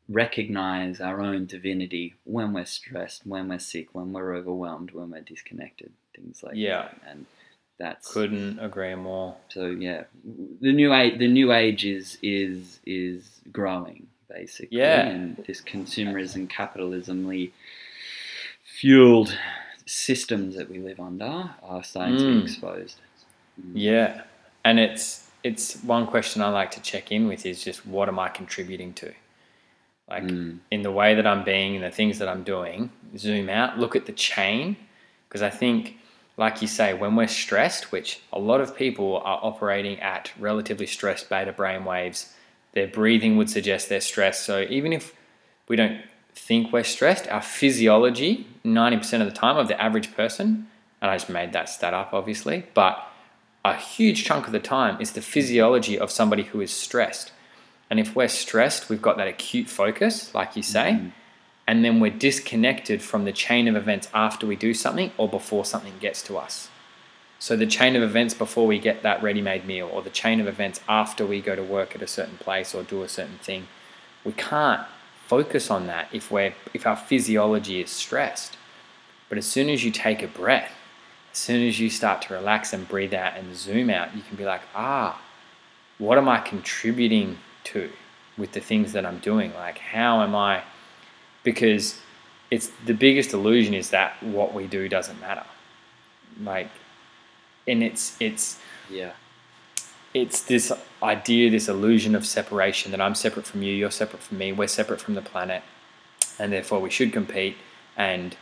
[0.09, 5.21] recognize our own divinity when we're stressed, when we're sick, when we're overwhelmed, when we're
[5.21, 6.83] disconnected, things like Yeah.
[6.83, 7.01] that.
[7.07, 7.25] And
[7.79, 9.35] that's Couldn't agree more.
[9.49, 10.03] so yeah.
[10.61, 15.05] The new age, the new age is is is growing basically, Yeah.
[15.07, 17.51] and this consumerism, capitalismly
[18.63, 19.37] fueled
[19.85, 22.37] systems that we live under are starting to Mm.
[22.39, 22.97] be exposed.
[23.61, 23.71] Mm.
[23.75, 24.21] Yeah.
[24.65, 28.17] And it's it's one question I like to check in with is just what am
[28.17, 29.13] I contributing to?
[30.09, 30.59] Like Mm.
[30.71, 33.93] in the way that I'm being and the things that I'm doing, zoom out, look
[33.95, 34.77] at the chain.
[35.27, 35.97] Because I think
[36.37, 40.87] like you say, when we're stressed, which a lot of people are operating at relatively
[40.87, 42.33] stressed beta brain waves,
[42.73, 44.43] their breathing would suggest they're stressed.
[44.43, 45.15] So even if
[45.67, 46.01] we don't
[46.33, 50.67] think we're stressed, our physiology, 90% of the time of the average person,
[51.01, 53.07] and I just made that stat up obviously, but
[53.63, 57.31] a huge chunk of the time is the physiology of somebody who is stressed.
[57.89, 61.09] And if we're stressed, we've got that acute focus, like you say, mm-hmm.
[61.67, 65.63] and then we're disconnected from the chain of events after we do something or before
[65.63, 66.69] something gets to us.
[67.43, 70.47] So the chain of events before we get that ready-made meal or the chain of
[70.47, 73.67] events after we go to work at a certain place or do a certain thing,
[74.23, 74.87] we can't
[75.27, 78.55] focus on that if we're if our physiology is stressed.
[79.27, 80.71] But as soon as you take a breath
[81.33, 84.37] as soon as you start to relax and breathe out and zoom out, you can
[84.37, 85.19] be like, ah,
[85.97, 87.91] what am I contributing to
[88.37, 89.53] with the things that I'm doing?
[89.53, 90.63] Like, how am I?
[91.43, 91.99] Because
[92.49, 95.43] it's the biggest illusion is that what we do doesn't matter.
[96.41, 96.69] Like,
[97.67, 98.59] and it's, it's,
[98.89, 99.11] yeah,
[100.13, 100.71] it's this
[101.01, 104.67] idea, this illusion of separation that I'm separate from you, you're separate from me, we're
[104.67, 105.63] separate from the planet,
[106.37, 107.57] and therefore we should compete.
[107.97, 108.35] And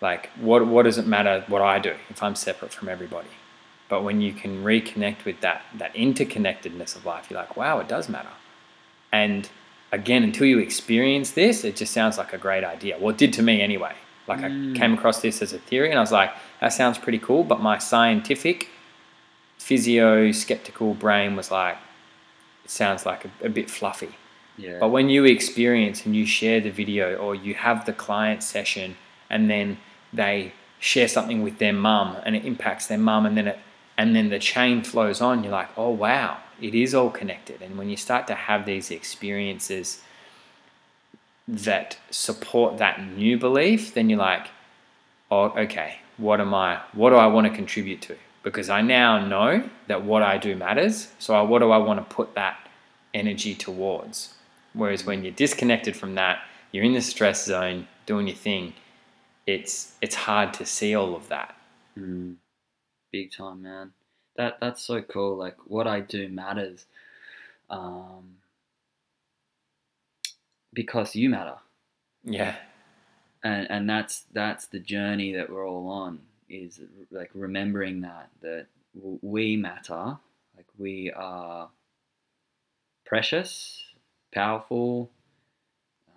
[0.00, 3.28] like, what, what does it matter what I do if I'm separate from everybody?
[3.88, 7.88] But when you can reconnect with that, that interconnectedness of life, you're like, wow, it
[7.88, 8.30] does matter.
[9.12, 9.48] And
[9.92, 12.98] again, until you experience this, it just sounds like a great idea.
[12.98, 13.94] Well, it did to me anyway.
[14.26, 14.74] Like mm.
[14.74, 17.44] I came across this as a theory and I was like, that sounds pretty cool.
[17.44, 18.68] But my scientific,
[19.58, 21.76] physio, skeptical brain was like,
[22.64, 24.14] it sounds like a, a bit fluffy.
[24.56, 24.78] Yeah.
[24.80, 28.96] But when you experience and you share the video or you have the client session
[29.28, 29.78] and then
[30.12, 33.58] they share something with their mum and it impacts their mum and then it
[33.96, 37.78] and then the chain flows on you're like oh wow it is all connected and
[37.78, 40.02] when you start to have these experiences
[41.46, 44.48] that support that new belief then you're like
[45.30, 49.24] oh okay what am i what do i want to contribute to because i now
[49.26, 52.68] know that what i do matters so what do i want to put that
[53.12, 54.34] energy towards
[54.72, 56.38] whereas when you're disconnected from that
[56.72, 58.72] you're in the stress zone doing your thing
[59.46, 61.54] it's it's hard to see all of that.
[61.98, 62.36] Mm,
[63.12, 63.92] big time, man.
[64.36, 65.36] That that's so cool.
[65.36, 66.86] Like what I do matters,
[67.70, 68.36] um,
[70.74, 71.56] because you matter.
[72.24, 72.56] Yeah.
[73.42, 76.20] And and that's that's the journey that we're all on.
[76.48, 76.80] Is
[77.10, 80.18] like remembering that that we matter.
[80.56, 81.68] Like we are
[83.06, 83.82] precious,
[84.32, 85.10] powerful,
[86.08, 86.14] um,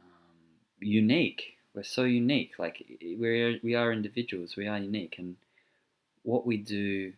[0.80, 2.54] unique we're so unique.
[2.58, 2.84] Like
[3.20, 4.56] we're we are individuals.
[4.58, 5.36] We are unique, and
[6.24, 7.14] what we do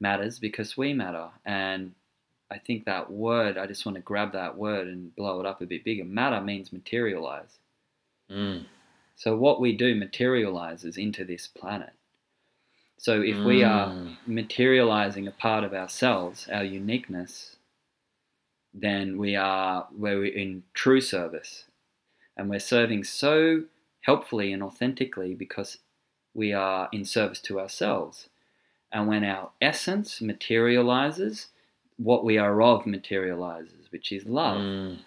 [0.00, 1.28] matters because we matter.
[1.44, 1.94] And
[2.54, 3.58] I think that word.
[3.58, 6.04] I just want to grab that word and blow it up a bit bigger.
[6.04, 7.58] Matter means materialize.
[8.30, 8.66] Mm.
[9.16, 11.92] So what we do materializes into this planet.
[12.96, 13.44] So if mm.
[13.44, 14.16] we are mm.
[14.26, 17.56] materializing a part of ourselves, our uniqueness,
[18.72, 21.64] then we are where we're in true service
[22.36, 23.64] and we're serving so
[24.02, 25.78] helpfully and authentically because
[26.34, 28.28] we are in service to ourselves.
[28.92, 31.48] And when our essence materializes,
[31.96, 34.60] what we are of materializes, which is love.
[34.60, 34.98] Mm.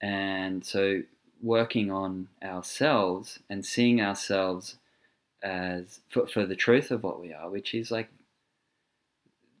[0.00, 1.02] And so,
[1.40, 4.78] working on ourselves and seeing ourselves
[5.42, 8.08] as for, for the truth of what we are, which is like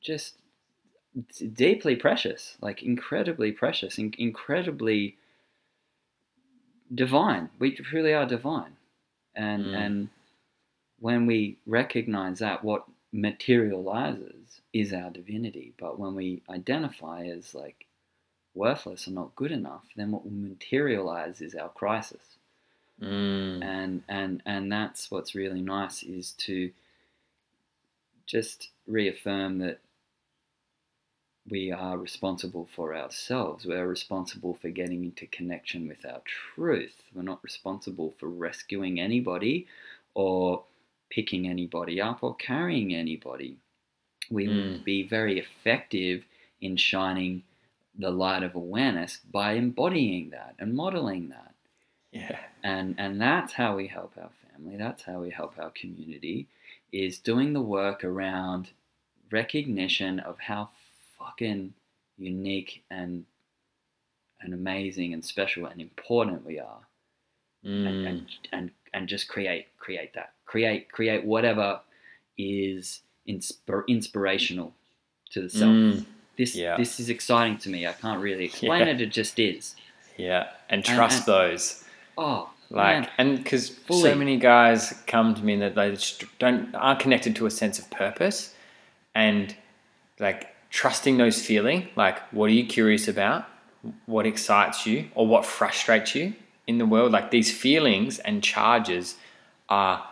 [0.00, 0.36] just
[1.52, 5.16] deeply precious, like incredibly precious, in- incredibly
[6.94, 7.50] divine.
[7.58, 8.76] We truly are divine,
[9.34, 9.76] and mm.
[9.76, 10.08] and
[10.98, 14.41] when we recognize that, what materializes
[14.72, 15.74] is our divinity.
[15.78, 17.86] But when we identify as like
[18.54, 22.36] worthless or not good enough, then what will materialize is our crisis.
[23.00, 23.64] Mm.
[23.64, 26.70] And and and that's what's really nice is to
[28.26, 29.80] just reaffirm that
[31.48, 33.66] we are responsible for ourselves.
[33.66, 36.94] We're responsible for getting into connection with our truth.
[37.14, 39.66] We're not responsible for rescuing anybody
[40.14, 40.62] or
[41.10, 43.56] picking anybody up or carrying anybody.
[44.32, 44.72] We mm.
[44.72, 46.24] would be very effective
[46.60, 47.42] in shining
[47.98, 51.54] the light of awareness by embodying that and modeling that.
[52.12, 52.38] Yeah.
[52.62, 54.76] And and that's how we help our family.
[54.76, 56.48] That's how we help our community
[56.92, 58.70] is doing the work around
[59.30, 60.70] recognition of how
[61.18, 61.72] fucking
[62.18, 63.24] unique and
[64.42, 66.80] and amazing and special and important we are
[67.64, 67.86] mm.
[67.86, 71.80] and, and, and and just create create that create create whatever
[72.36, 74.72] is inspir- inspirational
[75.30, 76.04] to the self mm.
[76.36, 76.76] this yeah.
[76.76, 78.94] this is exciting to me i can't really explain yeah.
[78.94, 79.74] it it just is
[80.16, 81.84] yeah and trust and, and, those
[82.18, 86.74] oh Like, Man, and because so many guys come to me that they just don't
[86.74, 88.54] aren't connected to a sense of purpose,
[89.14, 89.54] and
[90.18, 91.88] like trusting those feeling.
[91.96, 93.46] Like, what are you curious about?
[94.06, 96.32] What excites you, or what frustrates you
[96.66, 97.12] in the world?
[97.12, 99.16] Like these feelings and charges
[99.68, 100.02] are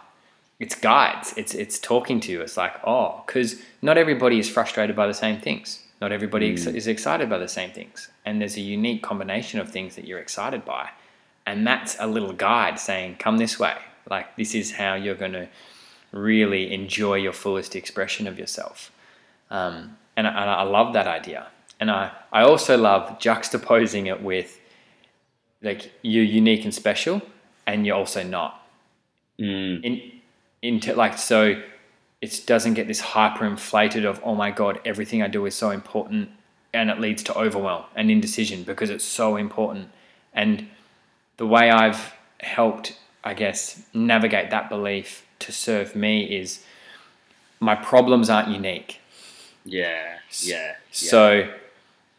[0.61, 1.35] it's guides.
[1.37, 2.41] It's it's talking to you.
[2.43, 5.81] It's like oh, because not everybody is frustrated by the same things.
[6.01, 9.71] Not everybody ex- is excited by the same things, and there's a unique combination of
[9.71, 10.91] things that you're excited by,
[11.47, 13.75] and that's a little guide saying, "Come this way."
[14.09, 15.49] Like this is how you're going to
[16.13, 18.91] really enjoy your fullest expression of yourself.
[19.51, 21.47] Um, and I, and I love that idea,
[21.81, 24.59] and I I also love juxtaposing it with
[25.63, 27.23] like you're unique and special,
[27.67, 28.57] and you're also not
[29.41, 29.83] Mm.
[29.83, 30.20] in
[30.63, 31.61] into like so
[32.21, 35.71] it doesn't get this hyper inflated of oh my god everything i do is so
[35.71, 36.29] important
[36.73, 39.89] and it leads to overwhelm and indecision because it's so important
[40.35, 40.67] and
[41.39, 46.63] the way i've helped i guess navigate that belief to serve me is
[47.59, 49.01] my problems aren't unique
[49.65, 50.57] Yeah, yeah.
[50.57, 50.73] yeah.
[50.91, 51.51] so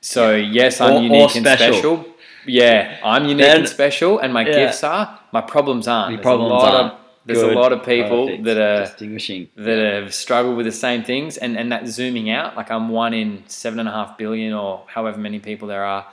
[0.01, 1.73] so yes i'm Or- or unique and special.
[1.73, 2.05] special
[2.47, 4.53] yeah i'm unique Then- and special and my yeah.
[4.53, 6.93] gifts are my problems aren't Your problems aren't.
[6.93, 9.48] of there's Good, a lot of people perfect, that are distinguishing.
[9.56, 13.14] that have struggled with the same things and, and that zooming out like i'm one
[13.14, 16.06] in seven and a half billion or however many people there are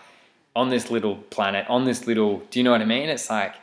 [0.54, 3.08] on this little planet on this little do you know what i mean?
[3.08, 3.54] It's like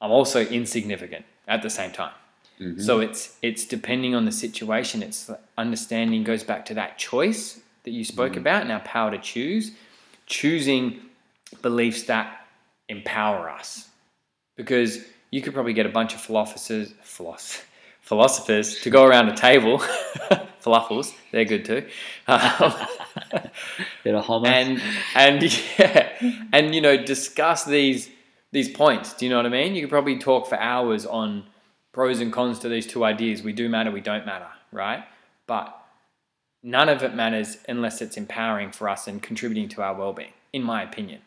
[0.00, 2.12] i'm also insignificant at the same time.
[2.60, 2.80] Mhm.
[2.80, 7.90] so it's it's depending on the situation it's understanding goes back to that choice that
[7.90, 9.72] you spoke about and our power to choose
[10.26, 11.00] choosing
[11.62, 12.46] beliefs that
[12.88, 13.88] empower us.
[14.56, 17.62] Because you could probably get a bunch of philosophers philos-
[18.00, 19.78] philosophers to go around a table.
[20.62, 21.86] Falafels they're good too.
[22.26, 22.74] Um,
[24.04, 24.46] Bit of hummus.
[24.46, 24.82] and
[25.14, 26.12] and yeah
[26.52, 28.10] and you know discuss these
[28.52, 29.74] these points do you know what i mean?
[29.74, 31.44] You could probably talk for hours on
[31.92, 33.42] pros and cons to these two ideas.
[33.42, 35.04] We do matter we don't matter right?
[35.46, 35.76] But
[36.64, 40.62] none of it matters unless it's empowering for us and contributing to our well-being in
[40.64, 41.20] my opinion.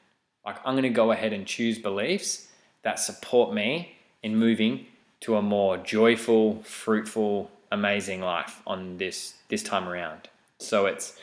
[0.46, 2.49] Like i'm going to go ahead and choose beliefs
[2.84, 3.93] that support me
[4.23, 4.85] in moving
[5.22, 10.30] to a more joyful fruitful amazing life on this this time around
[10.60, 11.18] so it's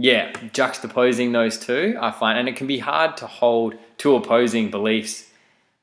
[0.00, 4.70] yeah, juxtaposing those two, I find, and it can be hard to hold two opposing
[4.70, 5.28] beliefs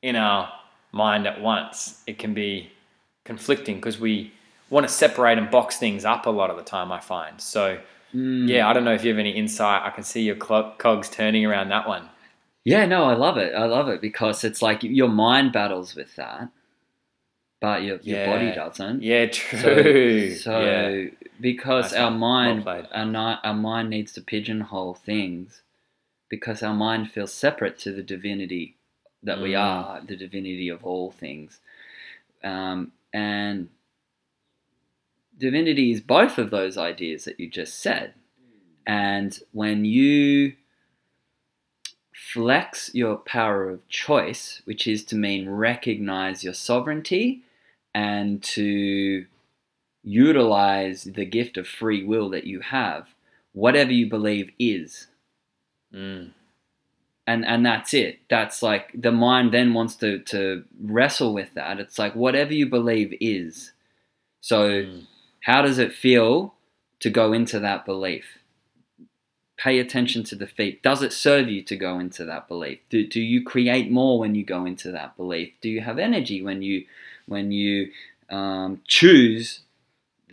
[0.02, 0.49] in our
[0.93, 2.02] mind at once.
[2.07, 2.72] It can be
[3.26, 4.31] conflicting because we
[4.69, 7.41] want to separate and box things up a lot of the time, I find.
[7.41, 7.80] So,
[8.14, 8.47] Mm.
[8.47, 9.81] yeah, I don't know if you have any insight.
[9.84, 12.07] I can see your cogs turning around that one.
[12.66, 13.54] Yeah, no, I love it.
[13.54, 16.50] I love it because it's like your mind battles with that,
[17.62, 19.04] but your, your body doesn't.
[19.04, 20.36] Yeah, true.
[20.42, 21.10] So, yeah.
[21.40, 25.62] because our mind, Well our, ni- our mind needs to pigeonhole things,
[26.28, 28.78] because our mind feels separate to the divinity
[29.22, 29.62] that we Mm.
[29.62, 31.60] are, the divinity of all things,
[32.44, 33.70] um, and
[35.38, 38.14] divinity is both of those ideas that you just said.
[38.88, 40.54] And when you
[42.34, 47.41] flex your power of choice, which is to mean recognize your sovereignty
[47.93, 49.26] and to
[50.03, 53.07] utilize the gift of free will that you have,
[53.53, 55.07] whatever you believe is.
[55.93, 56.31] Mm.
[57.27, 58.19] And, and that's it.
[58.30, 61.80] That's like the mind then wants to, to wrestle with that.
[61.80, 63.72] It's like whatever you believe is.
[64.41, 65.07] So, Mm.
[65.41, 66.53] how does it feel
[66.99, 68.26] to go into that belief?
[69.57, 70.84] Pay attention to the feet.
[70.84, 72.80] Does it serve you to go into that belief?
[72.90, 75.53] Do, do you create more when you go into that belief?
[75.61, 76.86] Do you have energy when you
[77.26, 77.91] when you
[78.30, 79.61] um, choose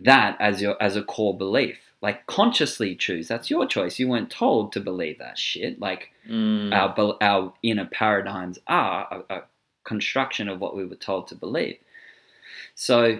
[0.01, 1.77] that as your as a core belief?
[2.01, 3.29] Like consciously choose.
[3.29, 3.97] That's your choice.
[3.97, 5.79] You weren't told to believe that shit.
[5.79, 6.73] Like Mm.
[6.73, 9.43] our our inner paradigms are a, a
[9.83, 11.77] construction of what we were told to believe.
[12.75, 13.19] So,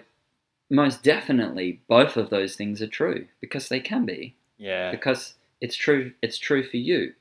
[0.70, 4.92] most definitely, both of those things are true because they can be yeah.
[4.92, 5.36] because
[5.66, 6.12] it's true.
[6.22, 7.14] It's true for you,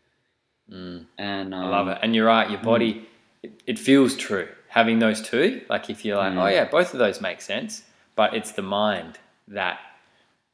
[0.70, 1.06] Mm.
[1.18, 1.98] and um, I love it.
[2.02, 3.06] And you're right, your body,
[3.42, 5.60] it, it feels true having those two.
[5.68, 6.42] Like if you're like, Mm.
[6.42, 7.82] oh yeah, both of those make sense,
[8.16, 9.78] but it's the mind that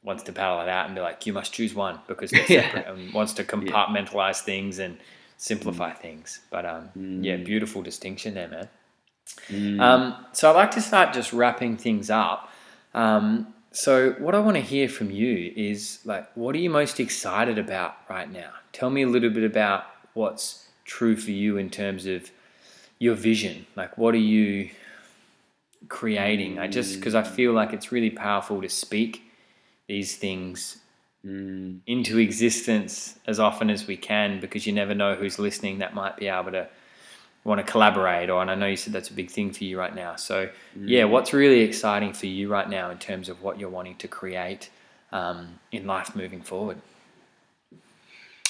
[0.03, 2.61] wants to paddle it out and be like, you must choose one because they're Yeah.
[2.71, 4.97] separate and wants to compartmentalize things and
[5.37, 6.39] simplify things.
[6.49, 6.89] But um,
[7.23, 7.45] yeah, Mm.
[7.45, 8.69] beautiful distinction there, man.
[9.49, 9.79] Mm.
[9.79, 12.49] Um, so I'd like to start just wrapping things up.
[12.93, 16.99] Um, so what I want to hear from you is like, what are you most
[16.99, 18.51] excited about right now?
[18.71, 22.31] Tell me a little bit about what's true for you in terms of
[22.97, 23.65] your vision.
[23.75, 24.69] Like, what are you
[25.87, 26.59] creating?
[26.59, 29.23] I just because I feel like it's really powerful to speak
[29.87, 30.77] these things
[31.25, 31.81] Mm.
[31.85, 36.15] into existence as often as we can because you never know who's listening that might
[36.15, 36.69] be able to
[37.49, 39.77] want to collaborate or and I know you said that's a big thing for you
[39.77, 40.15] right now.
[40.15, 40.49] So
[40.85, 44.07] yeah, what's really exciting for you right now in terms of what you're wanting to
[44.07, 44.69] create
[45.11, 46.77] um, in life moving forward?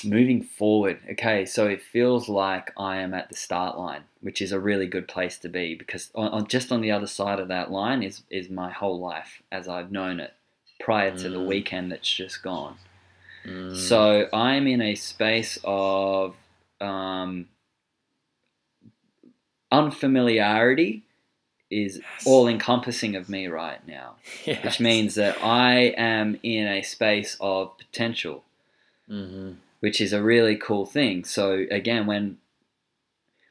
[0.05, 4.53] moving forward okay so it feels like i am at the start line which is
[4.53, 7.49] a really good place to be because on, on just on the other side of
[7.49, 10.33] that line is is my whole life as i've known it
[10.79, 11.47] prior to the Mm.
[11.47, 12.75] weekend that's just gone
[13.45, 16.35] Mm, so i'm in a space of
[16.79, 17.47] um,
[19.71, 21.03] unfamiliarity
[21.69, 22.25] is Yes.
[22.25, 24.15] all encompassing of me right now
[24.45, 24.63] yes.
[24.63, 28.43] which means that i am in a space of potential
[29.09, 29.55] Mhm.
[29.79, 31.23] which is a really cool thing.
[31.23, 32.37] So again, when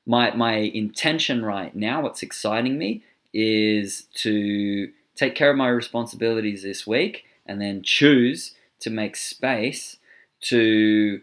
[0.06, 6.62] my my intention right now, what's exciting me is to take care of my responsibilities
[6.62, 9.96] this week and then choose to make space
[10.42, 11.20] to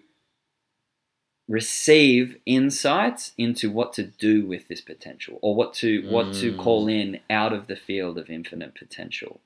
[1.48, 6.58] receive insights into what to do with this potential or what to what to Mm.
[6.58, 9.40] call in out of the field of infinite potential.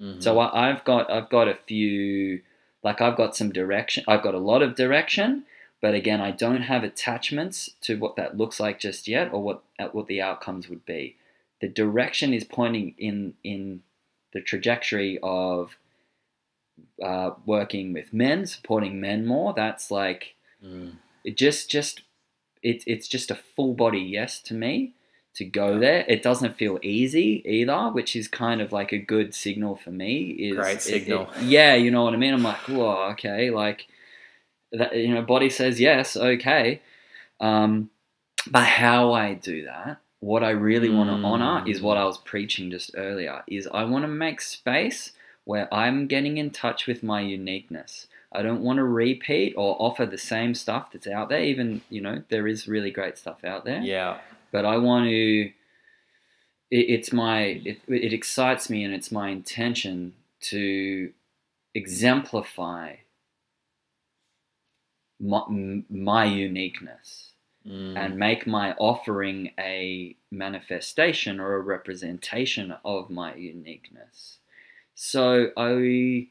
[0.00, 0.22] Mhm.
[0.22, 2.42] So I, I've got I've got a few
[2.82, 4.04] like I've got some direction.
[4.06, 5.44] I've got a lot of direction,
[5.80, 9.62] but again, I don't have attachments to what that looks like just yet, or what
[9.78, 11.16] at what the outcomes would be.
[11.62, 13.82] The direction is pointing in in
[14.34, 15.78] the trajectory of
[17.02, 19.54] uh, working with men, supporting men more.
[19.54, 20.96] That's like Mm.
[21.26, 22.02] It just just
[22.62, 24.94] it's it's just a full body yes to me
[25.34, 26.04] to go there.
[26.08, 30.28] It doesn't feel easy either, which is kind of like a good signal for me.
[30.30, 31.28] Is Great signal.
[31.36, 32.32] it- yeah, you know what I mean.
[32.32, 33.86] I'm like, whoa, okay, like
[34.72, 34.96] that.
[34.96, 36.80] You know, body says yes, okay.
[37.40, 37.90] Um,
[38.50, 42.18] but how I do that, what I really want to honor is what I was
[42.18, 43.42] preaching just earlier.
[43.48, 45.12] Is I want to make space
[45.44, 48.06] where I'm getting in touch with my uniqueness.
[48.32, 51.42] I don't want to repeat or offer the same stuff that's out there.
[51.42, 54.18] Even you know there is really great stuff out there Yeah.
[54.52, 55.50] but I want to.
[56.70, 61.12] It, it's my it, it excites me and it's my intention to
[61.74, 62.96] exemplify
[65.20, 67.22] my, my uniqueness
[67.66, 67.96] Mm.
[67.98, 74.38] and make my offering a manifestation or a representation of my uniqueness.
[74.94, 76.28] So I,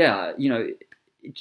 [0.00, 0.62] yeah, you know,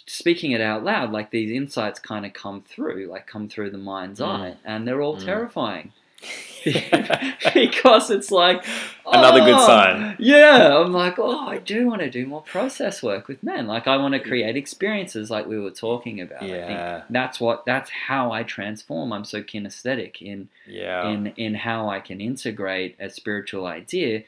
[0.06, 3.78] speaking it out loud, like these insights kind of come through, like come through the
[3.78, 4.28] mind's Mm.
[4.28, 5.26] eye, and they're all Mm.
[5.26, 5.92] terrifying
[7.54, 8.64] because it's like
[9.06, 10.16] Another good oh, sign.
[10.20, 13.68] Yeah, I'm like, oh, I do want to do more process work with men.
[13.68, 16.44] Like, I want to create experiences, like we were talking about.
[16.44, 17.02] I think Yeah.
[17.10, 19.12] that's what that's how I transform.
[19.12, 21.10] I'm so kinesthetic in Yeah.
[21.10, 24.24] in in how I can integrate a spiritual idea.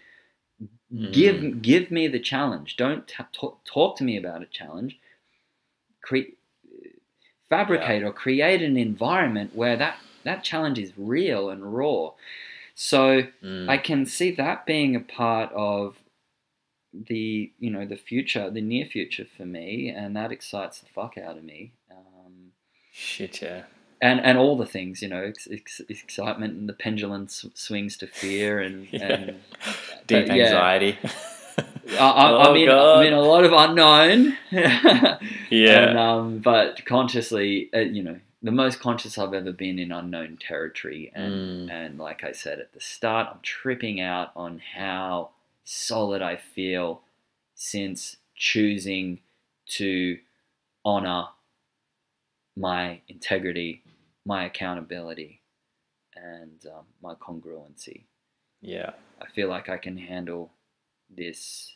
[0.94, 1.12] Mm.
[1.14, 2.76] Give give me the challenge.
[2.78, 5.00] Don't t- talk, talk to me about a challenge.
[6.02, 6.38] Create
[7.50, 12.12] fabricate or create an environment where that that challenge is real and raw.
[12.76, 13.70] So Mm.
[13.70, 15.98] I can see that being a part of
[16.94, 21.18] the you know the future, the near future for me, and that excites the fuck
[21.18, 21.72] out of me.
[21.90, 22.52] Um,
[22.92, 23.64] Shit, yeah.
[24.04, 27.98] And and all the things you know, ex- ex- excitement and the pendulum s- swings
[27.98, 29.08] to fear and Yeah.
[29.14, 29.26] and
[30.08, 30.46] Deep But, yeah.
[30.46, 30.98] anxiety.
[32.00, 34.38] I, I, Oh, I'm, in, I'm in a lot of unknown.
[34.52, 35.90] yeah.
[35.90, 40.38] And, um, but consciously, uh, you know, the most conscious I've ever been in unknown
[40.38, 41.12] territory.
[41.14, 41.72] And, Mm.
[41.72, 45.30] and like I said at the start, I'm tripping out on how
[45.64, 47.02] solid I feel
[47.56, 49.20] since choosing
[49.78, 50.18] to
[50.84, 51.26] honor
[52.58, 53.83] my integrity,
[54.26, 55.42] my accountability,
[56.16, 58.04] and um, my congruency.
[58.62, 58.92] yeah.
[59.22, 60.52] I feel like I can handle
[61.10, 61.76] this.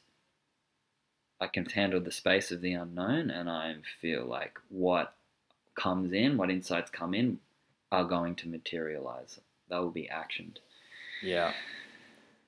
[1.39, 5.15] I can handle the space of the unknown, and I feel like what
[5.75, 7.39] comes in, what insights come in,
[7.91, 9.39] are going to materialize.
[9.69, 10.57] They will be actioned.
[11.23, 11.53] Yeah.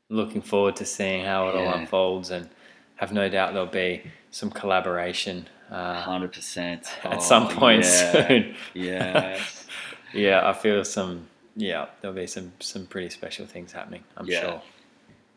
[0.10, 2.50] Looking forward to seeing how it all unfolds and
[2.96, 6.88] have no doubt there'll be some collaboration uh, Hundred percent.
[7.04, 8.56] at some point soon.
[8.74, 9.40] Yeah.
[10.14, 11.28] Yeah, I feel some.
[11.56, 14.04] Yeah, there'll be some some pretty special things happening.
[14.18, 14.42] I'm Yeah.
[14.42, 14.62] sure.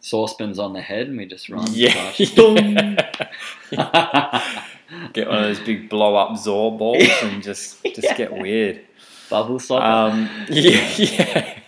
[0.00, 1.66] Saucepans on the head, and we just run.
[1.70, 2.12] Yeah.
[5.12, 8.16] get one of those big blow up Zorb balls and just just Yeah.
[8.16, 8.80] get weird.
[9.30, 9.84] Bubble soccer.
[9.84, 11.58] Um, yeah, yeah.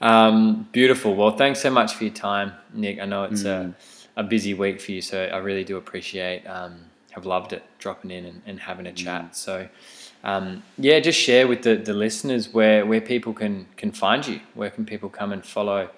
[0.00, 1.14] Um, beautiful.
[1.14, 2.98] Well, thanks so much for your time, Nick.
[3.00, 3.74] I know it's Mm.
[4.16, 6.44] a, a busy week for you, so I really do appreciate.
[6.46, 9.34] Um, have loved it dropping in and, and having a chat.
[9.36, 9.68] So,
[10.24, 14.40] um, yeah, just share with the, the listeners where, where people can can find you.
[14.54, 15.90] Where can people come and follow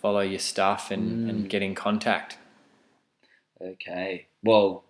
[0.00, 1.48] follow your stuff and, and Mm.
[1.48, 2.38] get in contact?
[3.60, 4.26] Okay.
[4.42, 4.84] Well,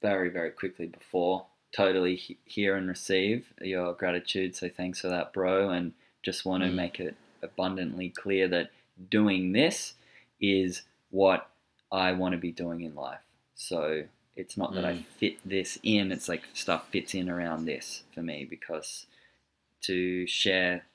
[0.00, 4.54] very, very quickly before Tully he- hear and receive your gratitude.
[4.56, 5.70] So thanks for that, bro.
[5.70, 5.92] And
[6.22, 6.74] just want to Mm.
[6.74, 8.70] make it abundantly clear that
[9.10, 9.94] doing this
[10.40, 11.50] is what
[11.90, 13.20] I want to be doing in life.
[13.54, 14.04] So
[14.38, 15.04] it's not that I Mm.
[15.18, 19.06] fit this in, it's like stuff fits in around this for me because
[19.82, 20.86] to share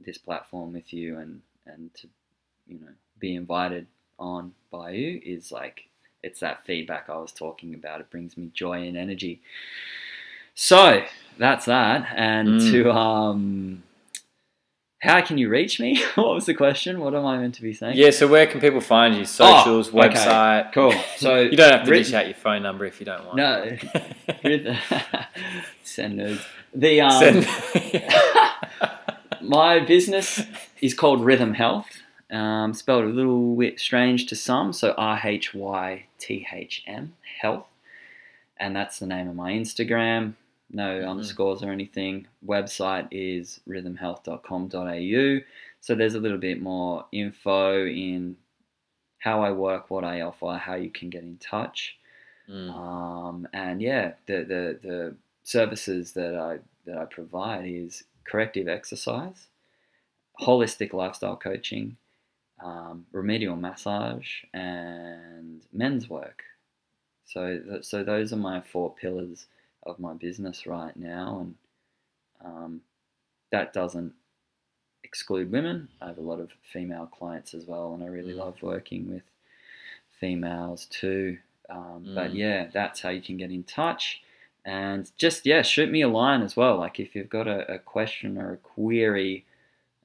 [0.00, 2.08] this platform with you and, and to,
[2.66, 3.86] you know, be invited
[4.18, 5.84] on by you is like,
[6.22, 8.00] it's that feedback I was talking about.
[8.00, 9.42] It brings me joy and energy.
[10.54, 11.04] So
[11.38, 12.08] that's that.
[12.16, 12.70] And Mm.
[12.70, 13.82] to, um,
[15.06, 16.02] how can you reach me?
[16.16, 17.00] what was the question?
[17.00, 17.96] What am I meant to be saying?
[17.96, 19.24] Yeah, so where can people find you?
[19.24, 20.08] Socials, Oh, okay.
[20.14, 20.72] website.
[20.72, 20.92] Cool.
[21.16, 23.36] So you don't have to written- dish out your phone number if you don't want.
[23.36, 23.76] No.
[25.84, 26.44] Send nudes.
[26.74, 27.46] The um, Send-
[29.40, 30.42] my business
[30.80, 31.86] is called Rhythm Health.
[32.30, 37.14] Um, spelled a little bit strange to some, so R H Y T H M
[37.40, 37.66] Health,
[38.56, 40.34] and that's the name of my Instagram.
[40.70, 41.08] No Mhm.
[41.08, 42.26] underscores or anything.
[42.44, 45.40] Website is rhythmhealth.com.au.
[45.80, 48.36] So there's a little bit more info in
[49.18, 51.98] how I work, what I offer, how you can get in touch.
[52.48, 52.70] Mm.
[52.70, 59.48] Um, and yeah, the, the, the services that I, that I provide is corrective exercise,
[60.40, 61.96] holistic lifestyle coaching,
[62.60, 66.44] um, remedial massage, and men's work.
[67.24, 69.46] So, th- so those are my four pillars
[69.86, 71.54] of my business right now, and
[72.44, 72.80] um,
[73.52, 74.12] that doesn't
[75.04, 75.88] exclude women.
[76.02, 78.38] I have a lot of female clients as well, and I really Mm.
[78.38, 79.22] love working with
[80.20, 81.38] females too.
[81.70, 82.36] Um, But Mm.
[82.36, 84.22] yeah, that's how you can get in touch.
[84.64, 86.76] And just, yeah, shoot me a line as well.
[86.76, 89.44] Like if you've got a, a question or a query,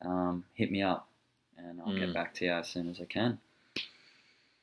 [0.01, 1.07] um, hit me up
[1.57, 1.99] and I'll Mm.
[1.99, 3.39] get back to you as soon as I can.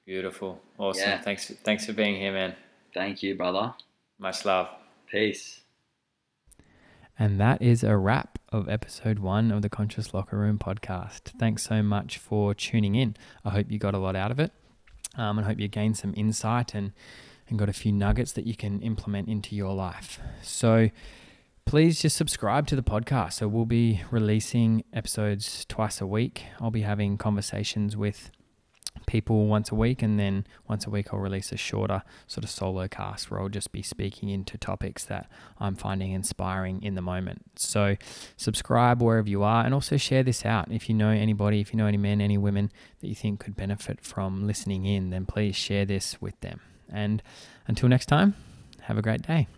[0.07, 0.61] Beautiful.
[0.79, 1.11] Awesome.
[1.11, 1.21] Yeah.
[1.21, 2.55] Thanks thanks for being here, man.
[2.95, 3.75] Thank you, brother.
[4.19, 4.69] Much love.
[5.11, 5.63] Peace.
[7.19, 11.33] And that is a wrap of episode one of the Conscious Locker Room podcast.
[11.39, 13.17] Thanks so much for tuning in.
[13.45, 14.53] I hope you got a lot out of it
[15.17, 16.93] um, and hope you gained some insight and,
[17.49, 20.21] and got a few nuggets that you can implement into your life.
[20.43, 20.91] So
[21.65, 23.35] please just subscribe to the podcast.
[23.35, 26.45] So we'll be releasing episodes twice a week.
[26.61, 28.31] I'll be having conversations with
[29.07, 32.51] people once a week, and then once a week I'll release a shorter sort of
[32.51, 37.03] solo cast where I'll just be speaking into topics that I'm finding inspiring in the
[37.03, 37.45] moment.
[37.57, 37.97] So,
[38.37, 40.71] subscribe wherever you are and also share this out.
[40.71, 42.71] If you know anybody, if you know any men, any women
[43.01, 46.61] that you think could benefit from listening in, then please share this with them.
[46.91, 47.23] And
[47.67, 48.35] until next time,
[48.83, 49.49] have a great day.